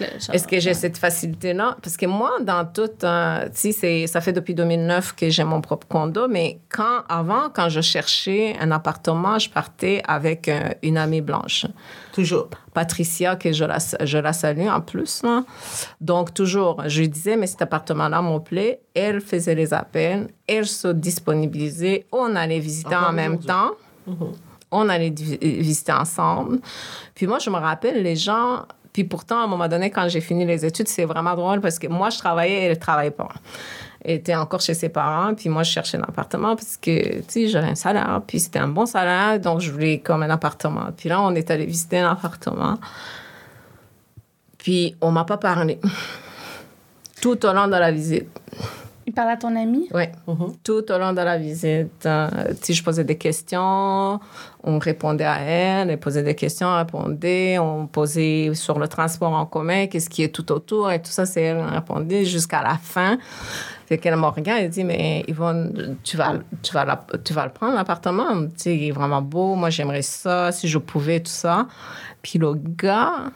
là. 0.00 0.10
Est-ce 0.34 0.46
que 0.46 0.58
j'ai 0.60 0.74
cette 0.74 0.98
facilité-là? 0.98 1.76
Parce 1.82 1.96
que 1.96 2.06
moi, 2.06 2.32
dans 2.42 2.64
tout, 2.66 2.90
euh, 3.04 3.48
c'est- 3.52 4.06
ça 4.06 4.20
fait 4.20 4.32
depuis 4.32 4.54
2009 4.54 5.14
que 5.14 5.28
j'ai 5.30 5.44
mon 5.44 5.60
propre 5.60 5.86
condo, 5.86 6.28
mais 6.28 6.60
quand, 6.70 7.02
avant, 7.08 7.48
quand 7.52 7.68
je 7.68 7.80
cherchais 7.80 8.56
un 8.60 8.70
appartement, 8.72 9.38
je 9.38 9.48
partais 9.50 10.02
avec 10.06 10.48
euh, 10.48 10.70
une 10.82 10.96
amie 10.98 11.20
blanche. 11.22 11.66
Toujours. 12.12 12.48
Patricia, 12.74 13.36
que 13.36 13.52
je 13.52 13.64
la, 13.64 13.78
je 14.02 14.18
la 14.18 14.32
salue 14.32 14.66
en 14.68 14.80
plus. 14.80 15.22
là. 15.22 15.44
Donc, 16.00 16.32
toujours, 16.34 16.82
je 16.86 17.00
lui 17.00 17.08
disais, 17.08 17.36
mais 17.36 17.46
cet 17.46 17.60
appartement-là 17.62 18.22
me 18.22 18.38
plaît. 18.38 18.80
Elle 18.94 19.20
faisait 19.20 19.54
les 19.54 19.72
appels, 19.74 20.28
elle 20.46 20.66
se 20.66 20.88
disponibilisait, 20.88 22.06
on 22.12 22.34
allait 22.36 22.58
visiter 22.60 22.94
Encore 22.96 23.10
en 23.10 23.12
même 23.12 23.38
temps. 23.38 23.72
On 24.72 24.88
allait 24.88 25.10
visiter 25.10 25.92
ensemble. 25.92 26.58
Puis 27.14 27.26
moi, 27.26 27.38
je 27.38 27.50
me 27.50 27.56
rappelle, 27.56 28.02
les 28.02 28.16
gens... 28.16 28.66
Puis 28.92 29.04
pourtant, 29.04 29.40
à 29.40 29.44
un 29.44 29.46
moment 29.46 29.68
donné, 29.68 29.90
quand 29.90 30.06
j'ai 30.08 30.20
fini 30.20 30.44
les 30.44 30.66
études, 30.66 30.88
c'est 30.88 31.04
vraiment 31.04 31.34
drôle 31.34 31.60
parce 31.60 31.78
que 31.78 31.86
moi, 31.86 32.10
je 32.10 32.18
travaillais 32.18 32.62
et 32.62 32.64
elle 32.64 32.70
ne 32.72 32.80
travaillait 32.80 33.10
pas. 33.10 33.28
était 34.04 34.34
encore 34.34 34.60
chez 34.60 34.74
ses 34.74 34.88
parents. 34.88 35.34
Puis 35.34 35.48
moi, 35.48 35.62
je 35.62 35.70
cherchais 35.70 35.96
un 35.96 36.02
appartement 36.02 36.56
parce 36.56 36.76
que, 36.76 37.20
tu 37.20 37.24
sais, 37.28 37.48
j'avais 37.48 37.68
un 37.68 37.74
salaire. 37.74 38.20
Puis 38.26 38.40
c'était 38.40 38.58
un 38.58 38.68
bon 38.68 38.86
salaire, 38.86 39.40
donc 39.40 39.60
je 39.60 39.70
voulais 39.70 40.00
comme 40.00 40.22
un 40.22 40.30
appartement. 40.30 40.88
Puis 40.96 41.08
là, 41.08 41.22
on 41.22 41.34
est 41.34 41.50
allé 41.50 41.64
visiter 41.64 42.00
un 42.00 42.12
appartement. 42.12 42.78
Puis 44.58 44.96
on 45.00 45.10
m'a 45.10 45.24
pas 45.24 45.38
parlé. 45.38 45.80
Tout 47.20 47.46
au 47.46 47.52
long 47.52 47.66
de 47.66 47.76
la 47.76 47.92
visite. 47.92 48.28
Il 49.06 49.12
parle 49.12 49.30
à 49.30 49.36
ton 49.36 49.54
ami? 49.56 49.88
Oui, 49.92 50.04
tout 50.62 50.90
au 50.92 50.98
long 50.98 51.12
de 51.12 51.20
la 51.20 51.36
visite. 51.36 52.06
euh, 52.06 52.28
si 52.60 52.72
je 52.72 52.84
posais 52.84 53.02
des 53.04 53.18
questions, 53.18 54.20
on 54.62 54.78
répondait 54.78 55.24
à 55.24 55.40
elle, 55.40 55.90
elle 55.90 55.98
posait 55.98 56.22
des 56.22 56.34
questions, 56.36 56.68
elle 56.72 56.78
répondait, 56.86 57.58
on 57.58 57.86
posait 57.88 58.54
sur 58.54 58.78
le 58.78 58.86
transport 58.86 59.32
en 59.32 59.44
commun, 59.46 59.86
qu'est-ce 59.88 60.08
qui 60.08 60.22
est 60.22 60.28
tout 60.28 60.50
autour, 60.52 60.90
et 60.92 61.02
tout 61.02 61.10
ça, 61.10 61.26
c'est 61.26 61.42
elle 61.42 61.58
qui 61.66 61.74
répondait 61.74 62.24
jusqu'à 62.24 62.62
la 62.62 62.76
fin. 62.76 63.18
Fait 63.86 63.98
qu'elle 63.98 64.16
me 64.16 64.26
regarde 64.26 64.62
et 64.62 64.68
dit, 64.68 64.84
mais 64.84 65.24
Yvonne, 65.26 65.96
tu 66.04 66.16
vas, 66.16 66.34
tu 66.62 66.72
vas, 66.72 66.84
la- 66.84 67.04
tu 67.24 67.32
vas 67.32 67.44
le 67.44 67.52
prendre, 67.52 67.74
l'appartement? 67.74 68.42
Tu 68.46 68.50
sais, 68.56 68.76
il 68.76 68.88
est 68.88 68.92
vraiment 68.92 69.20
beau, 69.20 69.56
moi 69.56 69.68
j'aimerais 69.70 70.02
ça, 70.02 70.52
si 70.52 70.68
je 70.68 70.78
pouvais, 70.78 71.18
tout 71.20 71.30
ça. 71.30 71.66
Puis 72.22 72.38
le 72.38 72.54
gars, 72.54 73.30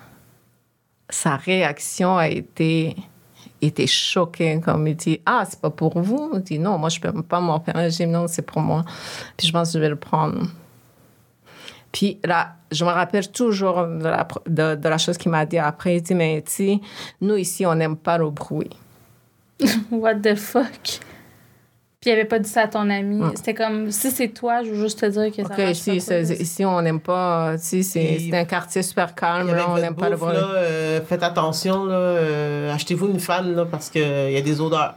sa 1.11 1.37
réaction 1.37 2.16
a 2.16 2.29
été 2.29 2.96
était 3.62 3.87
choqué 3.87 4.61
comme 4.61 4.87
il 4.87 4.97
dit 4.97 5.21
ah 5.27 5.45
c'est 5.49 5.61
pas 5.61 5.71
pour 5.71 6.01
vous? 6.01 6.31
Il 6.35 6.42
dit 6.42 6.59
non 6.59 6.79
moi 6.79 6.88
je 6.88 7.01
peux 7.01 7.23
pas 7.23 7.40
m'en 7.40 7.61
faire 7.61 7.75
j'ai 7.90 8.07
dit 8.07 8.11
non 8.11 8.27
c'est 8.29 8.42
pour 8.42 8.61
moi 8.61 8.85
puis 9.37 9.47
je 9.47 9.53
pense 9.53 9.69
que 9.69 9.75
je 9.75 9.79
vais 9.79 9.88
le 9.88 9.97
prendre. 9.97 10.42
Puis 11.92 12.19
là 12.25 12.57
je 12.71 12.85
me 12.85 12.90
rappelle 12.90 13.31
toujours 13.31 13.87
de 13.87 14.88
la, 14.88 14.99
chose 14.99 15.16
qu'il 15.16 15.31
m'a 15.31 15.47
dit 15.47 15.59
après. 15.59 15.97
Il 15.97 16.03
dit 16.03 16.14
mais 16.14 16.42
tu 16.42 16.79
nous 17.21 17.37
ici 17.37 17.64
on 17.64 17.75
n'aime 17.75 17.97
pas 17.97 18.19
le 18.19 18.31
bruit 18.31 18.71
What 19.90 20.16
the 20.16 20.35
fuck? 20.35 21.01
Puis 22.07 22.12
il 22.12 22.19
avait 22.21 22.25
pas 22.25 22.38
dit 22.38 22.49
ça 22.49 22.61
à 22.61 22.69
ton 22.69 22.88
ami. 22.88 23.16
Mm. 23.16 23.33
C'était 23.35 23.55
comme, 23.55 23.90
si 23.90 24.12
c'est 24.12 24.29
toi, 24.29 24.62
je 24.62 24.71
veux 24.71 24.81
juste 24.81 25.01
te 25.01 25.07
dire 25.07 25.29
que 25.33 25.42
ça 25.42 25.53
ok 25.53 25.59
marche 25.59 25.71
ici, 25.73 25.90
pas 25.90 26.01
c'est- 26.01 26.21
pour 26.21 26.27
toi. 26.29 26.37
ici 26.40 26.64
on 26.64 26.81
n'aime 26.83 27.01
pas 27.01 27.55
ici 27.57 27.83
c'est 27.83 28.31
un 28.33 28.45
quartier 28.45 28.85
super 28.85 29.12
calme 29.12 29.53
là 29.53 29.66
on 29.69 29.75
n'aime 29.75 29.97
pas 29.97 30.09
le 30.09 30.14
bruit 30.14 30.33
là, 30.33 30.49
euh, 30.55 31.01
faites 31.05 31.25
attention, 31.25 31.85
là, 31.85 31.97
euh, 31.97 32.73
achetez-vous 32.73 33.09
une 33.09 33.19
fan 33.19 33.57
là, 33.57 33.64
parce 33.64 33.90
qu'il 33.90 34.03
y 34.03 34.37
a 34.37 34.40
des 34.40 34.61
odeurs. 34.61 34.95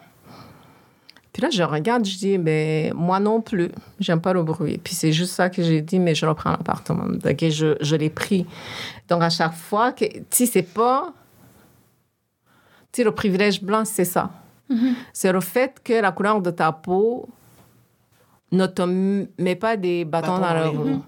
Puis 1.33 1.41
là, 1.41 1.49
je 1.49 1.63
regarde, 1.63 2.05
je 2.05 2.15
dis, 2.15 2.37
ben, 2.37 2.93
moi 2.93 3.19
non 3.19 3.41
plus, 3.41 3.71
j'aime 3.99 4.21
pas 4.21 4.33
le 4.33 4.43
bruit. 4.43 4.77
Puis 4.77 4.93
c'est 4.93 5.11
juste 5.11 5.33
ça 5.33 5.49
que 5.49 5.63
j'ai 5.63 5.81
dit, 5.81 5.97
mais 5.97 6.13
je 6.13 6.27
reprends 6.27 6.51
l'appartement. 6.51 7.05
Donc, 7.07 7.39
je, 7.39 7.75
je 7.81 7.95
l'ai 7.95 8.11
pris. 8.11 8.45
Donc, 9.07 9.23
à 9.23 9.31
chaque 9.31 9.53
fois 9.55 9.93
que, 9.93 10.05
tu 10.05 10.23
sais, 10.29 10.45
c'est 10.45 10.61
pas. 10.61 11.11
Tu 12.91 12.97
sais, 13.01 13.03
le 13.03 13.11
privilège 13.11 13.63
blanc, 13.63 13.83
c'est 13.85 14.05
ça. 14.05 14.29
C'est 15.13 15.31
le 15.31 15.41
fait 15.41 15.79
que 15.83 15.93
la 15.93 16.11
couleur 16.11 16.41
de 16.41 16.51
ta 16.51 16.71
peau 16.71 17.27
ne 18.51 18.65
te 18.65 18.81
met 19.41 19.55
pas 19.55 19.77
des 19.77 20.05
bâtons 20.05 20.37
dans 20.39 20.53
les 20.53 20.69
roue. 20.69 21.01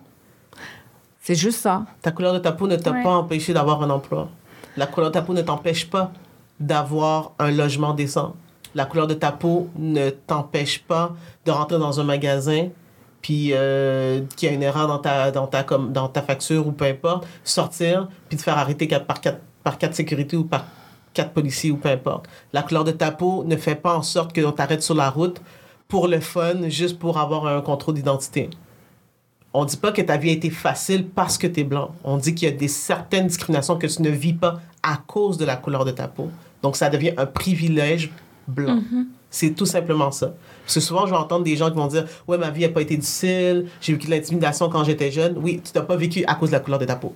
C'est 1.20 1.36
juste 1.36 1.60
ça. 1.60 1.86
Ta 2.02 2.12
couleur 2.12 2.34
de 2.34 2.40
ta 2.40 2.52
peau 2.52 2.68
ne 2.68 2.76
t'a 2.76 2.92
Ouais. 2.92 3.04
pas 3.04 3.12
empêché 3.12 3.54
d'avoir 3.54 3.82
un 3.84 3.90
emploi. 3.90 4.30
La 4.78 4.88
couleur 4.88 5.10
de 5.12 5.14
ta 5.14 5.22
peau 5.22 5.34
ne 5.34 5.42
t'empêche 5.42 5.88
pas 5.90 6.12
d'avoir 6.60 7.34
un 7.40 7.52
logement 7.52 7.94
décent. 7.94 8.36
La 8.74 8.86
couleur 8.86 9.06
de 9.08 9.14
ta 9.14 9.32
peau 9.32 9.70
ne 9.78 10.10
t'empêche 10.10 10.82
pas 10.84 11.14
de 11.46 11.52
rentrer 11.52 11.78
dans 11.78 12.00
un 12.00 12.04
magasin 12.04 12.70
puis 13.22 13.50
euh, 13.54 14.22
qu'il 14.36 14.50
y 14.50 14.52
a 14.52 14.56
une 14.56 14.64
erreur 14.64 14.88
dans 14.88 14.98
ta, 14.98 15.30
dans, 15.30 15.46
ta, 15.46 15.64
comme, 15.64 15.92
dans 15.94 16.08
ta 16.08 16.24
facture 16.24 16.66
ou 16.66 16.72
peu 16.72 16.86
importe, 16.86 17.28
sortir 17.44 18.08
puis 18.30 18.38
te 18.38 18.42
faire 18.44 18.58
arrêter 18.58 18.88
par 18.88 19.22
quatre, 19.22 19.40
par 19.64 19.78
quatre 19.78 19.94
sécurités 19.94 20.38
ou 20.38 20.44
par 20.46 20.66
quatre 21.14 21.32
policiers 21.32 21.72
ou 21.72 21.78
peu 21.78 21.90
importe. 21.90 22.28
La 22.54 22.64
couleur 22.64 22.84
de 22.84 22.92
ta 22.92 23.12
peau 23.12 23.44
ne 23.44 23.56
fait 23.58 23.76
pas 23.76 23.96
en 23.96 24.02
sorte 24.02 24.34
que 24.34 24.42
l'on 24.42 24.52
t'arrête 24.52 24.84
sur 24.84 24.96
la 24.96 25.10
route 25.10 25.42
pour 25.88 26.08
le 26.08 26.20
fun, 26.20 26.70
juste 26.70 27.00
pour 27.00 27.18
avoir 27.18 27.48
un 27.48 27.62
contrôle 27.62 27.96
d'identité. 27.96 28.50
On 29.54 29.66
dit 29.66 29.76
pas 29.76 29.92
que 29.92 30.02
ta 30.02 30.16
vie 30.16 30.30
a 30.30 30.34
été 30.34 30.50
facile 30.50 31.06
parce 31.08 31.38
que 31.38 31.48
tu 31.48 31.60
es 31.60 31.64
blanc. 31.66 31.94
On 32.06 32.16
dit 32.18 32.34
qu'il 32.34 32.48
y 32.48 32.52
a 32.52 32.56
des 32.56 32.70
certaines 32.70 33.28
discriminations 33.28 33.78
que 33.78 33.88
tu 33.88 34.02
ne 34.02 34.10
vis 34.10 34.34
pas 34.34 34.62
à 34.82 34.98
cause 35.06 35.38
de 35.38 35.44
la 35.44 35.58
couleur 35.58 35.84
de 35.84 35.92
ta 35.92 36.08
peau. 36.08 36.30
Donc 36.62 36.78
ça 36.78 36.90
devient 36.90 37.14
un 37.18 37.26
privilège 37.26 38.12
blanc. 38.48 38.80
C'est 39.30 39.52
tout 39.52 39.66
simplement 39.66 40.12
ça. 40.12 40.34
Parce 40.64 40.76
que 40.76 40.80
souvent, 40.80 41.06
je 41.06 41.12
vais 41.12 41.18
entendre 41.18 41.44
des 41.44 41.56
gens 41.56 41.70
qui 41.70 41.78
vont 41.78 41.88
dire 41.88 42.06
Ouais, 42.28 42.38
ma 42.38 42.50
vie 42.50 42.62
n'a 42.62 42.70
pas 42.70 42.82
été 42.82 42.96
difficile, 42.96 43.68
j'ai 43.82 43.94
vécu 43.94 44.08
de 44.08 44.12
l'intimidation 44.12 44.70
quand 44.70 44.84
j'étais 44.84 45.12
jeune. 45.12 45.38
Oui, 45.38 45.62
tu 45.64 45.72
n'as 45.78 45.86
pas 45.86 45.96
vécu 45.96 46.24
à 46.26 46.36
cause 46.36 46.50
de 46.50 46.56
la 46.56 46.60
couleur 46.60 46.80
de 46.80 46.86
ta 46.86 46.96
peau. 46.96 47.14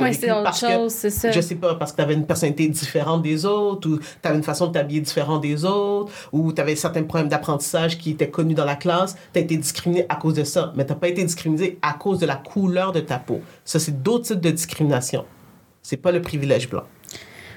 Ouais, 0.00 0.12
c'est 0.12 0.30
autre 0.30 0.42
parce 0.42 0.60
chose, 0.60 0.92
c'est 0.92 1.10
ça. 1.10 1.30
je 1.30 1.40
sais 1.40 1.54
pas, 1.54 1.74
parce 1.76 1.92
que 1.92 1.96
tu 1.96 2.02
avais 2.02 2.14
une 2.14 2.26
personnalité 2.26 2.66
différente 2.68 3.22
des 3.22 3.44
autres, 3.44 3.88
ou 3.88 3.98
tu 3.98 4.04
avais 4.28 4.36
une 4.36 4.42
façon 4.42 4.66
de 4.66 4.72
t'habiller 4.72 5.00
différente 5.00 5.42
des 5.42 5.64
autres, 5.64 6.12
ou 6.32 6.52
tu 6.52 6.60
avais 6.60 6.76
certains 6.76 7.02
problèmes 7.02 7.28
d'apprentissage 7.28 7.98
qui 7.98 8.10
étaient 8.10 8.30
connus 8.30 8.54
dans 8.54 8.64
la 8.64 8.76
classe, 8.76 9.16
tu 9.32 9.38
as 9.38 9.42
été 9.42 9.56
discriminé 9.56 10.06
à 10.08 10.16
cause 10.16 10.34
de 10.34 10.44
ça, 10.44 10.72
mais 10.76 10.84
tu 10.86 10.94
pas 10.94 11.08
été 11.08 11.22
discriminé 11.22 11.78
à 11.82 11.92
cause 11.92 12.18
de 12.18 12.26
la 12.26 12.36
couleur 12.36 12.92
de 12.92 13.00
ta 13.00 13.18
peau. 13.18 13.40
Ça, 13.64 13.78
c'est 13.78 14.02
d'autres 14.02 14.26
types 14.26 14.40
de 14.40 14.50
discrimination. 14.50 15.24
C'est 15.82 15.96
pas 15.96 16.12
le 16.12 16.22
privilège 16.22 16.68
blanc. 16.68 16.84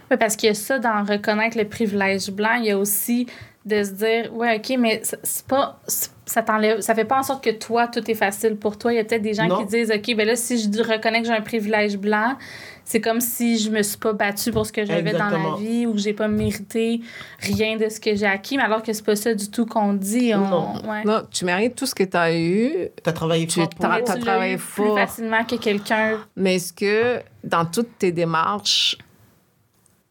Oui, 0.10 0.18
parce 0.18 0.36
qu'il 0.36 0.48
y 0.48 0.52
a 0.52 0.56
ça 0.56 0.80
dans 0.80 1.04
reconnaître 1.04 1.58
le 1.58 1.68
privilège 1.68 2.32
blanc. 2.32 2.56
Il 2.60 2.66
y 2.66 2.72
a 2.72 2.78
aussi 2.78 3.28
de 3.68 3.84
se 3.84 3.92
dire, 3.92 4.34
ouais, 4.34 4.58
OK, 4.58 4.76
mais 4.80 5.02
c'est- 5.04 5.46
pas. 5.48 5.80
Ça 6.26 6.42
t'enlève. 6.42 6.82
Ça 6.82 6.94
fait 6.94 7.06
pas 7.06 7.20
en 7.20 7.24
sorte 7.24 7.42
que 7.44 7.52
toi, 7.52 7.88
tout 7.88 8.10
est 8.12 8.16
facile 8.16 8.58
pour 8.58 8.78
toi. 8.78 8.92
Il 8.92 8.98
y 8.98 9.00
a 9.00 9.06
peut-être 9.06 9.22
des 9.22 9.34
gens 9.34 9.48
Non. 9.48 9.60
qui 9.60 9.66
disent, 9.66 9.92
OK, 9.96 10.14
ben 10.16 10.28
là, 10.28 10.36
si 10.36 10.60
je 10.62 10.68
reconnais 10.84 11.22
que 11.22 11.28
j'ai 11.28 11.34
un 11.34 11.40
privilège 11.42 11.98
blanc, 11.98 12.36
c'est 12.84 13.00
comme 13.00 13.22
si 13.22 13.58
je 13.58 13.70
me 13.70 13.82
suis 13.82 13.98
pas 13.98 14.12
battue 14.12 14.52
pour 14.52 14.66
ce 14.66 14.74
que 14.74 14.84
j'avais 14.86 15.14
dans 15.14 15.30
la 15.30 15.56
vie 15.58 15.86
ou 15.86 15.94
que 15.94 16.00
j'ai 16.00 16.12
pas 16.14 16.28
mérité 16.28 17.00
rien 17.40 17.78
de 17.78 17.88
ce 17.88 18.00
que 18.02 18.14
j'ai 18.16 18.26
acquis, 18.26 18.58
mais 18.58 18.64
alors 18.64 18.84
que 18.84 18.92
c'est 18.92 19.06
pas 19.06 19.16
ça 19.16 19.34
du 19.34 19.50
tout 19.50 19.66
qu'on 19.66 19.94
dit. 19.94 20.34
On, 20.36 20.40
Non. 20.50 20.74
ouais. 20.90 21.04
Non, 21.06 21.22
tu 21.32 21.46
mérites 21.46 21.76
tout 21.76 21.86
ce 21.86 21.96
que 21.96 22.04
tu 22.04 22.18
as 22.18 22.36
eu, 22.36 22.72
Tu 23.04 23.10
as 23.10 23.14
travaillé 23.14 23.48
Tu 23.48 23.60
fort 23.62 23.70
travaillé 23.70 24.56
eu 24.56 24.58
fort. 24.58 24.86
plus 24.86 25.02
facilement 25.02 25.44
que 25.46 25.56
quelqu'un. 25.56 26.18
Mais 26.36 26.56
est-ce 26.56 26.74
que 26.74 27.22
dans 27.44 27.64
toutes 27.66 27.98
tes 28.00 28.12
démarches, 28.12 28.98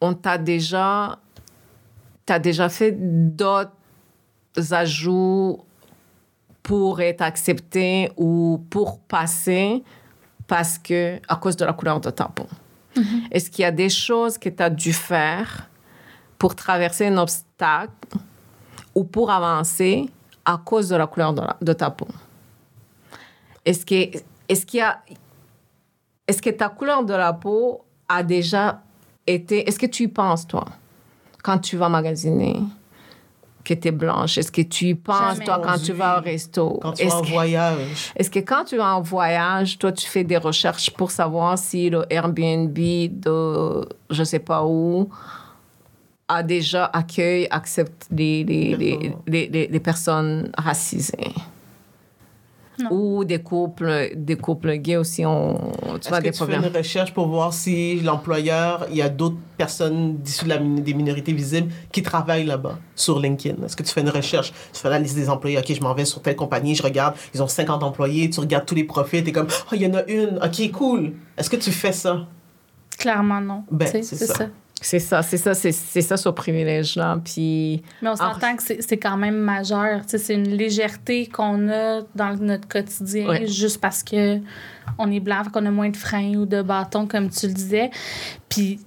on 0.01 0.15
t'a 0.15 0.39
déjà, 0.39 1.19
t'as 2.27 2.39
déjà 2.39 2.69
fait 2.69 2.93
d'autres 2.93 3.71
ajouts 4.71 5.61
pour 6.63 7.01
être 7.01 7.23
accepté 7.23 8.11
ou 8.17 8.61
pour 8.71 8.99
passer 9.01 9.83
parce 10.49 10.79
que 10.79 11.21
à 11.29 11.37
cause 11.37 11.57
de 11.57 11.65
la 11.65 11.73
couleur 11.73 12.01
de 12.01 12.11
ta 12.11 12.25
peau? 12.27 12.47
Est-ce 13.31 13.51
qu'il 13.51 13.63
y 13.63 13.67
a 13.67 13.71
des 13.73 13.91
choses 13.91 14.39
que 14.39 14.49
tu 14.49 14.63
as 14.63 14.71
dû 14.71 14.93
faire 14.93 15.69
pour 16.39 16.55
traverser 16.55 17.07
un 17.09 17.19
obstacle 17.19 17.93
ou 18.95 19.05
pour 19.05 19.31
avancer 19.31 20.09
à 20.45 20.57
cause 20.65 20.89
de 20.89 20.97
la 20.97 21.07
couleur 21.07 21.33
de, 21.35 21.43
la- 21.43 21.57
de 21.61 21.73
ta 21.75 21.91
peau? 21.91 22.09
Est-ce 23.65 23.85
que- 23.85 24.19
est-ce 24.49 24.65
qu'il 24.67 24.79
y 24.81 24.83
a 24.83 25.01
est-ce 26.29 26.43
que 26.43 26.51
ta 26.51 26.69
couleur 26.69 27.05
de 27.05 27.15
la 27.15 27.33
peau 27.33 27.85
a 28.09 28.23
déjà 28.25 28.83
été... 29.29 29.69
Est-ce 29.69 29.79
que 29.79 29.87
tu 29.87 30.03
y 30.05 30.09
penses, 30.09 30.45
toi, 30.45 30.65
quand 31.47 31.59
tu 31.59 31.77
vas 31.77 31.89
magasiner, 31.89 32.57
que 33.65 33.75
tu 33.75 33.89
es 33.89 33.93
blanche? 33.93 34.37
Est-ce 34.39 34.51
que 34.53 34.63
tu 34.63 34.87
y 34.87 34.95
penses, 34.95 35.35
Jamais. 35.35 35.45
toi, 35.45 35.61
quand 35.65 35.79
tu 35.87 35.93
vas 35.93 36.19
au 36.19 36.23
resto? 36.23 36.79
quand 36.83 36.93
tu 36.93 37.03
Est-ce 37.05 37.15
vas 37.15 37.21
en 37.21 37.23
que- 37.23 37.29
voyage. 37.39 38.13
est-ce 38.17 38.31
que 38.31 38.39
quand 38.41 38.65
tu 38.65 38.77
vas 38.77 38.97
en 38.97 39.01
voyage, 39.01 39.79
toi, 39.79 39.93
tu 39.93 40.07
fais 40.09 40.25
des 40.25 40.37
recherches 40.49 40.91
pour 40.91 41.11
savoir 41.11 41.57
si 41.59 41.89
le 41.91 42.05
Airbnb 42.11 42.75
de 42.77 43.89
je 44.11 44.25
sais 44.25 44.39
pas 44.51 44.65
où 44.65 45.09
a 46.29 46.43
déjà 46.43 46.87
accueille, 46.87 47.47
accepte 47.51 48.07
les, 48.11 48.43
les, 48.45 48.77
les- 49.27 49.69
les 49.75 49.81
personnes 49.81 50.51
racisées? 50.59 51.33
Ou 52.91 53.25
des 53.25 53.39
couples, 53.41 54.11
des 54.15 54.37
couples 54.37 54.75
gays 54.77 54.97
aussi 54.97 55.25
ont 55.25 55.73
tu 55.83 55.97
Est-ce 55.99 56.09
vois, 56.11 56.19
que 56.19 56.25
des 56.25 56.31
tu 56.33 56.39
fais 56.39 56.45
problèmes. 56.45 56.65
une 56.71 56.77
recherche 56.77 57.15
pour 57.15 57.27
voir 57.29 57.55
si 57.55 58.01
l'employeur, 58.01 58.87
il 58.91 58.97
y 58.97 59.03
a 59.03 59.09
d'autres 59.09 59.39
personnes 59.57 60.19
issues 60.27 60.45
de 60.45 60.51
la, 60.51 60.59
des 60.59 60.93
minorités 60.93 61.33
visibles 61.33 61.73
qui 61.91 62.03
travaillent 62.03 62.45
là-bas 62.45 62.79
sur 62.95 63.19
LinkedIn? 63.19 63.65
Est-ce 63.65 63.77
que 63.77 63.83
tu 63.83 63.93
fais 63.93 64.03
une 64.03 64.11
recherche? 64.11 64.53
Tu 64.75 64.81
fais 64.81 64.91
la 64.91 64.99
liste 64.99 65.17
des 65.17 65.31
employés. 65.31 65.59
OK, 65.59 65.73
je 65.73 65.81
m'en 65.81 65.95
vais 65.95 66.05
sur 66.05 66.21
telle 66.21 66.37
compagnie, 66.37 66.75
je 66.75 66.83
regarde, 66.83 67.15
ils 67.35 67.43
ont 67.43 67.49
50 67.49 67.83
employés, 67.83 68.29
tu 68.29 68.41
regardes 68.41 68.67
tous 68.67 68.75
les 68.75 68.85
profils, 68.85 69.23
tu 69.25 69.31
es 69.31 69.33
comme, 69.33 69.49
oh, 69.51 69.75
il 69.75 69.83
y 69.83 69.87
en 69.87 69.95
a 69.95 70.05
une, 70.05 70.39
OK, 70.45 70.71
cool. 70.73 71.13
Est-ce 71.39 71.49
que 71.49 71.57
tu 71.57 71.71
fais 71.71 71.93
ça? 71.93 72.27
Clairement, 72.99 73.41
non. 73.41 73.65
Ben, 73.71 73.89
c'est 73.91 74.03
c'est 74.03 74.17
ça. 74.17 74.35
ça. 74.35 74.47
C'est 74.83 74.99
ça, 74.99 75.23
c'est 75.23 75.39
ça, 75.39 75.55
c'est, 75.55 75.73
ça 75.73 76.17
ce 76.17 76.29
privilège-là. 76.29 77.19
Puis, 77.25 77.83
Mais 78.03 78.11
on 78.11 78.17
s'entend 78.17 78.57
que 78.57 78.63
c'est 78.63 78.99
quand 78.99 79.17
même 79.17 79.37
majeur. 79.37 80.03
Tu 80.03 80.11
sais, 80.11 80.19
C'est 80.19 80.35
une 80.35 80.51
légèreté 80.51 81.27
qu'on 81.27 81.69
a 81.69 82.03
dans 82.15 82.37
notre 82.37 82.69
quotidien 82.69 83.47
juste 83.47 83.81
parce 83.81 84.03
que 84.03 84.39
on 84.99 85.11
est 85.11 85.21
blanc, 85.21 85.43
qu'on 85.53 85.65
a 85.67 85.71
moins 85.71 85.89
de 85.89 85.97
freins 85.97 86.35
ou 86.35 86.47
de 86.47 86.63
bâtons, 86.63 87.07
comme 87.07 87.31
tu 87.31 87.47
le 87.49 87.55
disais. 87.55 87.91
Puis 88.49 88.79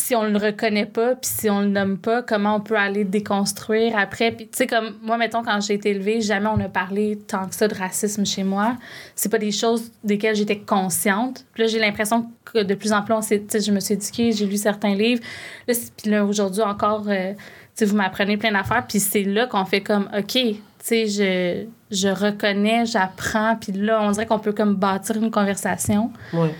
si 0.00 0.14
on 0.16 0.22
le 0.24 0.36
reconnaît 0.36 0.86
pas, 0.86 1.14
puis 1.14 1.30
si 1.32 1.50
on 1.50 1.60
le 1.60 1.68
nomme 1.68 1.98
pas, 1.98 2.22
comment 2.22 2.56
on 2.56 2.60
peut 2.60 2.76
aller 2.76 3.04
déconstruire 3.04 3.96
après? 3.96 4.32
Puis, 4.32 4.46
tu 4.46 4.56
sais, 4.56 4.66
comme 4.66 4.96
moi, 5.02 5.16
mettons, 5.16 5.42
quand 5.42 5.60
j'ai 5.60 5.74
été 5.74 5.90
élevée, 5.90 6.20
jamais 6.20 6.48
on 6.48 6.60
a 6.60 6.68
parlé 6.68 7.18
tant 7.26 7.46
que 7.46 7.54
ça 7.54 7.68
de 7.68 7.74
racisme 7.74 8.24
chez 8.26 8.42
moi. 8.44 8.76
C'est 9.14 9.28
pas 9.28 9.38
des 9.38 9.52
choses 9.52 9.90
desquelles 10.02 10.36
j'étais 10.36 10.58
consciente. 10.58 11.44
Puis 11.54 11.62
là, 11.62 11.68
j'ai 11.68 11.78
l'impression 11.78 12.26
que 12.44 12.62
de 12.62 12.74
plus 12.74 12.92
en 12.92 13.02
plus, 13.02 13.14
on 13.14 13.22
s'est- 13.22 13.44
je 13.52 13.70
me 13.70 13.80
suis 13.80 13.94
éduquée, 13.94 14.32
j'ai 14.32 14.46
lu 14.46 14.56
certains 14.56 14.94
livres. 14.94 15.22
Là, 15.68 15.74
puis 15.96 16.10
là, 16.10 16.24
aujourd'hui 16.24 16.62
encore, 16.62 17.04
euh, 17.08 17.32
tu 17.76 17.84
vous 17.84 17.96
m'apprenez 17.96 18.36
plein 18.36 18.52
d'affaires, 18.52 18.84
puis 18.86 19.00
c'est 19.00 19.22
là 19.22 19.46
qu'on 19.46 19.64
fait 19.64 19.80
comme, 19.80 20.08
OK, 20.16 20.38
tu 20.80 20.86
sais, 20.86 21.06
je, 21.06 21.66
je 21.94 22.08
reconnais, 22.08 22.86
j'apprends, 22.86 23.56
puis 23.56 23.72
là, 23.72 24.00
on 24.02 24.10
dirait 24.12 24.26
qu'on 24.26 24.38
peut 24.38 24.52
comme 24.52 24.76
bâtir 24.76 25.16
une 25.16 25.30
conversation. 25.30 26.10
Ouais. 26.32 26.54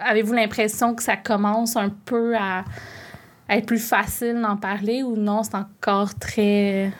Avez-vous 0.00 0.32
l'impression 0.32 0.94
que 0.94 1.02
ça 1.02 1.16
commence 1.16 1.76
un 1.76 1.90
peu 2.04 2.36
à, 2.36 2.64
à 3.48 3.56
être 3.56 3.66
plus 3.66 3.78
facile 3.78 4.40
d'en 4.42 4.56
parler 4.56 5.04
ou 5.04 5.16
non, 5.16 5.44
c'est 5.44 5.54
encore 5.54 6.16
très... 6.16 6.92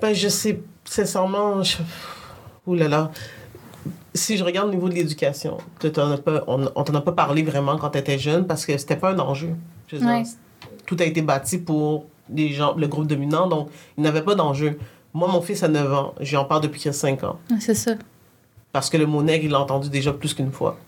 Ben, 0.00 0.12
je 0.12 0.28
sais, 0.28 0.60
sincèrement, 0.84 1.62
je... 1.62 1.78
Ouh 2.66 2.74
là 2.74 2.88
là. 2.88 3.10
Si 4.14 4.36
je 4.36 4.44
regarde 4.44 4.68
au 4.68 4.72
niveau 4.72 4.88
de 4.88 4.94
l'éducation, 4.94 5.58
on 5.82 6.68
on 6.74 6.84
t'en 6.84 6.94
a 6.94 7.00
pas 7.00 7.12
parlé 7.12 7.42
vraiment 7.42 7.76
quand 7.78 7.90
tu 7.90 7.98
étais 7.98 8.18
jeune 8.18 8.46
parce 8.46 8.66
que 8.66 8.76
c'était 8.76 8.96
pas 8.96 9.12
un 9.12 9.18
enjeu. 9.18 9.54
Je 9.88 9.96
veux 9.96 10.04
dire, 10.04 10.26
tout 10.84 10.96
a 11.00 11.04
été 11.04 11.22
bâti 11.22 11.58
pour 11.58 12.06
les 12.32 12.50
gens, 12.50 12.74
le 12.76 12.86
groupe 12.88 13.06
dominant, 13.06 13.46
donc 13.46 13.70
il 13.96 14.02
n'avait 14.02 14.22
pas 14.22 14.34
d'enjeu. 14.34 14.78
Moi, 15.14 15.28
mon 15.28 15.42
fils 15.42 15.62
a 15.62 15.68
9 15.68 15.92
ans, 15.92 16.14
j'en 16.20 16.44
parle 16.44 16.62
depuis 16.62 16.80
qu'il 16.80 16.88
a 16.88 16.94
5 16.94 17.22
ans. 17.24 17.38
C'est 17.60 17.74
ça. 17.74 17.92
Parce 18.72 18.88
que 18.88 18.96
le 18.96 19.06
mot 19.06 19.22
nègre, 19.22 19.44
il 19.44 19.50
l'a 19.50 19.60
entendu 19.60 19.90
déjà 19.90 20.12
plus 20.12 20.32
qu'une 20.32 20.52
fois. 20.52 20.78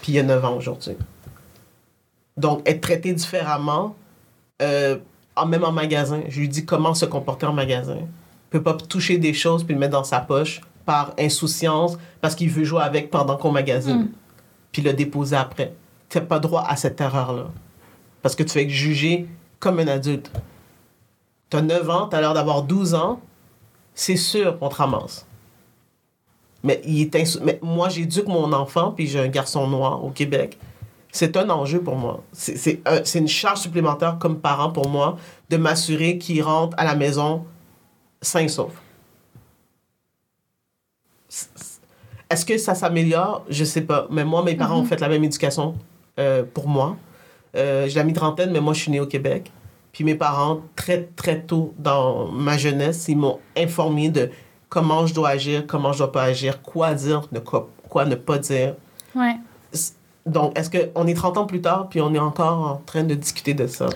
Puis 0.00 0.12
il 0.12 0.14
y 0.14 0.18
a 0.18 0.22
9 0.22 0.44
ans 0.44 0.56
aujourd'hui. 0.56 0.96
Donc, 2.36 2.66
être 2.66 2.80
traité 2.80 3.12
différemment, 3.12 3.94
euh, 4.62 4.96
même 5.46 5.64
en 5.64 5.72
magasin, 5.72 6.22
je 6.28 6.40
lui 6.40 6.48
dis 6.48 6.64
comment 6.64 6.94
se 6.94 7.04
comporter 7.04 7.46
en 7.46 7.52
magasin. 7.52 7.98
Il 7.98 8.50
peut 8.50 8.62
pas 8.62 8.74
toucher 8.74 9.18
des 9.18 9.34
choses 9.34 9.64
puis 9.64 9.74
le 9.74 9.80
mettre 9.80 9.92
dans 9.92 10.04
sa 10.04 10.20
poche 10.20 10.60
par 10.84 11.14
insouciance 11.18 11.98
parce 12.20 12.34
qu'il 12.34 12.50
veut 12.50 12.64
jouer 12.64 12.82
avec 12.82 13.10
pendant 13.10 13.36
qu'on 13.36 13.52
magasine. 13.52 14.10
Puis 14.72 14.82
le 14.82 14.92
déposer 14.92 15.36
après. 15.36 15.74
Tu 16.08 16.18
n'as 16.18 16.24
pas 16.24 16.38
droit 16.38 16.64
à 16.66 16.76
cette 16.76 17.00
erreur-là. 17.00 17.46
Parce 18.22 18.34
que 18.34 18.42
tu 18.42 18.50
fais 18.50 18.68
juger 18.68 19.28
comme 19.58 19.78
un 19.78 19.88
adulte. 19.88 20.30
Tu 21.50 21.56
as 21.56 21.62
9 21.62 21.90
ans, 21.90 22.06
tu 22.08 22.16
as 22.16 22.20
l'air 22.20 22.34
d'avoir 22.34 22.62
12 22.62 22.94
ans, 22.94 23.20
c'est 23.94 24.16
sûr 24.16 24.58
qu'on 24.58 24.68
te 24.68 24.76
ramasse. 24.76 25.26
Mais, 26.62 26.80
il 26.84 27.02
est 27.02 27.40
mais 27.42 27.58
moi, 27.62 27.88
j'éduque 27.88 28.26
mon 28.28 28.52
enfant, 28.52 28.92
puis 28.92 29.06
j'ai 29.06 29.18
un 29.18 29.28
garçon 29.28 29.66
noir 29.66 30.04
au 30.04 30.10
Québec. 30.10 30.58
C'est 31.10 31.36
un 31.36 31.48
enjeu 31.50 31.80
pour 31.82 31.96
moi. 31.96 32.22
C'est- 32.32 32.56
C'est 32.56 32.80
un- 32.86 33.04
c'est 33.04 33.18
une 33.18 33.26
charge 33.28 33.58
supplémentaire 33.60 34.18
comme 34.20 34.38
parent 34.38 34.70
pour 34.70 34.88
moi 34.88 35.16
de 35.48 35.56
m'assurer 35.56 36.18
qu'il 36.18 36.40
rentre 36.42 36.76
à 36.78 36.84
la 36.84 36.94
maison 36.94 37.44
sain 38.22 38.40
et 38.40 38.48
sauf. 38.48 38.72
Est-ce 42.28 42.44
que 42.44 42.58
ça 42.58 42.74
s'améliore? 42.76 43.44
Je 43.48 43.64
sais 43.64 43.80
pas. 43.80 44.06
Mais 44.10 44.24
moi, 44.24 44.42
mes 44.44 44.54
parents 44.54 44.78
ont 44.78 44.84
fait 44.84 45.00
la 45.00 45.08
même 45.08 45.24
éducation 45.24 45.74
euh, 46.18 46.44
pour 46.44 46.68
moi. 46.68 46.96
Euh, 47.56 47.88
j'ai 47.88 47.96
la 47.98 48.04
mi-trentaine, 48.04 48.52
mais 48.52 48.60
moi, 48.60 48.72
je 48.74 48.82
suis 48.82 48.90
née 48.92 49.00
au 49.00 49.06
Québec. 49.06 49.50
Puis 50.00 50.06
mes 50.06 50.14
parents, 50.14 50.62
très, 50.76 51.10
très 51.14 51.42
tôt 51.42 51.74
dans 51.76 52.28
ma 52.28 52.56
jeunesse, 52.56 53.04
ils 53.08 53.18
m'ont 53.18 53.38
informé 53.54 54.08
de 54.08 54.30
comment 54.70 55.06
je 55.06 55.12
dois 55.12 55.28
agir, 55.28 55.66
comment 55.66 55.92
je 55.92 55.98
dois 55.98 56.10
pas 56.10 56.22
agir, 56.22 56.62
quoi 56.62 56.94
dire, 56.94 57.28
ne 57.32 57.38
quoi, 57.38 57.68
quoi 57.86 58.06
ne 58.06 58.14
pas 58.14 58.38
dire. 58.38 58.76
Ouais. 59.14 59.36
Donc, 60.24 60.58
est-ce 60.58 60.70
qu'on 60.70 61.06
est 61.06 61.12
30 61.12 61.36
ans 61.36 61.44
plus 61.44 61.60
tard, 61.60 61.90
puis 61.90 62.00
on 62.00 62.14
est 62.14 62.18
encore 62.18 62.66
en 62.66 62.76
train 62.86 63.02
de 63.02 63.14
discuter 63.14 63.52
de 63.52 63.66
ça? 63.66 63.90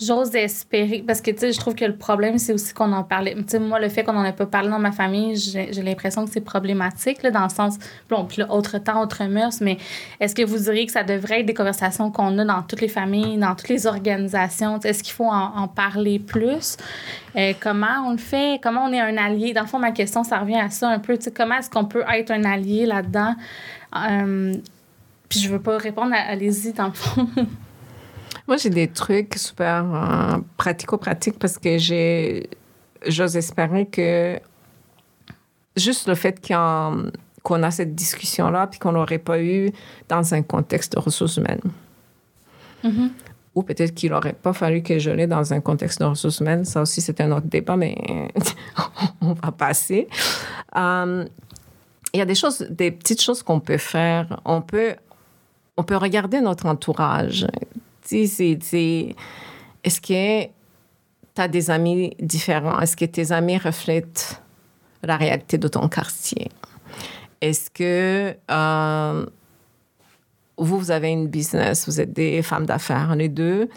J'ose 0.00 0.34
espérer, 0.36 1.02
parce 1.04 1.20
que, 1.20 1.30
tu 1.32 1.38
sais, 1.38 1.52
je 1.52 1.58
trouve 1.58 1.74
que 1.74 1.84
le 1.84 1.96
problème, 1.96 2.38
c'est 2.38 2.52
aussi 2.52 2.72
qu'on 2.72 2.92
en 2.92 3.02
parlait. 3.02 3.34
Tu 3.34 3.44
sais, 3.48 3.58
moi, 3.58 3.80
le 3.80 3.88
fait 3.88 4.04
qu'on 4.04 4.12
n'en 4.12 4.24
ait 4.24 4.32
pas 4.32 4.46
parlé 4.46 4.68
dans 4.68 4.78
ma 4.78 4.92
famille, 4.92 5.36
j'ai 5.36 5.82
l'impression 5.82 6.24
que 6.24 6.30
c'est 6.30 6.40
problématique, 6.40 7.22
là, 7.22 7.30
dans 7.30 7.42
le 7.42 7.48
sens, 7.48 7.78
bon, 8.08 8.24
puis 8.24 8.38
là, 8.38 8.52
autre 8.52 8.78
temps, 8.78 9.02
autre 9.02 9.24
mœurs, 9.24 9.60
mais 9.60 9.76
est-ce 10.20 10.34
que 10.34 10.44
vous 10.44 10.58
diriez 10.58 10.86
que 10.86 10.92
ça 10.92 11.02
devrait 11.02 11.40
être 11.40 11.46
des 11.46 11.54
conversations 11.54 12.12
qu'on 12.12 12.38
a 12.38 12.44
dans 12.44 12.62
toutes 12.62 12.80
les 12.80 12.88
familles, 12.88 13.38
dans 13.38 13.54
toutes 13.56 13.70
les 13.70 13.86
organisations? 13.86 14.78
Est-ce 14.80 15.02
qu'il 15.02 15.14
faut 15.14 15.30
en, 15.30 15.66
parler 15.68 16.18
plus? 16.18 16.76
Euh, 17.36 17.52
comment 17.60 18.06
on 18.06 18.12
le 18.12 18.18
fait? 18.18 18.60
Comment 18.62 18.84
on 18.84 18.92
est 18.92 19.00
un 19.00 19.16
allié? 19.16 19.52
Dans 19.52 19.62
le 19.62 19.66
fond, 19.66 19.78
ma 19.78 19.92
question, 19.92 20.22
ça 20.22 20.38
revient 20.38 20.60
à 20.60 20.70
ça 20.70 20.88
un 20.88 20.98
peu. 20.98 21.16
Tu 21.16 21.24
sais, 21.24 21.32
comment 21.32 21.56
est-ce 21.56 21.70
qu'on 21.70 21.84
peut 21.84 22.04
être 22.12 22.30
un 22.30 22.44
allié 22.44 22.86
là-dedans? 22.86 23.34
Euh, 23.96 24.54
puis 25.28 25.40
je 25.40 25.50
veux 25.50 25.60
pas 25.60 25.76
répondre, 25.76 26.14
allez-y, 26.14 26.72
dans 26.72 26.86
le 26.86 26.92
fond. 26.92 27.28
Moi, 28.48 28.56
j'ai 28.56 28.70
des 28.70 28.88
trucs 28.88 29.34
super 29.34 29.84
euh, 29.94 30.38
pratico-pratiques 30.56 31.38
parce 31.38 31.58
que 31.58 31.76
j'ai, 31.76 32.48
j'ose 33.06 33.36
espérer 33.36 33.84
que 33.84 34.40
juste 35.76 36.08
le 36.08 36.14
fait 36.14 36.40
qu'on, 36.44 37.12
qu'on 37.42 37.62
a 37.62 37.70
cette 37.70 37.94
discussion-là 37.94 38.66
puis 38.66 38.80
qu'on 38.80 38.92
l'aurait 38.92 39.18
pas 39.18 39.38
eu 39.42 39.70
dans 40.08 40.32
un 40.32 40.40
contexte 40.40 40.94
de 40.94 40.98
ressources 40.98 41.36
humaines. 41.36 41.60
Mhm. 42.82 43.10
Ou 43.54 43.62
peut-être 43.64 43.94
qu'il 43.94 44.12
n'aurait 44.12 44.32
pas 44.32 44.54
fallu 44.54 44.82
que 44.82 44.98
je 44.98 45.10
l'ai 45.10 45.26
dans 45.26 45.52
un 45.52 45.60
contexte 45.60 46.00
de 46.00 46.06
ressources 46.06 46.40
humaines. 46.40 46.64
Ça 46.64 46.80
aussi, 46.80 47.02
c'est 47.02 47.20
un 47.20 47.30
autre 47.32 47.48
débat, 47.48 47.76
mais 47.76 47.96
on 49.20 49.34
va 49.34 49.52
passer. 49.52 50.08
Euh, 50.74 51.26
Il 52.14 52.18
y 52.18 52.22
a 52.22 52.24
des 52.24 52.34
choses, 52.34 52.66
des 52.70 52.92
petites 52.92 53.20
choses 53.20 53.42
qu'on 53.42 53.60
peut 53.60 53.76
faire. 53.76 54.40
On 54.46 54.62
peut, 54.62 54.94
on 55.76 55.82
peut 55.82 55.96
regarder 55.96 56.40
notre 56.40 56.64
entourage. 56.64 57.46
Tu 58.08 58.26
c'est- 58.26 59.14
est-ce 59.84 60.00
que 60.00 60.44
tu 60.46 61.40
as 61.42 61.48
des 61.48 61.70
amis 61.70 62.14
différents? 62.18 62.80
Est-ce 62.80 62.96
que 62.96 63.04
tes 63.04 63.32
amis 63.32 63.58
reflètent 63.58 64.40
la 65.02 65.16
réalité 65.16 65.58
de 65.58 65.68
ton 65.68 65.88
quartier? 65.88 66.50
Est-ce 67.40 67.70
que 67.70 68.34
euh, 68.50 69.26
vous, 70.56 70.78
vous 70.78 70.90
avez 70.90 71.10
une 71.10 71.28
business, 71.28 71.86
vous 71.86 72.00
êtes 72.00 72.12
des 72.12 72.42
femmes 72.42 72.66
d'affaires, 72.66 73.14
les 73.14 73.28
deux. 73.28 73.68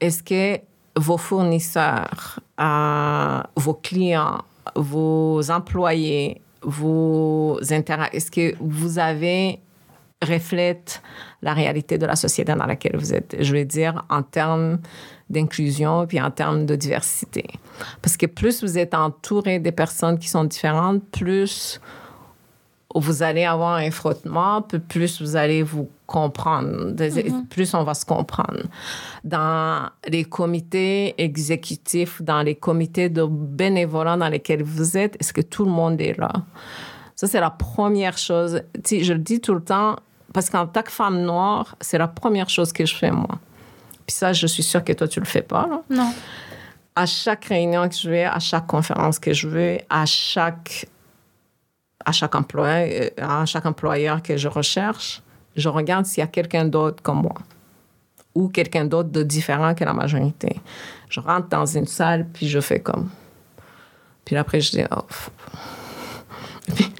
Est-ce 0.00 0.22
que 0.22 0.60
vos 0.96 1.16
fournisseurs, 1.16 2.40
euh, 2.60 3.40
vos 3.56 3.74
clients, 3.74 4.42
vos 4.76 5.50
employés, 5.50 6.40
vos 6.62 7.58
intérêts, 7.72 8.10
est-ce 8.12 8.30
que 8.30 8.54
vous 8.60 8.98
avez 8.98 9.58
reflète 10.22 11.02
la 11.42 11.54
réalité 11.54 11.98
de 11.98 12.06
la 12.06 12.16
société 12.16 12.54
dans 12.54 12.66
laquelle 12.66 12.96
vous 12.96 13.12
êtes. 13.12 13.36
Je 13.40 13.54
veux 13.54 13.64
dire 13.64 14.04
en 14.08 14.22
termes 14.22 14.78
d'inclusion 15.28 16.06
puis 16.06 16.20
en 16.20 16.30
termes 16.30 16.66
de 16.66 16.76
diversité. 16.76 17.46
Parce 18.00 18.16
que 18.16 18.26
plus 18.26 18.62
vous 18.62 18.78
êtes 18.78 18.94
entouré 18.94 19.58
des 19.58 19.72
personnes 19.72 20.18
qui 20.18 20.28
sont 20.28 20.44
différentes, 20.44 21.02
plus 21.10 21.80
vous 22.94 23.22
allez 23.22 23.44
avoir 23.44 23.76
un 23.76 23.90
frottement, 23.90 24.60
plus 24.88 25.22
vous 25.22 25.34
allez 25.36 25.62
vous 25.62 25.88
comprendre, 26.06 26.90
Des- 26.92 27.32
plus 27.48 27.72
on 27.72 27.84
va 27.84 27.94
se 27.94 28.04
comprendre. 28.04 28.64
Dans 29.24 29.88
les 30.06 30.24
comités 30.24 31.14
exécutifs, 31.16 32.20
dans 32.20 32.42
les 32.42 32.54
comités 32.54 33.08
de 33.08 33.24
bénévolat 33.24 34.18
dans 34.18 34.28
lesquels 34.28 34.62
vous 34.62 34.98
êtes, 34.98 35.16
est-ce 35.20 35.32
que 35.32 35.40
tout 35.40 35.64
le 35.64 35.70
monde 35.70 36.00
est 36.02 36.18
là? 36.18 36.30
Ça, 37.16 37.26
c'est 37.26 37.40
la 37.40 37.50
première 37.50 38.18
chose. 38.18 38.62
Tu 38.84 38.98
sais, 38.98 39.04
je 39.04 39.14
le 39.14 39.20
dis 39.20 39.40
tout 39.40 39.54
le 39.54 39.62
temps, 39.62 39.96
parce 40.32 40.50
qu'en 40.50 40.66
tant 40.66 40.82
que 40.82 40.90
femme 40.90 41.22
noire, 41.22 41.76
c'est 41.80 41.98
la 41.98 42.08
première 42.08 42.48
chose 42.48 42.72
que 42.72 42.84
je 42.86 42.94
fais, 42.94 43.10
moi. 43.10 43.38
Puis 44.06 44.16
ça, 44.16 44.32
je 44.32 44.46
suis 44.46 44.62
sûre 44.62 44.82
que 44.82 44.92
toi, 44.92 45.06
tu 45.08 45.20
le 45.20 45.26
fais 45.26 45.42
pas, 45.42 45.66
là 45.68 45.82
Non. 45.90 46.12
à 46.96 47.06
chaque 47.06 47.44
réunion 47.46 47.88
que 47.88 47.94
je 47.94 48.10
vais, 48.10 48.24
à 48.24 48.38
chaque 48.38 48.66
conférence 48.66 49.18
que 49.18 49.32
je 49.32 49.48
vais, 49.48 49.84
à 49.88 50.06
chaque, 50.06 50.86
à 52.04 52.12
chaque, 52.12 52.34
employé, 52.34 53.12
euh, 53.18 53.42
à 53.42 53.46
chaque 53.46 53.66
employeur 53.66 54.22
que 54.22 54.36
je 54.36 54.48
recherche, 54.48 55.22
je 55.56 55.68
regarde 55.68 56.06
s'il 56.06 56.20
y 56.20 56.24
a 56.24 56.26
quelqu'un 56.28 56.64
d'autre 56.64 57.02
comme 57.02 57.22
moi 57.22 57.34
ou 58.34 58.48
quelqu'un 58.48 58.86
d'autre 58.86 59.10
de 59.10 59.22
différent 59.22 59.74
que 59.74 59.84
la 59.84 59.92
majorité. 59.92 60.56
Je 61.10 61.20
rentre 61.20 61.48
dans 61.48 61.66
une 61.66 61.86
salle, 61.86 62.26
puis 62.32 62.48
je 62.48 62.60
fais 62.60 62.80
comme. 62.80 63.10
Puis 64.24 64.36
après, 64.36 64.60
je 64.60 64.70
dis, 64.70 64.84
oh. 64.90 65.02
Puis 66.74 66.92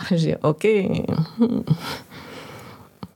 après, 0.00 0.16
je 0.16 0.28
dis, 0.28 0.34
OK. 0.42 0.66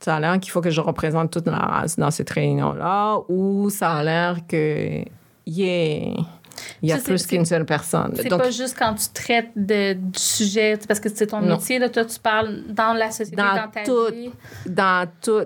Ça 0.07 0.15
a 0.15 0.19
l'air 0.21 0.39
qu'il 0.39 0.51
faut 0.51 0.61
que 0.61 0.69
je 0.69 0.79
représente 0.79 1.31
toute 1.31 1.47
la 1.47 1.57
race 1.57 1.99
dans 1.99 2.11
cette 2.11 2.29
réunion-là, 2.29 3.17
ou 3.27 3.69
ça 3.69 3.91
a 3.91 4.03
l'air 4.05 4.37
que, 4.47 4.99
yeah, 5.45 6.13
il 6.81 6.89
y 6.89 6.93
a 6.93 6.97
Ça, 6.97 7.03
plus 7.03 7.27
qu'une 7.27 7.43
seule 7.43 7.65
personne. 7.65 8.13
C'est 8.15 8.29
pas 8.29 8.49
juste 8.49 8.77
quand 8.79 8.93
tu 8.93 9.09
traites 9.13 9.49
de, 9.57 9.91
du 9.95 10.17
sujet, 10.17 10.79
parce 10.87 11.01
que 11.01 11.09
c'est 11.13 11.27
ton 11.27 11.41
Non. 11.41 11.55
métier, 11.57 11.77
là, 11.77 11.89
toi, 11.89 12.05
tu 12.05 12.17
parles 12.21 12.63
dans 12.69 12.93
la 12.93 13.11
société, 13.11 13.35
dans, 13.35 13.53
Dans 13.53 13.67
ta 13.69 13.83
tout. 13.83 14.13
vie. 14.13 14.31
dans 14.65 15.09
tout, 15.21 15.41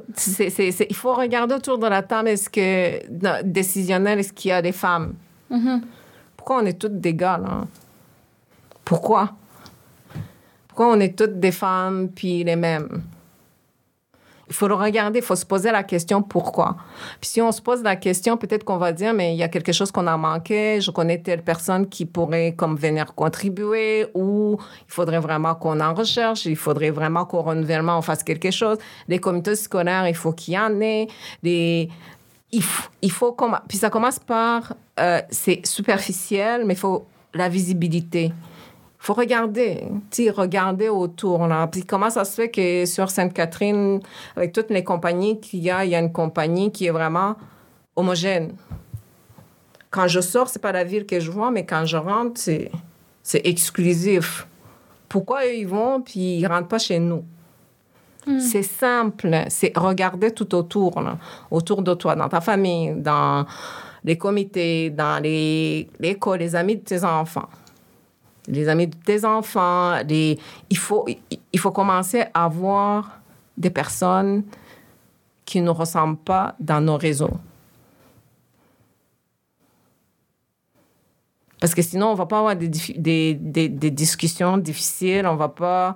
il 0.60 0.96
faut 0.96 1.16
regarder 1.16 1.56
autour 1.56 1.80
de 1.80 1.88
la 1.88 2.04
table, 2.04 2.30
est-ce 2.30 2.48
que, 2.48 3.08
dans- 3.10 3.42
décisionnel, 3.44 4.20
est-ce 4.20 4.32
qu'il 4.32 4.50
y 4.50 4.52
a 4.52 4.62
des 4.62 4.74
femmes? 4.74 5.16
Mhm. 5.50 5.82
Pourquoi 6.38 6.58
on 6.62 6.66
est 6.68 6.80
toutes 6.80 7.00
des 7.02 7.16
gars, 7.16 7.40
là? 7.40 7.66
Pourquoi? 8.86 9.32
Pourquoi 10.68 10.92
on 10.92 11.00
est 11.00 11.18
toutes 11.18 11.40
des 11.40 11.52
femmes 11.52 12.10
puis 12.14 12.44
les 12.44 12.56
mêmes? 12.56 13.02
Il 14.52 14.54
faut 14.54 14.68
le 14.68 14.74
regarder, 14.74 15.20
il 15.20 15.26
faut 15.26 15.38
se 15.38 15.46
poser 15.46 15.72
la 15.72 15.82
question 15.82 16.22
pourquoi? 16.22 16.76
Puis 17.22 17.30
si 17.30 17.42
on 17.42 17.54
se 17.54 17.62
pose 17.62 17.84
la 17.84 17.96
question, 17.96 18.36
peut-être 18.36 18.66
qu'on 18.66 18.76
va 18.76 18.92
dire, 18.92 19.14
mais 19.14 19.34
il 19.34 19.38
y 19.38 19.44
a 19.44 19.48
quelque 19.48 19.72
chose 19.72 19.94
qu'on 19.94 20.08
a 20.08 20.18
manqué, 20.18 20.82
je 20.82 20.92
connais 20.92 21.20
telle 21.20 21.42
personne 21.42 21.88
qui 21.88 22.06
pourrait 22.06 22.54
comme 22.58 22.76
venir 22.76 23.16
contribuer, 23.16 24.08
ou 24.14 24.58
il 24.60 24.94
faudrait 24.94 25.20
vraiment 25.20 25.56
qu'on 25.56 25.80
en 25.80 25.94
recherche, 25.94 26.46
il 26.48 26.58
faudrait 26.58 26.90
vraiment 26.90 27.24
qu'au 27.24 27.44
renouvellement, 27.44 27.98
on 27.98 28.02
fasse 28.02 28.24
quelque 28.24 28.52
chose. 28.52 28.78
Les 29.08 29.20
comités 29.20 29.56
scolaires, 29.56 30.06
il 30.10 30.16
faut 30.16 30.34
qu'il 30.34 30.56
y 30.56 30.60
en 30.60 30.82
ait. 30.82 31.08
Des, 31.42 31.88
il, 32.52 32.62
faut, 32.62 32.90
il 33.02 33.12
faut 33.12 33.38
puis 33.70 33.78
ça 33.78 33.90
commence 33.90 34.20
par, 34.20 34.74
euh, 35.00 35.22
c'est 35.30 35.66
superficiel, 35.66 36.66
mais 36.66 36.74
il 36.74 36.80
faut 36.80 37.06
la 37.34 37.48
visibilité 37.48 38.34
faut 39.02 39.16
regarder, 39.16 39.88
regarder 40.36 40.88
autour. 40.88 41.48
Là. 41.48 41.66
Puis 41.66 41.84
comment 41.84 42.12
ça 42.12 42.24
se 42.24 42.36
fait 42.36 42.50
que 42.52 42.86
sur 42.86 43.10
Sainte-Catherine, 43.10 44.00
avec 44.36 44.54
toutes 44.54 44.70
les 44.70 44.84
compagnies 44.84 45.40
qu'il 45.40 45.62
y 45.62 45.72
a, 45.72 45.84
il 45.84 45.90
y 45.90 45.96
a 45.96 46.00
une 46.00 46.12
compagnie 46.12 46.72
qui 46.72 46.86
est 46.86 46.92
vraiment 46.92 47.36
homogène. 47.96 48.54
Quand 49.90 50.08
je 50.08 50.22
sors, 50.22 50.50
c'est 50.50 50.62
pas 50.62 50.72
la 50.72 50.84
ville 50.84 51.08
que 51.08 51.20
je 51.20 51.32
vois, 51.32 51.50
mais 51.50 51.66
quand 51.66 51.84
je 51.86 51.98
rentre, 51.98 52.40
c'est, 52.40 52.70
exclusif. 53.44 54.48
Pourquoi 55.10 55.46
eux, 55.46 55.56
ils 55.56 55.68
vont, 55.68 56.02
puis 56.02 56.38
ils 56.38 56.46
rentrent 56.46 56.68
pas 56.68 56.80
chez 56.80 57.00
nous? 57.00 57.26
Hmm. 58.28 58.40
C'est 58.40 58.62
simple, 58.62 59.36
c'est 59.50 59.76
regarder 59.76 60.30
tout 60.30 60.54
autour, 60.54 61.02
là, 61.02 61.18
autour 61.50 61.82
de 61.82 61.96
toi, 61.96 62.16
dans 62.16 62.30
ta 62.30 62.40
famille, 62.40 62.94
dans 62.96 63.48
les 64.04 64.16
comités, 64.16 64.92
dans 64.92 65.22
les, 65.22 65.90
l'école, 66.00 66.38
les 66.38 66.56
amis 66.56 66.76
de 66.76 66.82
tes 66.82 67.04
enfants 67.04 67.50
les 68.48 68.68
amis 68.68 68.88
de 68.88 68.96
tes 68.96 69.26
enfants. 69.26 70.00
Il, 70.10 70.38
faut, 70.78 71.06
il 71.54 71.60
faut 71.60 71.72
commencer 71.72 72.26
à 72.34 72.46
avoir 72.46 73.22
des 73.58 73.70
personnes 73.70 74.44
qui 75.46 75.62
ne 75.62 75.70
ressemblent 75.70 76.18
pas 76.18 76.56
dans 76.60 76.82
nos 76.82 76.98
réseaux. 76.98 77.38
Parce 81.60 81.76
que 81.76 81.84
sinon, 81.84 82.08
on 82.08 82.12
ne 82.14 82.18
va 82.18 82.26
pas 82.26 82.40
avoir 82.40 82.56
des, 82.56 82.70
des, 82.70 83.36
des, 83.36 83.70
des 83.70 83.92
discussions 83.92 84.58
difficiles, 84.58 85.28
on 85.28 85.34
ne 85.34 85.38
va 85.38 85.50
pas 85.50 85.96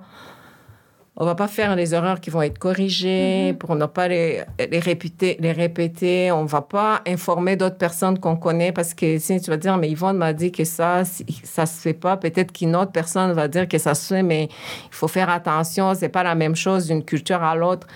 on 1.18 1.24
va 1.24 1.34
pas 1.34 1.48
faire 1.48 1.76
les 1.76 1.94
erreurs 1.94 2.20
qui 2.20 2.28
vont 2.28 2.42
être 2.42 2.58
corrigées 2.58 3.52
mm-hmm. 3.52 3.56
pour 3.56 3.74
ne 3.74 3.86
pas 3.86 4.06
les, 4.06 4.42
les, 4.70 4.78
répéter, 4.78 5.38
les 5.40 5.52
répéter. 5.52 6.30
On 6.30 6.44
va 6.44 6.60
pas 6.60 7.00
informer 7.06 7.56
d'autres 7.56 7.78
personnes 7.78 8.18
qu'on 8.18 8.36
connaît 8.36 8.70
parce 8.70 8.92
que 8.92 9.18
si 9.18 9.40
tu 9.40 9.50
vas 9.50 9.56
dire, 9.56 9.78
mais 9.78 9.90
Yvonne 9.90 10.18
m'a 10.18 10.34
dit 10.34 10.52
que 10.52 10.64
ça, 10.64 11.04
ça 11.42 11.64
se 11.64 11.80
fait 11.80 11.94
pas, 11.94 12.18
peut-être 12.18 12.52
qu'une 12.52 12.76
autre 12.76 12.92
personne 12.92 13.32
va 13.32 13.48
dire 13.48 13.66
que 13.66 13.78
ça 13.78 13.94
se 13.94 14.14
fait, 14.14 14.22
mais 14.22 14.44
il 14.44 14.94
faut 14.94 15.08
faire 15.08 15.30
attention, 15.30 15.94
c'est 15.94 16.10
pas 16.10 16.22
la 16.22 16.34
même 16.34 16.54
chose 16.54 16.86
d'une 16.86 17.02
culture 17.02 17.42
à 17.42 17.56
l'autre. 17.56 17.86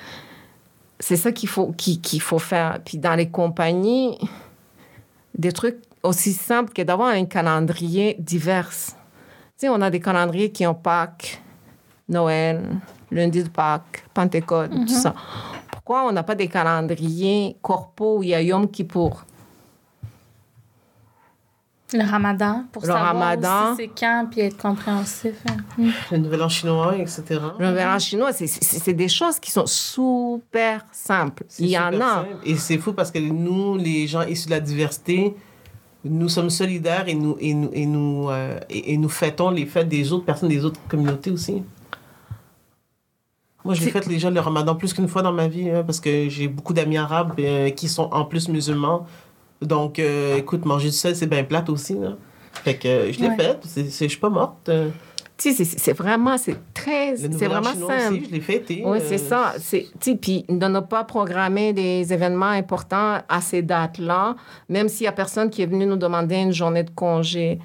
C'est 0.99 1.17
ça 1.17 1.31
qu'il 1.31 1.49
faut, 1.49 1.73
qu'il 1.73 2.23
faut 2.23 2.39
faire. 2.39 2.79
Puis 2.85 2.97
dans 2.97 3.15
les 3.15 3.29
compagnies, 3.29 4.19
des 5.37 5.53
trucs 5.53 5.79
aussi 6.03 6.33
simples 6.33 6.73
que 6.73 6.83
d'avoir 6.83 7.09
un 7.09 7.27
calendrier 7.27 8.17
divers. 8.19 8.71
Tu 8.71 9.67
sais, 9.67 9.69
on 9.69 9.83
a 9.83 9.91
des 9.91 10.01
calendriers 10.01 10.51
qui 10.51 10.67
ont 10.67 10.75
Pâques, 10.75 11.43
Noël, 12.09 12.63
lundi 13.11 13.43
de 13.43 13.49
Pâques, 13.49 14.05
Pentecôte, 14.15 14.71
tout 14.71 14.79
mhm. 14.79 14.89
ça. 14.89 15.15
Pourquoi 15.73 16.07
on 16.07 16.13
n'a 16.13 16.23
pas 16.23 16.35
des 16.35 16.49
calendriers 16.49 17.57
corpaux? 17.63 18.19
Où 18.19 18.23
il 18.23 18.31
y 18.31 18.35
a 18.35 18.43
Yom 18.43 18.69
Kippour? 18.69 19.25
Le 21.93 22.09
ramadan, 22.09 22.67
pour 22.71 22.83
le 22.83 22.87
savoir 22.87 23.07
ramadan, 23.07 23.75
c'est 23.77 23.89
quand, 23.89 24.29
puis 24.31 24.43
être 24.43 24.57
compréhensif. 24.57 25.35
Hein. 25.49 25.91
Le 26.13 26.19
nouvel 26.19 26.43
an 26.43 26.49
chinois, 26.49 26.97
etc. 26.97 27.25
Le 27.59 27.69
nouvel 27.69 27.89
an 27.89 27.99
chinois, 27.99 28.33
c'est 28.33 28.93
des 28.93 29.09
choses 29.09 29.41
qui 29.41 29.51
sont 29.51 29.67
super 29.67 30.87
simples. 30.93 31.45
Il 31.59 31.67
y 31.67 31.79
en 31.79 32.01
a. 32.01 32.27
Et 32.45 32.57
c'est 32.57 32.79
fou 32.79 32.93
parce 32.93 33.11
que 33.11 33.19
nous, 33.19 33.77
les 33.77 34.07
gens 34.07 34.23
issus 34.23 34.47
de 34.47 34.53
la 34.53 34.61
diversité, 34.61 35.35
nous 36.05 36.29
sommes 36.29 36.51
solidaires 36.51 37.09
et 37.09 37.15
nous, 37.15 37.37
et 37.41 37.55
nous, 37.55 37.71
et 37.73 37.87
nous, 37.87 38.31
euh, 38.31 38.59
et 38.71 38.97
nous 38.97 39.09
fêtons 39.09 39.51
les 39.51 39.67
fêtes 39.67 39.89
des 39.89 40.13
autres 40.13 40.25
personnes, 40.25 40.49
des 40.49 40.65
autres 40.65 40.81
communautés 40.89 41.31
aussi. 41.31 41.63
Moi, 43.65 43.75
j'ai 43.75 43.91
fait 43.91 44.07
déjà 44.09 44.31
le 44.31 44.41
ramadan 44.41 44.75
plus 44.75 44.95
qu'une 44.95 45.09
fois 45.09 45.23
dans 45.23 45.33
ma 45.33 45.49
vie, 45.49 45.69
hein, 45.69 45.83
parce 45.85 46.01
que 46.01 46.29
j'ai 46.29 46.49
beaucoup 46.49 46.73
d'amis 46.73 46.97
arabes 46.97 47.33
euh, 47.39 47.71
qui 47.71 47.89
sont 47.89 48.09
en 48.13 48.25
plus 48.25 48.49
musulmans. 48.49 49.07
Donc, 49.61 49.99
euh, 49.99 50.39
écoute, 50.39 50.65
manger 50.65 50.89
du 50.89 50.95
sel, 50.95 51.15
c'est 51.15 51.27
bien 51.27 51.45
plate 51.45 51.69
aussi. 51.69 51.95
Là. 51.95 52.17
Fait 52.53 52.75
que 52.75 52.89
euh, 52.89 53.13
je 53.13 53.21
l'ai 53.21 53.31
fait, 53.37 53.59
je 53.77 54.07
suis 54.09 54.19
pas 54.19 54.31
morte. 54.31 54.71
Tu 55.37 55.55
sais, 55.55 55.65
c'est 55.65 55.93
vraiment, 55.95 56.37
c'est 56.37 56.57
très, 56.75 57.17
c'est 57.17 57.47
vraiment 57.47 57.63
simple. 57.65 58.15
Aussi, 58.15 58.25
je 58.27 58.31
l'ai 58.31 58.41
fêté. 58.41 58.83
Oui, 58.85 58.99
c'est 59.03 59.19
ça. 59.19 59.55
Tu 59.99 60.17
puis 60.17 60.45
ne 60.49 60.67
n'a 60.67 60.83
pas 60.83 61.05
programmé 61.05 61.73
des 61.73 62.13
événements 62.13 62.47
importants 62.47 63.19
à 63.27 63.41
ces 63.41 63.63
dates-là, 63.63 64.37
même 64.69 64.89
s'il 64.89 65.05
y 65.05 65.09
a 65.09 65.13
personne 65.13 65.49
qui 65.49 65.63
est 65.63 65.67
venu 65.67 65.87
nous 65.87 65.97
demander 65.97 66.37
une 66.37 66.53
journée 66.53 66.83
de 66.83 66.91
congé 66.91 67.59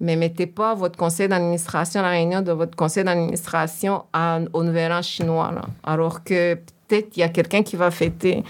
mais 0.00 0.16
mettez 0.16 0.46
pas 0.46 0.74
votre 0.74 0.96
conseil 0.98 1.28
d'administration, 1.28 2.00
la 2.02 2.10
réunion 2.10 2.40
de 2.40 2.52
votre 2.52 2.74
conseil 2.74 3.04
d'administration 3.04 4.04
au 4.52 4.62
Nouvel 4.64 4.92
An 4.92 5.02
chinois. 5.02 5.52
Alors 5.84 6.24
que 6.24 6.54
peut-être 6.54 7.16
il 7.16 7.20
y 7.20 7.22
a 7.22 7.28
quelqu'un 7.28 7.62
qui 7.62 7.76
va 7.76 7.90
fêter. 7.90 8.42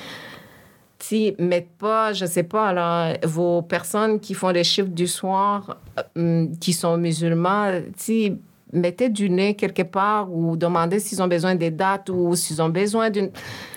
Si, 1.01 1.35
mettez 1.39 1.69
pas, 1.79 2.13
je 2.13 2.27
sais 2.27 2.43
pas, 2.43 2.73
là, 2.73 3.17
vos 3.25 3.63
personnes 3.63 4.21
qui 4.21 4.35
font 4.35 4.51
les 4.51 4.65
chiffres 4.65 4.91
du 4.91 5.07
soir, 5.07 5.79
euh, 6.19 6.47
qui 6.61 6.75
sont 6.75 6.99
musulmans, 6.99 7.81
si, 7.97 8.37
mettez 8.73 9.09
du 9.09 9.31
nez 9.31 9.55
quelque 9.55 9.83
part 9.83 10.31
ou 10.31 10.57
demandez 10.57 11.01
s'ils 11.01 11.23
ont 11.23 11.27
besoin 11.27 11.55
des 11.55 11.71
dates 11.71 12.11
ou 12.11 12.37
s'ils 12.37 12.61
ont 12.61 12.69
besoin 12.69 13.11
d'une... 13.11 13.31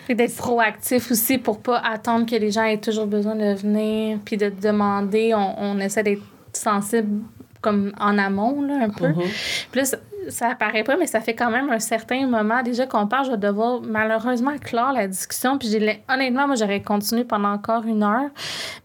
D'être 0.10 0.36
proactif 0.36 1.12
aussi 1.12 1.38
pour 1.38 1.60
pas 1.60 1.78
attendre 1.80 2.26
que 2.26 2.36
les 2.36 2.52
gens 2.52 2.66
aient 2.66 2.78
toujours 2.78 3.08
besoin 3.08 3.36
de 3.36 3.54
venir, 3.54 4.20
puis 4.26 4.36
de 4.36 4.50
demander. 4.50 5.34
On, 5.34 5.56
on 5.58 5.80
essaie 5.80 6.04
d'être 6.04 6.24
sensible 6.52 7.22
comme 7.64 7.94
en 8.00 8.18
amont, 8.18 8.62
là, 8.62 8.76
un 8.84 8.90
peu. 8.90 9.08
Mm-hmm. 9.08 9.68
Puis 9.72 9.82
là, 9.82 9.88
ça, 10.30 10.50
apparaît 10.50 10.84
pas, 10.84 10.98
mais 10.98 11.08
ça 11.08 11.22
fait 11.22 11.34
quand 11.34 11.50
même 11.50 11.70
un 11.70 11.80
certain 11.80 12.28
moment 12.28 12.62
déjà 12.62 12.86
qu'on 12.86 13.08
parle. 13.08 13.26
Je 13.26 13.32
vais 13.32 13.38
devoir 13.38 13.82
malheureusement 13.82 14.58
clore 14.58 14.94
la 14.94 15.08
discussion. 15.08 15.58
Puis 15.58 15.76
honnêtement, 16.10 16.48
moi, 16.48 16.56
j'aurais 16.56 16.82
continué 16.82 17.24
pendant 17.24 17.50
encore 17.50 17.86
une 17.86 18.04
heure. 18.04 18.30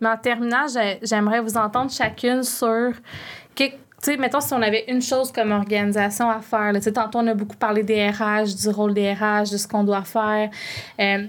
Mais 0.00 0.08
en 0.08 0.16
terminant, 0.16 0.66
j'aimerais 1.02 1.40
vous 1.40 1.56
entendre 1.56 1.90
chacune 1.90 2.42
sur... 2.42 2.92
tu 3.54 3.70
sais, 4.00 4.16
mettons, 4.16 4.40
si 4.40 4.54
on 4.54 4.62
avait 4.62 4.84
une 4.88 5.02
chose 5.02 5.32
comme 5.32 5.52
organisation 5.52 6.30
à 6.30 6.40
faire, 6.40 6.72
tu 6.74 6.82
sais, 6.82 6.92
tantôt, 6.92 7.18
on 7.18 7.26
a 7.26 7.34
beaucoup 7.34 7.56
parlé 7.56 7.82
des 7.82 8.08
RH, 8.08 8.54
du 8.60 8.68
rôle 8.70 8.94
des 8.94 9.12
RH, 9.12 9.50
de 9.52 9.56
ce 9.56 9.66
qu'on 9.66 9.84
doit 9.84 10.04
faire. 10.04 10.50
Euh, 11.00 11.26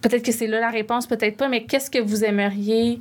peut-être 0.00 0.24
que 0.24 0.32
c'est 0.32 0.46
là 0.46 0.60
la 0.60 0.70
réponse, 0.70 1.06
peut-être 1.06 1.36
pas, 1.36 1.48
mais 1.48 1.64
qu'est-ce 1.64 1.90
que 1.90 1.98
vous 1.98 2.24
aimeriez 2.24 3.00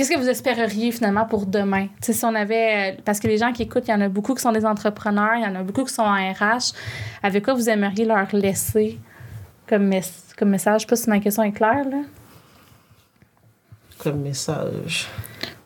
Qu'est-ce 0.00 0.12
que 0.12 0.18
vous 0.18 0.30
espéreriez 0.30 0.92
finalement 0.92 1.26
pour 1.26 1.44
demain? 1.44 1.88
si 2.00 2.24
on 2.24 2.34
avait. 2.34 2.94
Euh, 2.94 3.00
parce 3.04 3.20
que 3.20 3.28
les 3.28 3.36
gens 3.36 3.52
qui 3.52 3.64
écoutent, 3.64 3.86
il 3.86 3.90
y 3.90 3.94
en 3.94 4.00
a 4.00 4.08
beaucoup 4.08 4.32
qui 4.32 4.40
sont 4.40 4.50
des 4.50 4.64
entrepreneurs, 4.64 5.34
il 5.36 5.42
y 5.42 5.46
en 5.46 5.54
a 5.54 5.62
beaucoup 5.62 5.84
qui 5.84 5.92
sont 5.92 6.00
en 6.00 6.14
RH. 6.14 6.72
Avec 7.22 7.44
quoi 7.44 7.52
vous 7.52 7.68
aimeriez 7.68 8.06
leur 8.06 8.26
laisser 8.34 8.98
comme, 9.68 9.90
comme 10.38 10.48
message? 10.48 10.80
Je 10.80 10.86
sais 10.86 10.88
pas 10.88 10.96
si 10.96 11.10
ma 11.10 11.20
question 11.20 11.42
est 11.42 11.52
claire, 11.52 11.86
là. 11.86 11.98
Comme 13.98 14.22
message. 14.22 15.06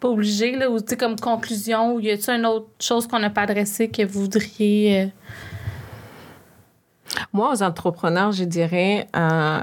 Pas 0.00 0.08
obligé, 0.08 0.56
là, 0.56 0.68
ou 0.68 0.80
comme 0.98 1.14
conclusion, 1.14 1.94
ou 1.94 2.00
y 2.00 2.10
a-t-il 2.10 2.36
une 2.36 2.46
autre 2.46 2.70
chose 2.80 3.06
qu'on 3.06 3.20
n'a 3.20 3.30
pas 3.30 3.42
adressée 3.42 3.88
que 3.88 4.04
vous 4.04 4.22
voudriez. 4.22 5.02
Euh? 5.02 5.06
Moi, 7.32 7.52
aux 7.52 7.62
entrepreneurs, 7.62 8.32
je 8.32 8.42
dirais. 8.42 9.06
Euh, 9.14 9.60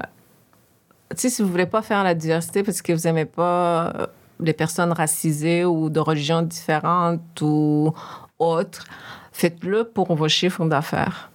tu 1.10 1.18
sais, 1.18 1.30
si 1.30 1.42
vous 1.42 1.50
voulez 1.50 1.66
pas 1.66 1.82
faire 1.82 2.06
la 2.06 2.16
diversité 2.16 2.64
parce 2.64 2.82
que 2.82 2.94
vous 2.94 3.06
aimez 3.06 3.26
pas 3.26 4.12
les 4.42 4.54
personnes 4.54 4.92
racisées 4.92 5.66
ou 5.66 5.90
de 5.90 6.00
religions 6.00 6.42
différentes 6.42 7.42
ou 7.42 7.94
autres, 8.40 8.86
faites-le 9.32 9.86
pour 9.86 10.14
vos 10.16 10.28
chiffres 10.28 10.66
d'affaires. 10.66 11.32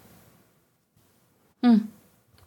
Hmm. 1.63 1.79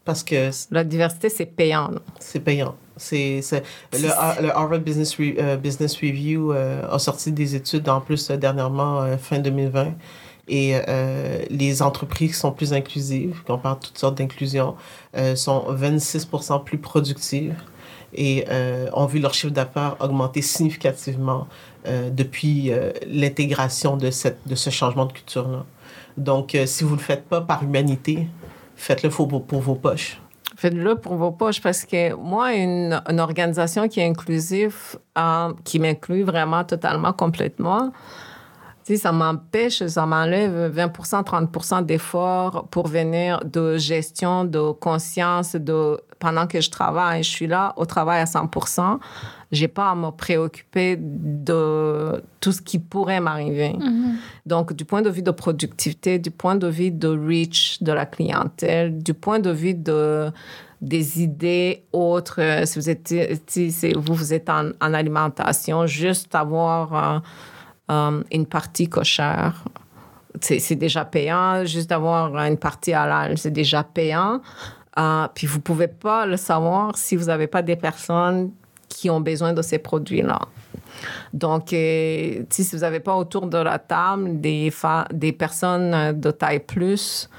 Parce 0.06 0.24
que... 0.24 0.50
La 0.72 0.84
diversité, 0.84 1.30
c'est 1.30 1.46
payant. 1.46 1.92
C'est 2.20 2.40
payant. 2.40 2.76
C'est, 2.98 3.42
le, 3.94 4.42
le, 4.42 4.50
Harvard 4.50 4.80
Business, 4.80 5.16
euh, 5.20 5.56
Business 5.56 5.96
Review 5.96 6.52
euh, 6.52 6.82
a 6.92 7.00
sorti 7.00 7.32
des 7.32 7.56
études 7.56 7.88
en 7.88 8.02
plus 8.02 8.30
euh, 8.30 8.38
dernièrement, 8.38 9.18
fin 9.18 9.40
2020. 9.40 9.94
Et 10.52 10.74
les 11.52 11.84
entreprises 11.84 12.32
qui 12.32 12.38
sont 12.38 12.52
plus 12.52 12.74
inclusives, 12.74 13.44
qu'on 13.46 13.60
parle 13.60 13.78
de 13.78 13.86
toutes 13.86 14.00
sortes 14.00 14.18
d'inclusion, 14.18 14.76
sont 15.36 15.66
26 15.70 16.28
plus 16.66 16.80
productives 16.80 17.54
et 18.14 18.46
euh, 18.50 18.88
ont 18.94 19.06
vu 19.06 19.20
leur 19.20 19.34
chiffre 19.34 19.54
d'affaires 19.54 19.96
augmenter 20.00 20.42
significativement 20.42 21.48
euh, 21.88 22.10
depuis 22.10 22.72
euh, 22.72 22.92
l'intégration 23.08 23.98
de, 23.98 24.10
de 24.46 24.56
ce 24.56 24.70
changement 24.70 25.06
de 25.06 25.14
culture-là. 25.14 25.66
Donc, 26.18 26.58
si 26.66 26.84
vous 26.84 26.92
ne 26.92 27.00
le 27.00 27.04
faites 27.04 27.26
pas 27.30 27.40
par 27.40 27.64
humanité, 27.64 28.28
faites-le 28.76 29.10
pour, 29.10 29.28
vos 29.28 29.76
poches. 29.76 30.20
Faites-le 30.58 30.96
pour 30.96 31.16
vos 31.16 31.32
poches 31.32 31.62
parce 31.62 31.86
que 31.86 32.14
moi, 32.14 32.54
une, 32.54 33.02
organisation 33.20 33.88
qui 33.88 34.02
est 34.02 34.08
inclusive, 34.08 34.98
qui 35.64 35.80
m'inclut 35.80 36.24
vraiment 36.24 36.66
totalement, 36.66 37.14
complètement, 37.14 37.94
ça 38.98 39.12
m'empêche, 39.12 39.86
ça 39.86 40.06
m'enlève 40.06 40.76
20%, 40.76 41.24
30% 41.24 41.86
d'efforts 41.86 42.68
pour 42.70 42.88
venir 42.88 43.40
de 43.46 43.78
gestion, 43.78 44.46
de 44.46 44.72
conscience, 44.72 45.56
de 45.56 46.00
pendant 46.20 46.48
que 46.48 46.60
je 46.62 46.70
travaille, 46.70 47.24
je 47.24 47.30
suis 47.30 47.48
là 47.48 47.74
au 47.78 47.86
travail 47.86 48.20
à 48.22 48.26
100%. 48.26 49.00
J'ai 49.52 49.68
pas 49.68 49.90
à 49.90 49.96
me 49.96 50.12
préoccuper 50.12 50.96
de 51.00 52.22
tout 52.40 52.52
ce 52.52 52.62
qui 52.62 52.78
pourrait 52.78 53.20
m'arriver. 53.20 53.76
Donc, 54.46 54.74
du 54.74 54.86
point 54.86 55.02
de 55.02 55.10
vue 55.10 55.24
de 55.24 55.32
productivité, 55.32 56.20
du 56.20 56.30
point 56.30 56.56
de 56.56 56.68
vue 56.68 56.92
de 56.92 57.08
reach 57.08 57.82
de 57.82 57.92
la 57.92 58.06
clientèle, 58.06 59.02
du 59.02 59.14
point 59.14 59.40
de 59.40 59.50
vue 59.50 59.74
de 59.74 60.32
des 60.82 61.22
idées 61.22 61.84
autres. 61.92 62.40
euh, 62.42 62.66
Si 62.66 62.80
vous 62.80 62.90
êtes, 62.90 63.14
si 63.48 63.94
vous, 63.94 64.14
vous 64.14 64.34
êtes 64.34 64.50
en, 64.50 64.70
en 64.82 64.94
alimentation, 64.94 65.86
juste 65.88 66.34
avoir 66.36 66.94
euh, 66.94 67.20
euh, 67.92 68.24
une 68.32 68.46
partie 68.46 68.88
cochère, 68.88 69.66
c'est 70.40 70.60
c'est 70.60 70.76
déjà 70.76 71.04
payant. 71.06 71.66
Juste 71.66 71.92
avoir 71.92 72.34
une 72.46 72.58
partie 72.58 72.94
halal, 72.94 73.38
c'est 73.38 73.52
déjà 73.52 73.84
payant. 73.84 74.42
Euh, 74.98 75.28
puis 75.34 75.46
vous 75.48 75.60
pouvez 75.60 75.88
pas 75.88 76.26
le 76.26 76.38
savoir 76.38 76.98
si 76.98 77.16
vous 77.16 77.26
n'avez 77.26 77.48
pas 77.48 77.62
des 77.62 77.76
personnes 77.76 78.52
qui 78.88 79.10
ont 79.10 79.22
besoin 79.22 79.54
de 79.54 79.62
ces 79.62 79.78
produits-là. 79.78 80.40
Donc, 81.34 81.72
euh, 81.74 82.44
si 82.50 82.64
vous 82.74 82.80
n'avez 82.80 83.00
pas 83.00 83.16
autour 83.16 83.46
de 83.48 83.58
la 83.58 83.78
table 83.80 84.42
des, 84.42 84.74
des 85.14 85.32
personnes 85.32 86.20
de 86.20 86.32
taille 86.32 86.60
plus, 86.60 87.30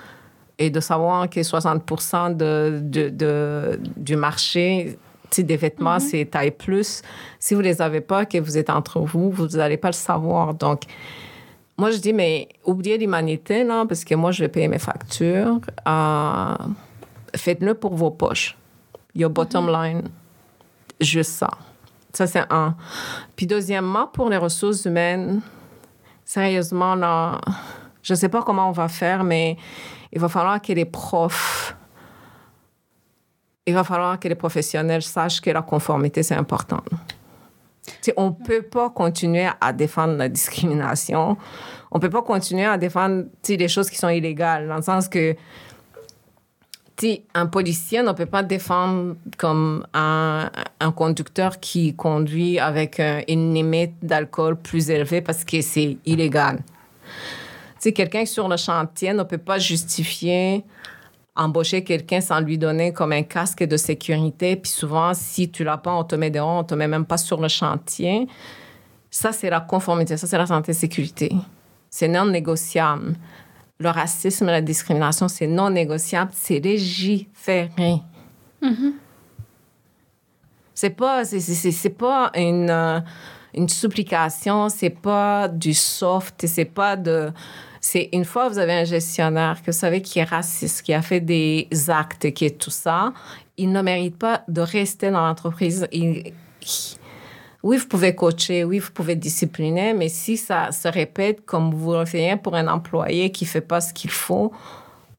et 0.63 0.69
de 0.71 0.79
savoir 0.81 1.29
que 1.31 1.43
60 1.43 2.37
de, 2.37 2.81
de, 2.83 3.09
de- 3.09 3.81
du 3.97 4.15
marché 4.15 4.99
des 5.39 5.57
vêtements, 5.57 5.99
c'est 5.99 6.27
taille 6.27 6.51
plus. 6.51 7.01
Si 7.39 7.55
vous 7.55 7.61
ne 7.63 7.67
les 7.67 7.81
avez 7.81 8.01
pas, 8.03 8.27
que 8.27 8.37
vous 8.37 8.59
êtes 8.59 8.69
entre 8.69 9.01
vous, 9.01 9.31
vous 9.31 9.47
n'allez 9.57 9.79
pas 9.79 9.89
le 9.89 9.95
savoir. 9.95 10.53
Donc, 10.55 10.83
moi, 11.79 11.91
je 11.91 11.97
dis, 11.97 12.13
mais 12.13 12.47
oubliez 12.65 12.99
l'humanité, 12.99 13.65
là, 13.65 13.87
parce 13.87 14.05
que 14.05 14.15
moi, 14.15 14.33
je 14.33 14.43
vais 14.45 14.49
payer 14.51 14.69
mes 14.69 14.79
factures. 14.79 15.61
Euh, 15.89 16.55
Faites-le 17.37 17.75
pour 17.75 17.95
vos 17.95 18.11
poches. 18.11 18.57
Your 19.15 19.31
bottom 19.31 19.69
line. 19.69 20.09
Juste 21.01 21.33
ça. 21.33 21.51
Ça, 22.13 22.27
c'est 22.27 22.45
un. 22.51 22.77
Puis, 23.37 23.47
deuxièmement, 23.47 24.07
pour 24.07 24.29
les 24.29 24.37
ressources 24.37 24.85
humaines, 24.85 25.41
sérieusement, 26.25 26.95
là, 26.95 27.41
je 28.03 28.13
ne 28.13 28.19
sais 28.19 28.29
pas 28.29 28.43
comment 28.43 28.69
on 28.69 28.73
va 28.73 28.89
faire, 28.89 29.25
mais 29.25 29.57
il 30.13 30.21
va 30.21 30.29
falloir 30.29 30.61
que 30.61 30.73
les 30.73 30.85
profs, 30.85 31.77
il 33.67 33.75
va 33.75 33.85
falloir 33.85 34.19
que 34.19 34.29
les 34.29 34.35
professionnels 34.35 35.03
sachent 35.03 35.41
que 35.41 35.51
la 35.51 35.63
conformité, 35.63 36.23
c'est 36.23 36.35
important. 36.35 36.83
Tu 37.87 37.93
sais, 38.03 38.15
on 38.17 38.31
ne 38.31 38.45
peut 38.45 38.63
pas 38.63 38.91
continuer 38.91 39.49
à 39.61 39.73
défendre 39.73 40.17
la 40.17 40.29
discrimination. 40.29 41.37
On 41.91 41.99
ne 41.99 42.01
peut 42.01 42.11
pas 42.11 42.23
continuer 42.23 42.67
à 42.67 42.79
défendre 42.79 43.25
les 43.49 43.69
choses 43.69 43.91
qui 43.91 43.97
sont 43.97 44.09
illégales, 44.09 44.69
dans 44.69 44.77
le 44.77 44.83
sens 44.83 45.09
que 45.09 45.35
sais, 47.01 47.23
un 47.35 47.47
policier 47.47 48.03
ne 48.03 48.13
peut 48.13 48.27
pas 48.27 48.43
défendre 48.43 49.17
comme 49.39 49.87
un, 49.95 50.51
conducteur 50.95 51.61
qui 51.61 51.95
conduit 51.95 52.59
avec 52.59 53.01
euh, 53.01 53.23
une 53.29 53.55
limite 53.55 53.95
d'alcool 54.03 54.57
plus 54.57 54.91
élevée 54.91 55.21
parce 55.21 55.45
que 55.45 55.61
c'est 55.61 55.99
illégal. 56.05 56.61
Sais, 57.79 57.93
quelqu'un 57.93 58.25
sur 58.25 58.49
le 58.49 58.57
chantier 58.57 59.13
ne 59.13 59.23
peut 59.23 59.39
pas 59.39 59.59
justifier 59.59 60.65
embaucher 61.37 61.85
quelqu'un 61.85 62.21
sans 62.21 62.41
lui 62.41 62.59
donner 62.59 62.93
comme 62.93 63.13
un 63.13 63.23
casque 63.23 63.65
de 63.65 63.77
sécurité. 63.77 64.57
Puis 64.57 64.71
souvent, 64.71 65.15
si 65.15 65.51
tu 65.51 65.65
l'as 65.65 65.79
pas, 65.79 65.95
on 65.95 66.05
te 66.05 66.15
met 66.15 66.31
dehors, 66.31 66.61
on 66.61 66.65
te 66.65 66.75
met 66.75 66.89
même 66.89 67.07
pas 67.07 67.17
sur 67.17 67.41
le 67.41 67.49
chantier. 67.49 68.27
Ça, 69.11 69.33
c'est 69.33 69.51
la 69.51 69.61
conformité, 69.61 70.17
ça, 70.17 70.27
c'est 70.27 70.39
la 70.39 70.47
santé 70.47 70.73
et 70.73 70.75
sécurité. 70.75 71.33
C'est 71.89 72.09
non 72.09 72.27
négociable. 72.27 73.15
Le 73.81 73.89
racisme 73.89 74.49
et 74.49 74.53
la 74.53 74.61
discrimination, 74.61 75.27
c'est 75.27 75.47
non 75.47 75.71
négociable, 75.71 76.31
c'est 76.35 76.61
légiféré. 76.61 77.71
C'est 80.75 80.91
pas, 80.91 81.25
c'est, 81.25 81.41
c'est- 81.41 81.71
c'est- 81.73 81.89
pas 81.91 82.31
une, 82.35 82.71
euh, 82.71 83.01
une 83.55 83.69
supplication, 83.69 84.69
c'est 84.69 84.91
pas 84.91 85.49
du 85.49 85.75
soft, 85.75 86.47
c'est 86.47 86.65
pas 86.67 86.97
de. 86.97 87.33
C'est 87.81 88.11
une 88.13 88.25
fois 88.27 88.49
vous 88.51 88.59
avez 88.59 88.75
un 88.75 88.85
gestionnaire 88.85 89.61
que 89.63 89.71
vous 89.71 89.77
savez 89.79 90.03
qui 90.03 90.19
est 90.19 90.25
raciste, 90.25 90.83
qui 90.83 90.93
a 90.93 91.01
fait 91.03 91.21
des 91.21 91.67
actes, 91.89 92.31
qui 92.33 92.45
est 92.45 92.59
tout 92.61 92.71
ça, 92.71 93.13
il 93.57 93.73
ne 93.73 93.81
mérite 93.83 94.17
pas 94.19 94.43
de 94.49 94.61
rester 94.61 95.11
dans 95.11 95.27
l'entreprise. 95.27 95.87
Il- 95.93 96.33
oui, 97.63 97.77
vous 97.77 97.87
pouvez 97.87 98.15
coacher, 98.15 98.65
oui, 98.65 98.79
vous 98.79 98.91
pouvez 98.93 99.17
discipliner, 99.17 99.93
mais 99.93 100.09
si 100.09 100.37
ça 100.37 100.73
se 100.73 100.89
répète 100.89 101.45
comme 101.45 101.75
vous 101.75 101.93
le 101.93 102.07
faites 102.07 102.41
pour 102.43 102.55
un 102.57 102.67
employé 102.69 103.31
qui 103.33 103.45
fait 103.45 103.61
pas 103.61 103.81
ce 103.83 103.93
qu'il 103.93 104.11
faut, 104.11 104.51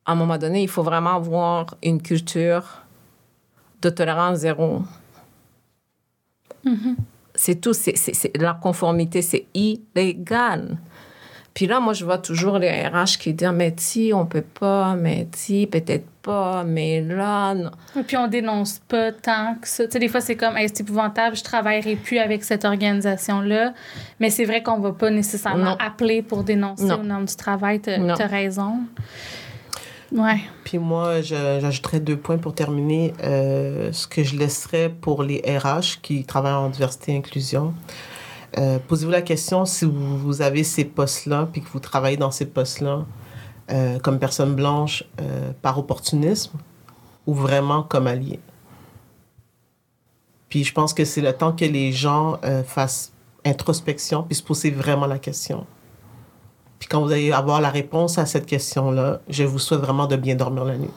à 0.05 0.13
un 0.13 0.15
moment 0.15 0.37
donné, 0.39 0.63
il 0.63 0.67
faut 0.67 0.81
vraiment 0.83 1.15
avoir 1.15 1.75
une 1.83 2.01
culture 2.01 2.63
de 3.81 3.89
tolérance 3.89 4.39
zéro. 4.39 4.81
C'est 7.35 7.61
tout. 7.61 7.73
C'est, 7.73 7.95
c'est- 7.97 8.13
c'est- 8.13 8.35
la 8.37 8.53
conformité, 8.53 9.21
c'est 9.21 9.45
illégal. 9.53 10.77
Puis 11.53 11.67
là, 11.67 11.79
moi, 11.79 11.93
je 11.93 12.05
vois 12.05 12.17
toujours 12.17 12.59
les 12.59 12.69
RH 12.87 13.17
qui 13.19 13.33
disent, 13.33 13.51
mais 13.53 13.73
si, 13.77 14.11
on 14.13 14.25
peut 14.25 14.41
pas, 14.43 14.95
mais 14.95 15.27
si, 15.35 15.67
peut-être 15.67 16.05
pas, 16.21 16.63
mais 16.63 17.01
là, 17.01 17.53
non. 17.53 17.71
Et 17.97 18.03
puis 18.03 18.17
on 18.17 18.27
dénonce 18.27 18.79
pas 18.87 19.11
tant 19.11 19.55
que 19.61 19.67
ça. 19.67 19.85
Tu 19.85 19.91
sais, 19.93 19.99
des 19.99 20.07
fois, 20.07 20.21
c'est 20.21 20.35
comme, 20.35 20.55
Hey, 20.57 20.67
c'est 20.69 20.81
épouvantable, 20.81 21.35
je 21.35 21.43
travaillerai 21.43 21.95
plus 21.95 22.17
avec 22.19 22.43
cette 22.43 22.65
organisation-là. 22.65 23.73
Mais 24.19 24.29
c'est 24.29 24.45
vrai 24.45 24.63
qu'on 24.63 24.79
va 24.79 24.91
pas 24.91 25.09
nécessairement 25.09 25.71
Non. 25.71 25.77
appeler 25.79 26.21
pour 26.21 26.43
dénoncer 26.43 26.85
Non. 26.85 26.99
au 26.99 27.03
nom 27.03 27.21
du 27.21 27.35
travail. 27.35 27.81
Non. 27.99 28.13
as 28.15 28.27
raison. 28.27 28.79
Ouais. 30.11 30.41
Puis 30.65 30.77
moi, 30.77 31.21
je- 31.21 31.59
j'ajouterais 31.61 31.99
deux 32.01 32.17
points 32.17 32.37
pour 32.37 32.53
terminer. 32.53 33.13
Euh, 33.23 33.91
ce 33.93 34.07
que 34.07 34.23
je 34.23 34.35
laisserais 34.37 34.89
pour 34.89 35.23
les 35.23 35.41
RH 35.45 35.99
qui 36.01 36.25
travaillent 36.25 36.51
en 36.53 36.69
diversité 36.69 37.13
et 37.13 37.17
inclusion. 37.17 37.73
Euh, 38.57 38.77
Posez-vous 38.85 39.11
la 39.11 39.21
question 39.21 39.63
si 39.65 39.85
vous, 39.85 40.17
vous 40.17 40.41
avez 40.41 40.65
ces 40.65 40.83
postes-là, 40.83 41.47
puis 41.51 41.61
que 41.61 41.69
vous 41.69 41.79
travaillez 41.79 42.17
dans 42.17 42.31
ces 42.31 42.45
postes-là 42.45 43.05
euh, 43.71 43.99
comme 43.99 44.19
personne 44.19 44.55
blanche 44.55 45.03
euh, 45.19 45.51
par 45.61 45.77
opportunisme 45.77 46.57
ou 47.25 47.33
vraiment 47.33 47.83
comme 47.83 48.07
allié? 48.07 48.39
Puis 50.49 50.63
je 50.63 50.73
pense 50.73 50.93
que 50.93 51.05
c'est 51.05 51.21
le 51.21 51.33
temps 51.33 51.53
que 51.53 51.65
les 51.65 51.91
gens 51.91 52.37
euh, 52.43 52.63
fassent 52.63 53.13
introspection 53.45 54.23
puis 54.23 54.35
se 54.35 54.43
poser 54.43 54.71
vraiment 54.71 55.05
la 55.07 55.17
question. 55.17 55.65
Puis 56.77 56.89
quand 56.89 57.01
vous 57.01 57.11
allez 57.11 57.31
avoir 57.31 57.61
la 57.61 57.69
réponse 57.69 58.17
à 58.17 58.25
cette 58.25 58.45
question-là, 58.45 59.21
je 59.29 59.43
vous 59.43 59.59
souhaite 59.59 59.81
vraiment 59.81 60.07
de 60.07 60.15
bien 60.15 60.35
dormir 60.35 60.65
la 60.65 60.77
nuit. 60.77 60.89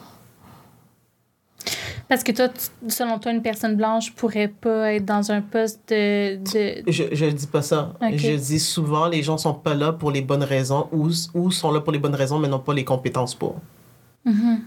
Parce 2.07 2.23
que 2.23 2.31
toi, 2.31 2.49
tu- 2.49 2.89
selon 2.91 3.17
toi, 3.17 3.31
une 3.31 3.41
personne 3.41 3.75
blanche 3.75 4.13
pourrait 4.13 4.47
pas 4.47 4.93
être 4.93 5.05
dans 5.05 5.31
un 5.31 5.41
poste 5.41 5.79
de. 5.89 6.35
de... 6.35 6.83
Je 6.91 7.03
je 7.11 7.25
dis 7.25 7.47
pas 7.47 7.61
ça. 7.63 7.93
Je 8.13 8.35
dis 8.35 8.59
souvent, 8.59 9.07
les 9.07 9.23
gens 9.23 9.37
sont 9.37 9.55
pas 9.55 9.73
là 9.73 9.91
pour 9.91 10.11
les 10.11 10.21
bonnes 10.21 10.43
raisons 10.43 10.87
ou, 10.91 11.09
ou 11.33 11.49
sont 11.51 11.71
là 11.71 11.81
pour 11.81 11.91
les 11.91 11.99
bonnes 11.99 12.13
raisons, 12.15 12.37
mais 12.37 12.47
n'ont 12.47 12.59
pas 12.59 12.73
les 12.75 12.85
compétences 12.85 13.33
pour. 13.33 13.59
Mhm. 14.25 14.61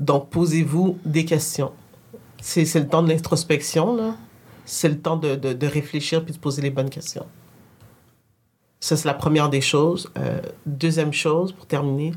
Donc, 0.00 0.28
posez-vous 0.30 0.98
des 1.04 1.24
questions. 1.24 1.70
C'est 2.40 2.64
le 2.80 2.88
temps 2.88 3.04
de 3.04 3.08
l'introspection, 3.08 3.94
là. 3.94 4.16
C'est 4.64 4.88
le 4.88 4.98
temps 4.98 5.16
de, 5.16 5.36
de, 5.36 5.52
de 5.52 5.66
réfléchir 5.66 6.24
puis 6.24 6.34
de 6.34 6.38
poser 6.38 6.62
les 6.62 6.70
bonnes 6.70 6.90
questions. 6.90 7.26
Ça, 8.80 8.96
c'est 8.96 9.06
la 9.06 9.14
première 9.14 9.48
des 9.48 9.60
choses. 9.60 10.10
Euh, 10.18 10.40
deuxième 10.66 11.12
chose, 11.12 11.52
pour 11.52 11.66
terminer, 11.66 12.12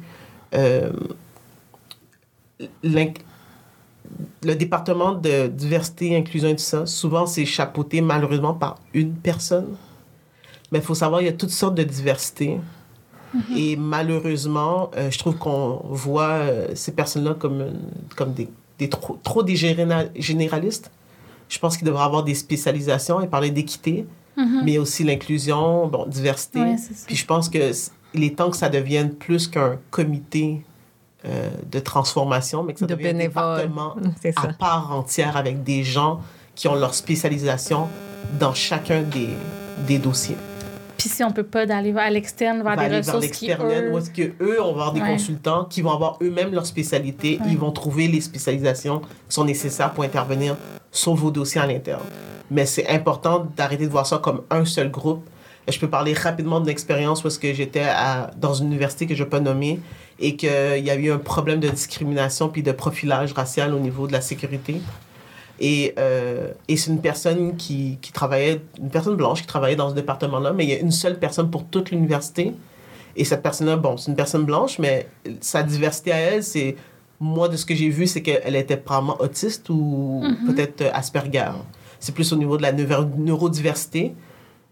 euh, 0.55 0.91
le 4.43 4.55
département 4.55 5.13
de 5.13 5.47
diversité, 5.47 6.15
inclusion 6.15 6.49
et 6.49 6.55
tout 6.55 6.63
ça, 6.63 6.85
souvent, 6.85 7.25
c'est 7.25 7.45
chapeauté 7.45 8.01
malheureusement 8.01 8.53
par 8.53 8.75
une 8.93 9.13
personne. 9.13 9.75
Mais 10.71 10.79
il 10.79 10.85
faut 10.85 10.95
savoir, 10.95 11.21
il 11.21 11.25
y 11.25 11.29
a 11.29 11.33
toutes 11.33 11.51
sortes 11.51 11.75
de 11.75 11.83
diversité. 11.83 12.57
Et 13.55 13.75
malheureusement, 13.75 14.91
euh, 14.95 15.11
je 15.11 15.17
trouve 15.19 15.35
qu'on 15.35 15.81
voit 15.89 16.35
euh, 16.35 16.67
ces 16.73 16.93
personnes-là 16.93 17.33
comme, 17.33 17.65
comme 18.15 18.33
des, 18.33 18.47
des 18.79 18.87
trop, 18.87 19.19
trop 19.21 19.43
des 19.43 19.55
généra- 19.55 20.09
généralistes. 20.15 20.89
Je 21.49 21.59
pense 21.59 21.75
qu'il 21.75 21.85
devrait 21.85 22.05
avoir 22.05 22.23
des 22.23 22.33
spécialisations 22.33 23.19
et 23.21 23.27
parler 23.27 23.51
d'équité, 23.51 24.05
mais 24.63 24.77
aussi 24.77 25.03
l'inclusion, 25.03 25.87
bon, 25.87 26.05
diversité. 26.07 26.59
Ouais. 26.59 26.75
Puis 27.07 27.15
je 27.15 27.25
pense 27.25 27.49
que 27.49 27.71
il 28.13 28.23
est 28.23 28.37
temps 28.37 28.49
que 28.49 28.57
ça 28.57 28.69
devienne 28.69 29.11
plus 29.11 29.47
qu'un 29.47 29.79
comité 29.91 30.61
euh, 31.27 31.49
de 31.71 31.79
transformation, 31.79 32.63
mais 32.63 32.73
que 32.73 32.79
ça 32.79 32.85
De 32.85 32.93
devienne 32.95 33.15
un 33.15 33.19
bénévoles. 33.19 33.55
département 33.69 33.95
C'est 34.21 34.37
à 34.37 34.41
ça. 34.43 34.47
part 34.59 34.91
entière 34.91 35.37
avec 35.37 35.63
des 35.63 35.83
gens 35.83 36.19
qui 36.55 36.67
ont 36.67 36.75
leur 36.75 36.93
spécialisation 36.93 37.87
dans 38.39 38.53
chacun 38.53 39.01
des, 39.01 39.29
des 39.87 39.97
dossiers. 39.97 40.37
Puis 40.97 41.09
si 41.09 41.23
on 41.23 41.31
peut 41.31 41.43
pas 41.43 41.65
d'aller 41.65 41.93
à 41.97 42.09
l'externe 42.09 42.63
vers 42.63 42.77
des 42.77 42.83
aller 42.83 43.01
vers 43.01 43.15
ressources 43.15 43.37
qui, 43.37 43.51
eux... 43.51 43.91
où 43.91 43.97
est-ce 43.97 44.09
que 44.09 44.31
eux, 44.41 44.57
on 44.61 44.67
va 44.73 44.83
avoir 44.83 44.93
des 44.93 45.01
Ouais. 45.01 45.11
consultants 45.11 45.65
qui 45.65 45.81
vont 45.81 45.91
avoir 45.91 46.17
eux-mêmes 46.21 46.53
leur 46.53 46.65
spécialité. 46.65 47.37
Ouais. 47.41 47.47
Ils 47.51 47.57
vont 47.57 47.71
trouver 47.71 48.07
les 48.07 48.21
spécialisations 48.21 48.99
qui 48.99 49.07
sont 49.35 49.43
nécessaires 49.43 49.91
pour 49.91 50.03
intervenir 50.05 50.55
sur 50.91 51.13
vos 51.15 51.31
dossiers 51.31 51.59
à 51.61 51.67
l'interne. 51.67 52.01
Mais 52.49 52.65
c'est 52.65 52.87
important 52.87 53.45
d'arrêter 53.57 53.85
de 53.87 53.91
voir 53.91 54.07
ça 54.07 54.19
comme 54.19 54.43
un 54.49 54.63
seul 54.65 54.89
groupe, 54.89 55.25
Je 55.67 55.79
peux 55.79 55.89
parler 55.89 56.13
rapidement 56.13 56.59
d'une 56.59 56.69
expérience 56.69 57.23
où 57.23 57.27
est-ce 57.27 57.39
que 57.39 57.51
j'étais 57.51 57.81
à- 57.81 58.29
dans 58.37 58.53
une 58.53 58.67
université 58.67 59.07
que 59.07 59.15
je 59.15 59.19
ne 59.21 59.25
vais 59.25 59.29
pas 59.31 59.39
nommer 59.39 59.79
et 60.19 60.35
qu'il 60.35 60.49
y 60.49 60.89
a 60.89 60.95
eu 60.95 61.11
un 61.11 61.17
problème 61.17 61.59
de 61.59 61.69
discrimination 61.69 62.49
puis 62.49 62.63
de 62.63 62.71
profilage 62.71 63.33
racial 63.33 63.73
au 63.73 63.79
niveau 63.79 64.07
de 64.07 64.13
la 64.13 64.21
sécurité. 64.21 64.81
Et, 65.59 65.93
euh, 65.97 66.51
et 66.67 66.75
c'est 66.77 66.91
une 66.91 67.01
personne 67.01 67.55
qui, 67.55 67.97
qui 68.01 68.11
travaillait, 68.11 68.61
une 68.79 68.89
personne 68.89 69.15
blanche 69.15 69.41
qui 69.41 69.47
travaillait 69.47 69.75
dans 69.77 69.89
ce 69.89 69.95
département-là, 69.95 70.53
mais 70.53 70.65
il 70.65 70.69
y 70.69 70.73
a 70.73 70.79
une 70.79 70.91
seule 70.91 71.17
personne 71.19 71.49
pour 71.49 71.65
toute 71.65 71.91
l'université. 71.91 72.53
Et 73.15 73.23
cette 73.23 73.41
personne-là, 73.41 73.77
bon, 73.77 73.95
c'est 73.95 74.11
une 74.11 74.17
personne 74.17 74.43
blanche, 74.43 74.79
mais 74.79 75.07
sa 75.39 75.63
diversité 75.63 76.11
à 76.11 76.17
elle, 76.17 76.43
c'est. 76.43 76.75
Moi, 77.21 77.47
de 77.47 77.55
ce 77.55 77.65
que 77.65 77.73
j'ai 77.73 77.87
vu, 77.87 78.07
c'est 78.07 78.21
qu'elle 78.21 78.57
était 78.57 78.75
probablement 78.75 79.15
autiste 79.21 79.69
ou 79.69 80.21
peut-être 80.47 80.81
euh, 80.81 80.89
Asperger. 80.93 81.51
C'est 82.01 82.13
plus 82.13 82.33
au 82.33 82.35
niveau 82.35 82.57
de 82.57 82.61
la 82.61 82.73
neuro- 82.73 83.07
neurodiversité. 83.17 84.13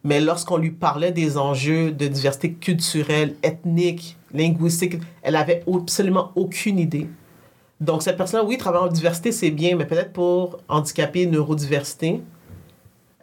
Mais 0.04 0.20
lorsqu'on 0.20 0.58
lui 0.58 0.72
parlait 0.72 1.14
des 1.14 1.38
enjeux 1.38 1.94
de 1.94 2.06
diversité 2.06 2.52
culturelle, 2.52 3.36
ethnique, 3.44 4.18
linguistique, 4.34 4.98
elle 5.22 5.36
avait 5.36 5.64
absolument 5.72 6.32
aucune 6.36 6.80
idée. 6.80 7.08
Donc, 7.80 8.02
cette 8.04 8.18
personne-là, 8.18 8.46
oui, 8.46 8.58
travailler 8.58 8.86
en 8.86 8.92
diversité, 8.92 9.32
c'est 9.32 9.52
bien, 9.52 9.76
mais 9.76 9.86
peut-être 9.86 10.14
pour 10.14 10.58
handicapés, 10.70 11.26
neurodiversité, 11.26 12.22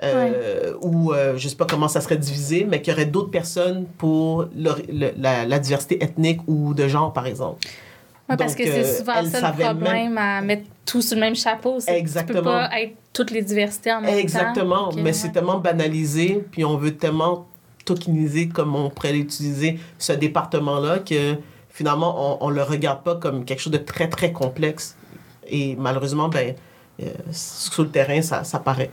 euh, 0.02 0.74
ou 0.80 1.12
euh, 1.12 1.36
je 1.36 1.48
sais 1.48 1.56
pas 1.56 1.66
comment 1.66 1.88
ça 1.88 2.00
serait 2.00 2.16
divisé, 2.16 2.64
mais 2.68 2.80
qu'il 2.80 2.92
y 2.92 2.94
aurait 2.96 3.06
d'autres 3.06 3.30
personnes 3.30 3.86
pour 3.98 4.46
le- 4.56 4.74
le- 4.90 5.12
la, 5.18 5.44
la 5.44 5.58
diversité 5.58 6.02
ethnique 6.02 6.40
ou 6.46 6.72
de 6.74 6.88
genre, 6.88 7.12
par 7.12 7.26
exemple. 7.26 7.66
Ouais, 8.28 8.36
parce 8.36 8.54
que 8.54 8.64
c'est 8.64 8.84
euh, 8.84 8.98
souvent 8.98 9.24
ça 9.24 9.52
le 9.58 9.64
problème 9.64 10.16
à 10.16 10.40
mettre 10.40 10.62
tout 10.86 11.02
sur 11.02 11.16
le 11.16 11.20
même 11.20 11.34
chapeau. 11.34 11.78
que 11.78 11.84
Tu 11.84 11.90
Exactement. 11.90 12.38
peux 12.38 12.44
pas 12.44 12.70
être 12.80 12.94
toutes 13.12 13.30
les 13.32 13.42
diversités 13.42 13.92
en 13.92 14.00
même 14.00 14.16
Exactement, 14.16 14.84
temps. 14.84 14.88
Ok, 14.90 14.94
mais 14.96 15.02
ouais. 15.04 15.12
c'est 15.12 15.32
tellement 15.32 15.58
banalisé, 15.58 16.44
puis 16.50 16.64
on 16.64 16.76
veut 16.76 16.96
tellement 16.96 17.46
comme 18.53 18.76
on 18.76 18.91
pourrait 18.91 19.12
l'utiliser, 19.12 19.78
ce 19.99 20.12
département-là, 20.12 20.99
que 21.01 21.36
finalement, 21.68 22.41
on, 22.43 22.47
on 22.47 22.51
le 22.51 22.62
regarde 22.62 23.03
pas 23.03 23.16
comme 23.16 23.45
quelque 23.45 23.61
chose 23.61 23.72
de 23.72 23.78
très, 23.78 24.09
très 24.09 24.32
complexe. 24.32 24.97
Et 25.49 25.76
malheureusement, 25.76 26.28
ben, 26.28 26.55
euh, 27.03 27.07
sur 27.32 27.84
le 27.84 27.91
terrain, 27.91 28.22
ça, 28.22 28.45
ça 28.45 28.59
paraît. 28.59 28.91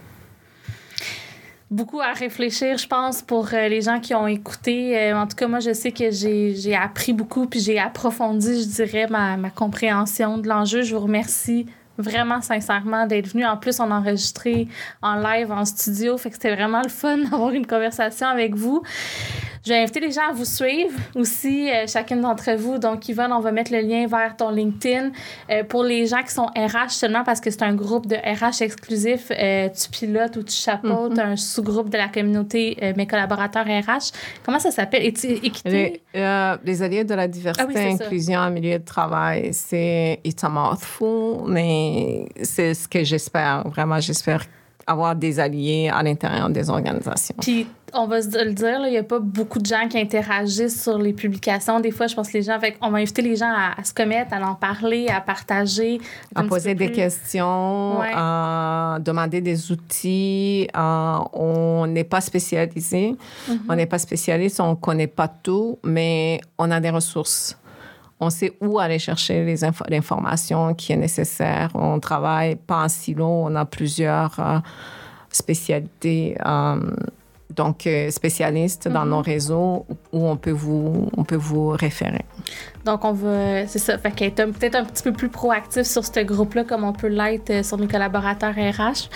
beaucoup 1.69 1.99
à 1.99 2.13
réfléchir, 2.13 2.77
je 2.77 2.87
pense, 2.87 3.21
pour 3.21 3.53
euh, 3.53 3.67
les 3.67 3.81
gens 3.81 3.99
qui 3.99 4.13
ont 4.15 4.27
écouté. 4.27 4.97
Euh, 4.97 5.17
en 5.17 5.27
tout 5.27 5.35
cas, 5.35 5.47
moi, 5.47 5.59
je 5.59 5.73
sais 5.73 5.91
que 5.91 6.11
j'ai 6.11 6.55
j'ai 6.55 6.75
appris 6.75 7.13
beaucoup, 7.13 7.45
puis 7.45 7.59
j'ai 7.59 7.79
approfondi, 7.79 8.63
je 8.63 8.67
dirais, 8.67 9.07
ma, 9.09 9.37
ma 9.37 9.49
compréhension 9.49 10.37
de 10.37 10.47
l'enjeu. 10.47 10.81
Je 10.81 10.95
vous 10.95 11.01
remercie 11.01 11.65
vraiment 11.97 12.41
sincèrement 12.41 13.05
d'être 13.07 13.27
venu. 13.27 13.45
En 13.45 13.57
plus, 13.57 13.79
on 13.79 13.91
a 13.91 13.95
enregistré 13.95 14.67
en 15.01 15.15
live, 15.15 15.51
en 15.51 15.65
studio, 15.65 16.17
fait 16.17 16.29
que 16.29 16.35
c'était 16.35 16.55
vraiment 16.55 16.81
le 16.81 16.89
fun 16.89 17.17
d'avoir 17.29 17.51
une 17.51 17.65
conversation 17.65 18.27
avec 18.27 18.55
vous. 18.55 18.83
Je 19.67 19.73
vais 19.73 19.79
inviter 19.79 19.99
les 19.99 20.11
gens 20.13 20.29
à 20.29 20.31
vous 20.31 20.45
suivre 20.45 20.97
aussi, 21.13 21.69
euh, 21.69 21.87
chacune 21.87 22.21
d'entre 22.21 22.55
vous. 22.55 22.77
Donc, 22.77 23.09
Yvonne, 23.09 23.33
on 23.33 23.41
va 23.41 23.51
mettre 23.51 23.73
le 23.73 23.81
lien 23.81 24.07
vers 24.07 24.37
ton 24.37 24.49
LinkedIn. 24.49 25.11
Euh, 25.49 25.65
pour 25.65 25.83
les 25.83 26.07
gens 26.07 26.23
qui 26.23 26.31
sont 26.31 26.45
RH 26.45 26.91
seulement, 26.91 27.25
parce 27.25 27.41
que 27.41 27.51
c'est 27.51 27.63
un 27.63 27.75
groupe 27.75 28.07
de 28.07 28.15
RH 28.15 28.61
exclusif, 28.61 29.29
euh, 29.29 29.67
tu 29.67 29.89
pilotes 29.89 30.37
ou 30.37 30.43
tu 30.43 30.53
chapeautes 30.53 31.19
un 31.19 31.35
sous-groupe 31.35 31.89
de 31.89 31.97
la 31.97 32.07
communauté 32.07 32.77
Mes 32.95 33.07
collaborateurs 33.07 33.65
RH. 33.65 34.13
Comment 34.45 34.59
ça 34.59 34.71
s'appelle? 34.71 35.05
Équité? 35.05 36.01
Les, 36.13 36.57
les 36.63 36.81
alliés 36.81 37.03
de 37.03 37.13
la 37.13 37.27
diversité, 37.27 37.65
Ah 37.65 37.67
oui, 37.67 37.73
c'est 37.75 37.97
ça. 37.97 38.05
inclusion 38.05 38.39
en 38.39 38.49
milieu 38.49 38.79
de 38.79 38.85
travail, 38.85 39.49
c'est 39.51 40.21
it's 40.23 40.41
a 40.45 40.49
mouthful, 40.49 41.43
mais 41.45 42.29
c'est 42.41 42.73
ce 42.73 42.87
que 42.87 43.03
j'espère. 43.03 43.67
Vraiment, 43.67 43.99
j'espère 43.99 44.45
avoir 44.85 45.13
des 45.13 45.39
alliés 45.39 45.91
à 45.93 46.01
l'intérieur 46.01 46.49
des 46.49 46.69
organisations. 46.69 47.35
Puis, 47.41 47.67
on 47.93 48.05
va 48.07 48.21
se 48.21 48.43
le 48.43 48.53
dire, 48.53 48.79
il 48.85 48.91
n'y 48.91 48.97
a 48.97 49.03
pas 49.03 49.19
beaucoup 49.19 49.59
de 49.59 49.65
gens 49.65 49.87
qui 49.89 49.97
interagissent 49.97 50.83
sur 50.83 50.97
les 50.97 51.13
publications. 51.13 51.79
Des 51.79 51.91
fois, 51.91 52.07
je 52.07 52.15
pense 52.15 52.27
que 52.29 52.33
les 52.37 52.43
gens, 52.43 52.59
fait, 52.59 52.75
on 52.81 52.89
va 52.91 52.97
inviter 52.99 53.21
les 53.21 53.35
gens 53.35 53.49
à, 53.51 53.79
à 53.79 53.83
se 53.83 53.93
commettre, 53.93 54.33
à 54.33 54.41
en 54.45 54.55
parler, 54.55 55.07
à 55.07 55.21
partager. 55.21 55.99
à 56.35 56.43
poser 56.43 56.75
des 56.75 56.87
plus. 56.87 56.95
questions, 56.95 57.99
Ouais. 57.99 58.11
à 58.13 58.97
demander 59.01 59.41
des 59.41 59.71
outils. 59.71 60.67
on 60.75 61.85
n'est 61.87 62.03
pas 62.03 62.21
spécialisé. 62.21 63.15
Mhm. 63.47 63.59
On 63.69 63.75
n'est 63.75 63.85
pas 63.85 63.99
spécialiste, 63.99 64.59
on 64.59 64.71
ne 64.71 64.75
connaît 64.75 65.07
pas 65.07 65.27
tout, 65.29 65.79
mais 65.83 66.41
on 66.57 66.69
a 66.71 66.79
des 66.79 66.89
ressources. 66.89 67.57
On 68.19 68.29
sait 68.31 68.53
où 68.61 68.79
aller 68.79 68.97
chercher 68.99 69.55
l'information 69.89 70.73
qui 70.73 70.91
est 70.91 70.97
nécessaire. 70.97 71.69
On 71.75 71.99
travaille 71.99 72.55
pas 72.55 72.83
en 72.83 72.89
silo, 72.89 73.27
on 73.27 73.55
a 73.55 73.63
plusieurs 73.65 74.33
euh, 74.39 74.57
spécialités. 75.31 76.35
euh, 76.45 76.79
donc, 77.57 77.85
euh, 77.87 78.09
spécialistes 78.11 78.87
dans 78.87 79.03
Mhm. 79.03 79.09
nos 79.09 79.21
réseaux 79.21 79.85
où 80.13 80.27
on 80.27 80.37
peut 80.37 80.51
vous, 80.51 81.09
on 81.17 81.23
peut 81.23 81.35
vous 81.35 81.69
référer. 81.69 82.23
Donc, 82.87 83.03
on 83.05 83.11
va. 83.11 83.67
C'est 83.67 83.79
ça. 83.79 83.97
Fait 83.97 84.11
qu'être 84.11 84.39
un- 84.39 84.51
peut-être 84.51 84.75
un 84.75 84.85
petit 84.85 85.03
peu 85.03 85.11
plus 85.11 85.27
proactif 85.29 85.83
sur 85.83 86.03
ce 86.05 86.19
groupe-là, 86.21 86.63
comme 86.63 86.83
on 86.85 86.93
peut 86.93 87.07
l'être 87.07 87.49
euh, 87.49 87.63
sur 87.63 87.77
mes 87.77 87.87
collaborateurs 87.87 88.53
RH. 88.55 89.09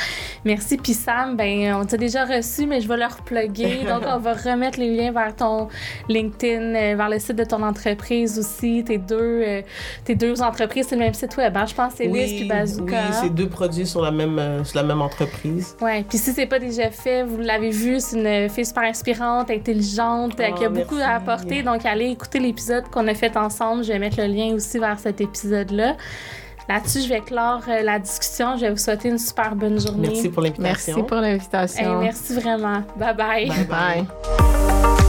Merci. 0.46 0.76
Puis 0.78 0.94
Sam, 0.94 1.38
ben, 1.38 1.74
on 1.76 1.86
t'a 1.86 1.96
déjà 1.98 2.26
reçu, 2.26 2.66
mais 2.68 2.82
je 2.82 2.88
vais 2.88 2.98
le 2.98 3.06
repluguer. 3.06 3.84
Donc, 3.88 4.04
on 4.08 4.18
va 4.20 4.34
remettre 4.34 4.78
les 4.80 4.94
liens 4.96 5.12
vers 5.12 5.34
ton 5.36 5.70
LinkedIn, 6.10 6.76
euh, 6.76 6.96
vers 6.98 7.10
le 7.10 7.18
site 7.20 7.38
de 7.38 7.44
ton 7.46 7.64
entreprise 7.64 8.38
aussi. 8.38 8.84
Tes 8.84 8.98
deux, 8.98 9.18
euh, 9.48 9.62
tes 10.04 10.16
deux 10.16 10.42
entreprises, 10.42 10.88
c'est 10.90 10.96
le 10.96 11.04
même 11.04 11.14
site 11.14 11.38
web. 11.38 11.56
hein? 11.56 11.66
Je 11.66 11.74
pense 11.74 11.94
que 11.94 11.98
c'est 12.00 12.08
Liz 12.08 12.34
puis 12.34 12.48
Bazooka. 12.48 12.96
oui, 13.10 13.16
c'est 13.22 13.30
deux 13.34 13.48
produits 13.48 13.88
sur 13.88 14.02
la 14.02 14.12
même, 14.12 14.38
euh, 14.38 14.64
sur 14.66 14.78
la 14.78 14.84
même 14.84 15.02
entreprise. 15.02 15.76
Ouais, 15.82 16.04
puis 16.08 16.18
si 16.18 16.34
c'est 16.34 16.46
pas 16.46 16.60
déjà 16.60 16.90
fait, 16.92 17.24
vous 17.24 17.38
l'avez 17.38 17.70
vu, 17.70 18.00
c'est 18.00 18.18
une 18.18 18.50
fille 18.50 18.66
super 18.66 18.84
inspirante, 18.84 19.50
intelligente, 19.50 20.34
Oh, 20.38 20.54
qui 20.56 20.66
a 20.66 20.70
beaucoup 20.70 20.96
à 21.02 21.16
apporter. 21.16 21.64
Donc, 21.64 21.86
allez 21.86 22.08
écouter 22.10 22.40
l'épisode 22.40 22.84
qu'on 22.92 23.08
a 23.08 23.14
fait 23.14 23.38
ensemble. 23.38 23.61
Je 23.84 23.88
vais 23.94 24.00
mettre 24.00 24.18
le 24.20 24.28
lien 24.28 24.54
aussi 24.54 24.80
vers 24.80 25.00
cet 25.00 25.22
épisode-là. 25.22 25.96
Là-dessus, 26.70 27.02
je 27.02 27.10
vais 27.10 27.22
clore 27.22 27.62
euh, 27.68 27.82
la 27.82 28.00
discussion. 28.00 28.56
Je 28.56 28.62
vais 28.62 28.72
vous 28.72 28.78
souhaiter 28.78 29.10
une 29.10 29.18
super 29.20 29.56
bonne 29.56 29.80
journée. 29.80 30.10
Merci 30.10 30.30
pour 30.30 30.44
Merci 30.44 30.62
l'invitation. 30.62 31.04
pour 31.04 31.18
l'invitation. 31.18 32.00
Hey, 32.00 32.06
merci 32.06 32.34
vraiment. 32.36 32.84
Bye 32.96 33.16
bye. 33.16 33.48
Bye 33.48 33.66
bye. 33.66 34.06
Bye. 34.06 35.01